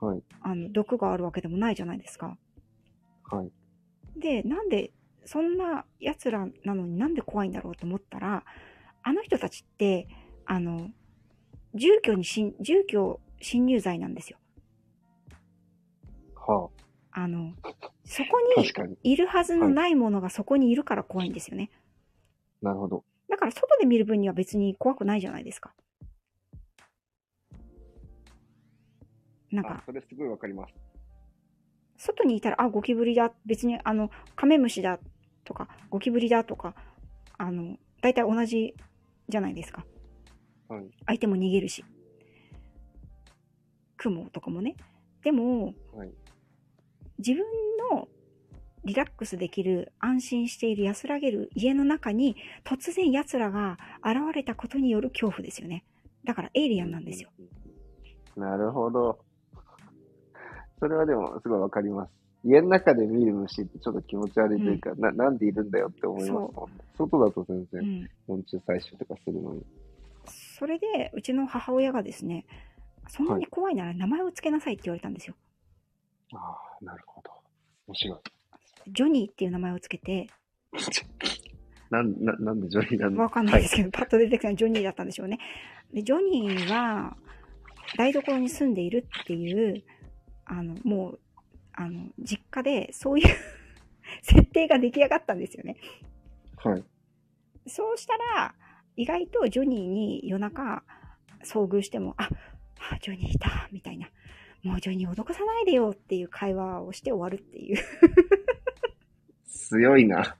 [0.00, 0.22] はい。
[0.42, 2.36] あの、毒があるわけでもないじゃないですか。
[3.24, 3.50] はい。
[4.16, 4.92] で、なんで、
[5.24, 8.44] そんな奴らなのになんで怖いんだろうと思ったら、
[9.02, 10.08] あの人たちって、
[10.46, 10.90] あの、
[11.74, 14.38] 住居にし住居侵入罪なんですよ。
[16.34, 16.77] はあ
[17.26, 17.54] の、
[18.04, 18.60] そこあ。
[18.60, 18.96] に確かに。
[19.02, 21.70] いるはずのないものがそこにいるから怖いんですよね。
[22.62, 23.04] なるほど。
[23.28, 25.74] だから外で見る分には別に怖くないじゃないですか。
[29.50, 30.74] なんあか、、それすごいわかります。
[31.96, 33.32] 外にいたら、あ、ゴキブリだ。
[33.46, 35.00] 別に、あの、カメムシだ
[35.44, 36.74] とか、ゴキブリだとか、
[37.38, 38.74] あの、大体同じ
[39.28, 39.84] じゃないですか。
[40.68, 40.90] はい。
[41.06, 41.84] 相手も逃げるし。
[43.96, 44.76] 雲とかもね。
[45.22, 46.12] でも、はい。
[47.18, 47.44] 自分
[47.90, 48.08] の
[48.84, 55.84] リラックスできる、安心している、安らげる家の中に、突然奴らが現れたことによる恐怖ですよね。
[56.24, 57.30] だからエイリアンなんですよ。
[58.36, 59.18] なるほど。
[60.78, 62.12] それはでも、すごいわかります。
[62.44, 66.84] 家の中で見る虫ってちょっと気持ち悪いというか、な、なんでいるんだよって思いますもんね。
[66.96, 68.10] 外だと全う然、ん。
[68.26, 69.66] 昆虫採集とかするのに。
[70.24, 72.46] それで、うちの母親がですね、
[73.08, 75.34] そんなに怖いなら名前を付けなさいって言われたんですよ。
[76.34, 77.30] ああ、なるほど。
[77.86, 78.18] 面白い。
[78.92, 80.28] ジョニーっていう名前を付けて、
[81.90, 83.22] なん、な、なんでジョニーなの？
[83.22, 85.38] わかんないですけど、パッと出てきたのはジョニーだったんでしょうね。
[85.92, 87.16] で、ジョニーは、
[87.96, 89.82] 台所に住んでいるっていう、
[90.44, 91.20] あの、もう、
[91.72, 93.26] あの、実家で、そういう
[94.22, 95.76] 設定が出来上がったんですよね。
[96.56, 96.72] はい。
[96.74, 96.84] はい。
[97.66, 98.54] そうしたら、
[98.96, 100.82] 意外とジョニーに夜中
[101.42, 102.28] 遭遇しても、あ、
[102.92, 104.08] あジョニーいた、みたいな。
[104.68, 107.78] もうジョニー脅かさないでよっていう会話をして終わるっていう。
[109.46, 110.36] 強いな。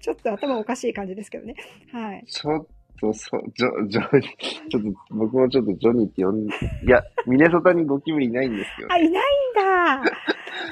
[0.00, 1.54] ちょっと頭おかしい感じですけどね。
[1.92, 2.24] はい。
[2.26, 2.66] ちょっ
[3.00, 6.50] と、そう、ジョ、ジョニー、ちょっと、僕もちょっとジョニーって呼ん、い
[6.86, 10.02] や、ミネソタにゴキブリいないんですよ、あ、いないんだ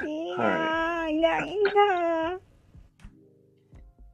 [0.05, 2.39] いいなぁ、い、ないんだ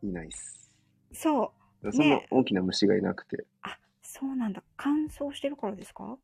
[0.03, 0.71] いないっす。
[1.11, 1.51] そ
[1.83, 1.91] う。
[1.91, 3.45] そんなね大きな虫がいなくて。
[3.63, 4.63] あ、そうなんだ。
[4.77, 6.17] 乾燥してるからですか？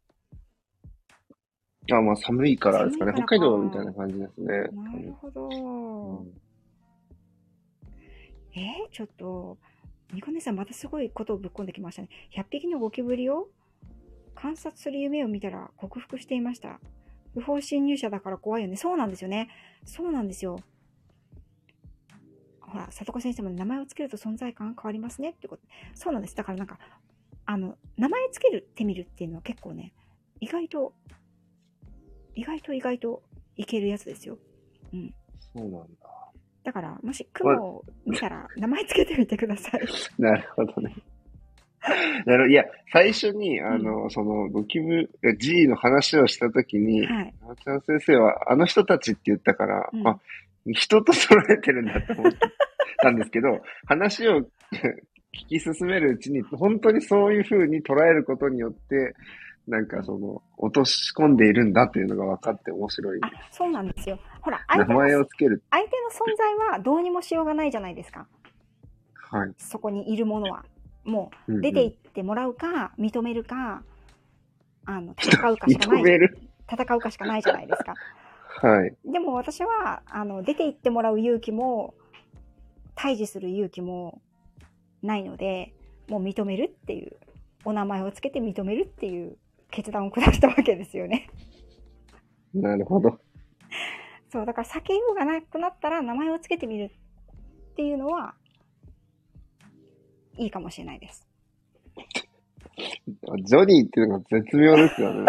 [1.89, 3.11] あ、まあ寒いからですかね。
[3.11, 4.47] か北海道みたいな感じですね。
[4.47, 5.49] なるほど。
[5.49, 6.41] うん
[8.53, 9.57] えー、ちょっと、
[10.13, 12.09] ニコネさんまたすごいことをぶっ込んできましたね。
[12.35, 13.47] 100匹のゴキブリを
[14.35, 16.79] 観察する夢を見たら克服していました。
[17.33, 18.75] 不法侵入者だから怖いよね。
[18.75, 19.49] そうなんですよね。
[19.85, 20.59] そうなんですよ。
[22.59, 25.63] ほら、里子先生も名前をつけると存在感変わりますねってこと。
[25.93, 26.35] そうなんです。
[26.35, 26.77] だからなんか、
[27.45, 29.93] あの、名前つけるってみるっていうのは結構ね、
[30.41, 30.93] 意外と、
[32.35, 33.21] 意外と意外と
[33.55, 34.37] いけるやつですよ。
[35.53, 35.87] そうなんだ。
[36.63, 39.81] だから、もし雲を見たら名前つけてみてください。
[40.21, 40.95] なるほどね。
[42.25, 47.33] なるいや、最初に、あの、その、ゴキブリ、G の話をしたときに、はい。
[47.49, 50.19] あちゃん先生は、あの人たちって言ったから、うんあ、
[50.67, 52.33] 人と揃えてるんだと思っ
[53.01, 54.45] たんですけど、 話を聞
[55.47, 59.15] き進めるうちに、本当にそういう風に捉えることによって、
[59.67, 63.19] なんかその、落とし込んでいるんだっていうのが分かって面白い。
[63.21, 64.19] あ、そうなんですよ。
[64.41, 65.63] ほら、名相手の前をつける。
[65.69, 68.27] 相手の存在はどうにもしようがないじゃないですか。
[69.13, 69.53] はい。
[69.57, 70.65] そこにいるものは。
[71.03, 73.81] もう出て行ってもらうか、認めるか、
[74.85, 76.01] あの、戦うかしかない。
[76.01, 76.37] 認める？
[76.71, 77.95] 戦うかしかないじゃないですか。
[78.61, 78.95] はい。
[79.05, 81.95] でも私は、あの、出て行ってもらう勇気も、
[82.93, 84.21] 対峙する勇気も
[85.01, 85.73] ないので、
[86.07, 87.17] もう認めるっていう、
[87.63, 89.37] お名前をつけて認めるっていう
[89.71, 91.29] 決断を下したわけですよね。
[92.53, 93.17] なるほど。
[94.29, 96.91] そう、だから避けようがなくなったら名前をつけてみる
[97.71, 98.35] っていうのは、
[100.37, 101.27] いいかもしれないです。
[103.43, 105.25] ジョニーっていうのが絶妙ですよね。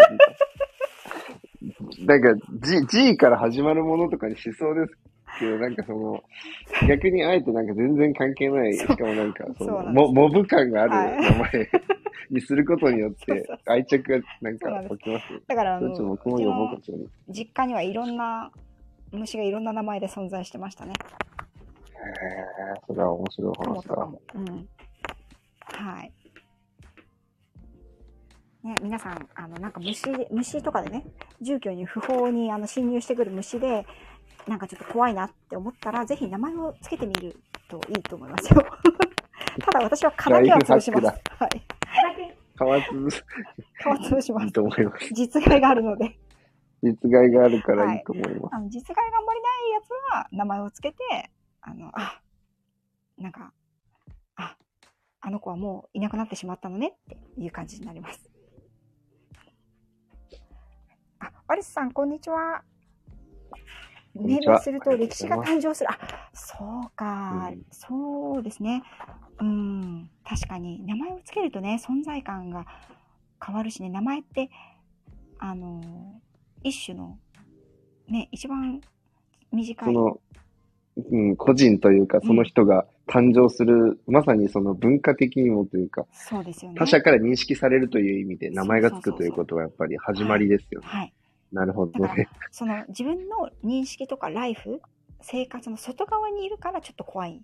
[2.05, 4.97] なんか、G、G から始まるものとかにしそうです
[5.39, 6.23] けど、なんかその、
[6.87, 11.69] 逆にあえてなんか全然関係ない、しかもなんか、その、そモモブ感があるはい名前
[12.29, 15.39] にすることによって、愛着がなんか起きますよ。
[15.47, 17.07] だから、あの、僕も呼ぼうか、のジョニー。
[17.29, 18.51] 実家にはいろんな
[19.11, 20.93] 虫がいろんな名前で存在してましたね。
[20.93, 24.07] へーそれは面白い話だ。
[24.35, 24.67] うん。
[25.65, 26.11] はい。
[28.63, 31.05] ね、皆さん、あの、なんか虫、虫とかでね、
[31.41, 33.85] 住居に不法にあの侵入してくる虫で、
[34.47, 37.35] なんかちょっと怖いなって思ったら、ぜひ名前をつけてみる
[37.67, 38.65] といいと思いますよ。
[39.59, 41.05] ただ私はかなりは潰します。
[41.05, 41.63] はい。
[42.59, 44.45] 変わつ皮潰します。
[44.45, 45.13] いいと思います。
[45.13, 46.17] 実害があるので。
[46.81, 48.55] 実害があるからいいと思います。
[48.55, 50.97] あの実害があんまりないやつは名前をつけて、
[51.61, 52.21] あの、あ、
[53.17, 53.53] なんか、
[54.35, 54.57] あ、
[55.21, 58.29] あの子はもういなくなってしまったのねっていう感じになります。
[61.19, 62.63] あ、ワリスさん、こんにちは。
[64.13, 65.89] 命名すると歴史が誕生する。
[65.91, 65.97] あ、
[66.33, 66.55] そ
[66.85, 68.83] うか、うんそうですね。
[69.39, 70.85] うん、確かに。
[70.85, 72.65] 名前をつけるとね、存在感が
[73.45, 74.49] 変わるしね、名前って、
[75.39, 75.81] あの、
[76.63, 77.17] 一種の、
[78.07, 78.81] ね、一番
[79.51, 79.93] 短い。
[79.93, 80.19] その、
[80.95, 86.77] うん、個人というか、その人が誕生する、まさにその文化的にもというか、そうですよね。
[86.77, 90.87] 他者から認識されるという意味で名前がつくということはやっぱり始まりですよね。
[90.87, 91.13] はい。
[91.51, 94.81] なるほどね。、その自分の認識とかライフ、
[95.21, 97.41] 生活の外側にいるからちょっと怖いん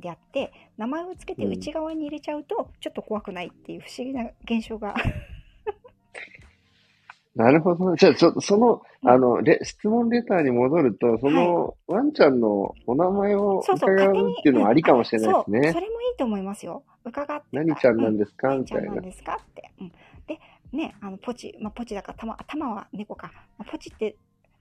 [0.00, 4.94] であって、名前をつけてうん内側に入れちゃうと、ちょっと怖くないっていう不思議な現象が。
[7.36, 7.94] なるほど。
[7.94, 14.30] じゃあ、ちょ、その、あの、レ、質問レターに戻ると、その、ワンちゃんのお名前を伺う。
[14.32, 15.80] っていうのはありかもしれないですそう、ねそ。
[15.80, 16.82] れもいいと思いますよ。
[17.04, 17.46] 伺って。
[17.52, 18.48] 何ちゃんなんですか？
[18.48, 18.82] 何みたいな。
[18.82, 19.38] ちゃんなんですか？
[19.40, 19.70] って。
[19.80, 19.92] うん、
[20.26, 20.40] で、
[20.72, 23.30] ね、あの、ポチ、まあ、ポチだから、たま、頭は猫か。
[23.58, 24.16] まあポチって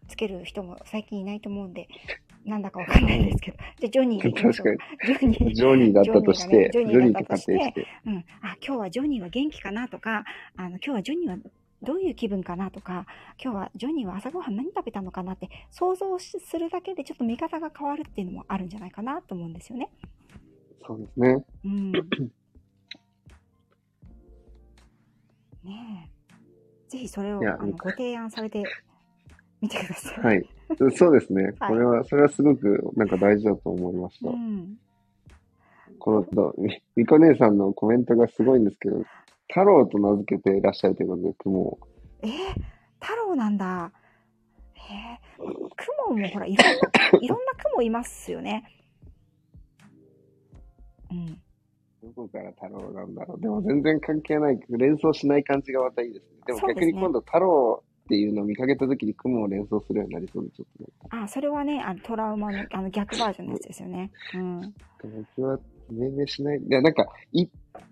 [0.07, 1.87] つける人も最近いないと思うんで、
[2.49, 3.57] なんだかわかんないですけど。
[3.79, 4.83] じゃあ、ジョニーでいきましょうか。
[5.05, 5.53] ジョニー。
[5.53, 7.87] ジョニーだったとして、ジジョニーと仮定して。
[8.05, 11.37] うん、あ今日はジョニーは元気かなとかあの今日はジョニーは
[11.81, 13.05] どういう気分かなとか
[13.41, 19.89] 今日はジョニーは朝ごはん何食べたのかなって想像しするだけでちょっと見方が変わるっていうのもあるんじゃないかなと思うんですよね。
[20.85, 21.45] そうですね。
[21.63, 21.91] うん、
[25.63, 26.19] ねえ
[26.89, 28.63] ぜひそれをあのご提案されて
[29.61, 30.23] みてください。
[30.23, 30.49] はい。
[30.95, 31.43] そうですね。
[31.43, 34.29] はいこれは、それはすごく、なんか大事だと思いました。
[34.29, 34.77] うん、
[35.97, 39.03] このと、みみこ姉さんのコメントがすごいんですけど、
[39.49, 41.79] 太郎と名付けていらっしゃるということで、雲を。
[42.21, 42.27] え？
[42.27, 42.31] ー、
[42.99, 43.91] 太郎なんだ。
[44.75, 46.71] へえ、雲もほらいろんな、
[47.21, 48.63] いろんな雲いますよね。
[51.11, 51.41] うん。
[52.01, 53.41] どこから太郎なんだろう。
[53.41, 56.29] でも全然関係ない、連想しない感じがまたいいですね。
[56.47, 60.89] でも逆に今度太郎っていうのを見かけた時に雲を連想するようになりそうで、ちょっとね。
[61.23, 64.09] あ、それはね、あのトラウマのあの逆バージョンのやつですよね。
[64.33, 64.73] うん。
[65.37, 65.59] 僕は
[65.91, 66.57] 命名しない。
[66.57, 67.45] いや、なんか、い、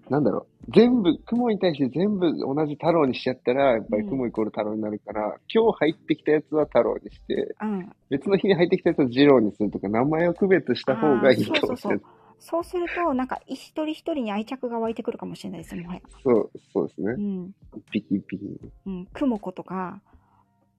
[0.10, 0.72] なんだろう。
[0.72, 7.92] 全部、雲に対して全部同じ太郎にしちゃったら、やっぱり雲イコール太郎になるから、今日入ってきたやつは太郎にして、うん。
[8.10, 12.02] 別の日に入ってきたやつは二郎にするとか、名前を区別した方がいいかもしれない。
[12.40, 16.02] そうすると、なんか一人一人に愛着が湧いてくるかもしれないです、もはや。
[16.24, 17.14] そう、そうですね。
[17.18, 17.52] うん。
[17.76, 18.60] 一匹一匹。
[18.86, 19.06] うん。
[19.08, 20.02] クモコとか、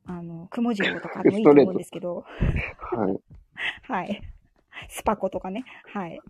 [0.07, 2.25] あの、クモジロとかでもいいと思うんですけど、
[2.79, 3.21] はい。
[3.89, 4.23] はい。
[4.89, 5.65] スパコとかね。
[5.93, 6.21] はい。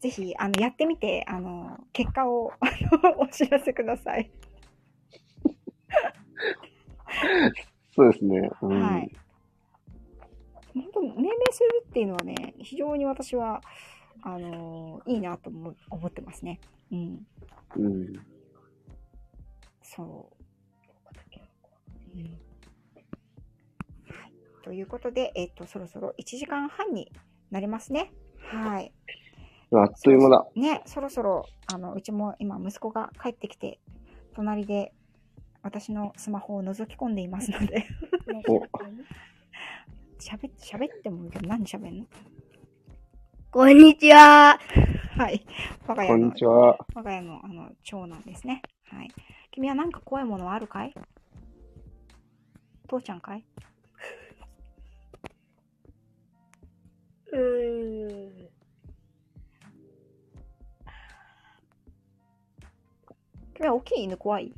[0.00, 2.66] ぜひ、あの、やってみて、あの、結果を、あ
[3.02, 4.30] の、 お知らせください。
[7.92, 8.50] そうですね。
[8.60, 9.10] うん、はい。
[10.74, 13.60] 本当、命名するっていうのはね、非常に私は、
[14.22, 16.60] あのいいなと思思ってますね。
[16.90, 17.26] うん。
[17.76, 18.12] うん。
[19.82, 20.30] そ
[22.14, 22.18] う。
[22.18, 22.24] うん。
[22.24, 22.30] は
[24.26, 24.32] い。
[24.62, 27.12] ということで、えっと、そろそろ1時間半に
[27.50, 28.12] なりますね。
[28.38, 28.92] はい。
[29.72, 30.46] あっという間だ。
[30.54, 33.80] ね、そろそろ、あの、うちも今、息子が帰ってきて、
[34.34, 34.92] 隣で
[35.62, 37.86] 私のスマホを覗き込んでいますので
[38.48, 38.62] お、
[40.24, 42.06] 喋って、喋ってもいいけど、何喋んの？
[43.50, 44.58] こんにちは。
[45.18, 45.44] はい。
[45.86, 46.78] 我がこん家のにちは。
[46.94, 48.62] 我が家のあの長男ですね。
[48.84, 49.10] はい。
[49.50, 50.94] 君は何か怖いものはあるかい？
[52.88, 53.44] 父ちゃんかい？
[57.32, 58.48] うーん。
[63.56, 64.54] 君は大きい犬怖い？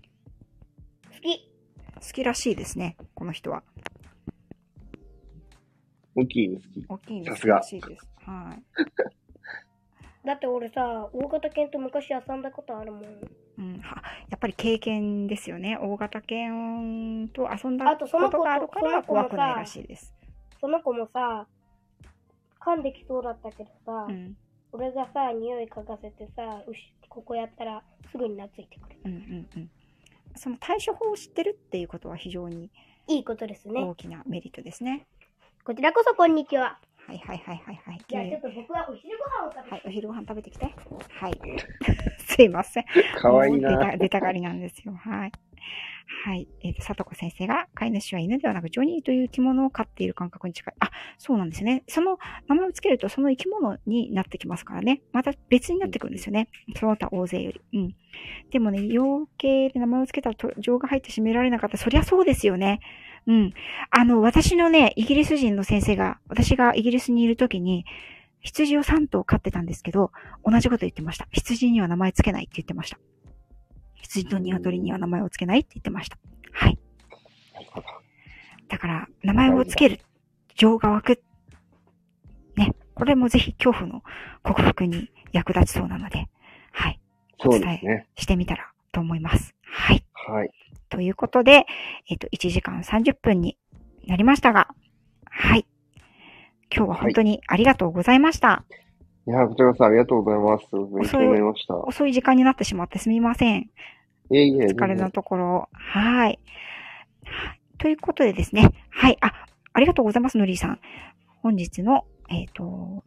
[1.13, 1.51] 好き。
[1.97, 3.65] 好きらしいですね、この人は。
[6.17, 6.85] 大きいの好き。
[6.89, 8.09] 大きい犬好きさすがらしいです。
[8.25, 8.63] はい。
[10.27, 13.05] だって俺さ、大型犬と昔遊んだことあるもん。
[13.59, 15.79] うん、はやっぱり経験ですよね。
[15.81, 20.15] 大型犬と遊んだこあとその子とがあるからその子もさ怖くないらしいです。
[20.61, 21.47] その子もさ、
[22.61, 24.37] 噛んできそうだったけどさ、うん。
[24.73, 28.97] 俺がさ、匂い嗅がせてさ、うし、ここやったらすぐに懐いてくる。
[29.05, 29.71] うんうんうん。
[30.35, 32.71] その対処法を知ってるっていうことは非常に
[33.07, 33.83] いいことですね。
[33.83, 35.07] 大きなメリットですね。
[35.67, 36.79] こちらこそこんにちは。
[37.09, 38.01] はいはいはいはいはい。
[38.09, 40.65] じゃあちょっと僕はお昼ご飯を食べて、はい、お昼ご飯食べてきて。
[40.65, 41.41] はい。
[42.23, 42.85] すいません。
[43.21, 43.77] かわいいな。
[43.77, 44.95] た出たがりなんですよ。
[44.95, 45.33] はい。
[46.25, 46.49] はい。
[46.63, 50.75] えっ、と、さとこ先生が、飼い主は犬ではなく、ジョニーという生き物を飼っている感覚に近い。
[50.79, 51.83] あ、そうなんですね。
[51.89, 55.03] その名前をつけると、その生き物になってきますからね。
[55.13, 56.49] また別になってくるんですよね。
[56.79, 57.61] その他大勢より。
[57.75, 57.97] うん。
[58.51, 61.77] でもね、養鶏で名前をつけたら情が入って締められなかった。
[61.77, 62.81] そりゃそうですよね。
[63.27, 63.53] うん。
[63.91, 67.85] あの、私のね、イギリス人の先生が、私がイギリスにいるときに、
[68.41, 70.13] 羊を3頭飼ってたんですけど、
[70.45, 71.27] 同じこと言ってました。
[71.33, 72.99] 羊には名前つけないって言ってました。
[74.07, 76.19] 羊と鶏には名前をつけないって言ってました。
[76.53, 76.79] はい。
[78.69, 80.01] だから、名前をつける。
[80.55, 81.23] 情が湧く。
[82.57, 82.75] ね。
[82.95, 84.03] これもぜひ恐怖の
[84.43, 86.29] 克服に役立ちそうなので、
[86.73, 87.01] はい。
[87.39, 88.07] そうですね。
[88.17, 89.55] してみたらと思います。
[89.63, 90.05] はい。
[90.13, 90.51] はい。
[90.89, 91.67] ということで、
[92.09, 93.59] えっと、1時間30分に
[94.07, 94.69] なりましたが、
[95.27, 95.67] はい。
[96.75, 98.65] 今日は本当にありがとうございました。
[98.71, 98.86] い
[99.31, 100.67] や、こちらこそありがとうございます。
[100.73, 101.77] 勉強になりました。
[101.77, 103.71] 遅い時間になってしまってすみません。
[104.31, 105.69] いえいえ、お疲れのところ。
[105.73, 106.39] はい。
[107.79, 108.71] ということでですね。
[108.91, 109.19] はい。
[109.21, 109.33] あ、
[109.73, 110.81] ありがとうございます、のりーさん。
[111.43, 113.05] 本日の、えっ、ー、と、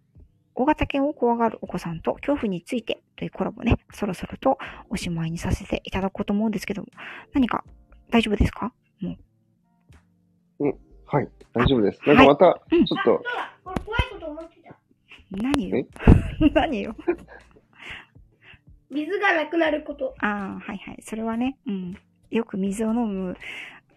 [0.55, 4.57] 大型犬を怖がるお子さんと恐怖についてというコラボね、そろそろと
[4.89, 6.89] おしまいにさせていただこうと思うんですけども、
[7.33, 7.63] 何か
[8.09, 8.73] 大丈夫ですか？
[8.99, 9.15] も
[10.59, 10.65] う。
[10.65, 10.75] うん、
[11.05, 12.01] はい、大丈夫です。
[12.05, 13.23] なんかまた、ちょっと。
[15.31, 15.85] 何よ？
[16.53, 16.95] 何よ？
[18.89, 20.15] 水がなくなること。
[20.19, 20.99] ああ、はいはい。
[21.01, 21.95] それはね、うん。
[22.31, 23.37] よく水を飲む。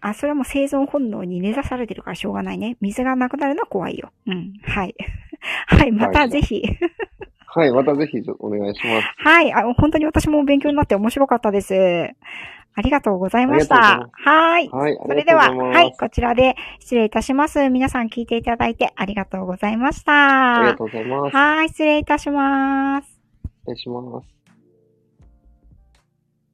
[0.01, 2.77] あ、それはもう生存本能に根ざされてるからしょうがないね。
[2.81, 4.11] 水がなくなるのは怖いよ。
[4.27, 4.53] うん。
[4.63, 4.95] はい。
[5.67, 6.61] はい、またぜひ。
[7.47, 9.07] はい、またぜひお願いします。
[9.17, 11.73] はい、あ、本当に私も勉強になって面白かったです。
[12.75, 14.09] ありがとうございました。
[14.11, 14.69] はい。
[14.69, 14.97] はい。
[15.05, 17.69] それでは、はい、こちらで失礼いたします。
[17.69, 20.59] 皆さん聞いていただいてありがとうございました。
[20.59, 21.35] ありがとうございます。
[21.35, 23.07] はい、失礼いたします。
[23.65, 24.42] 失礼します。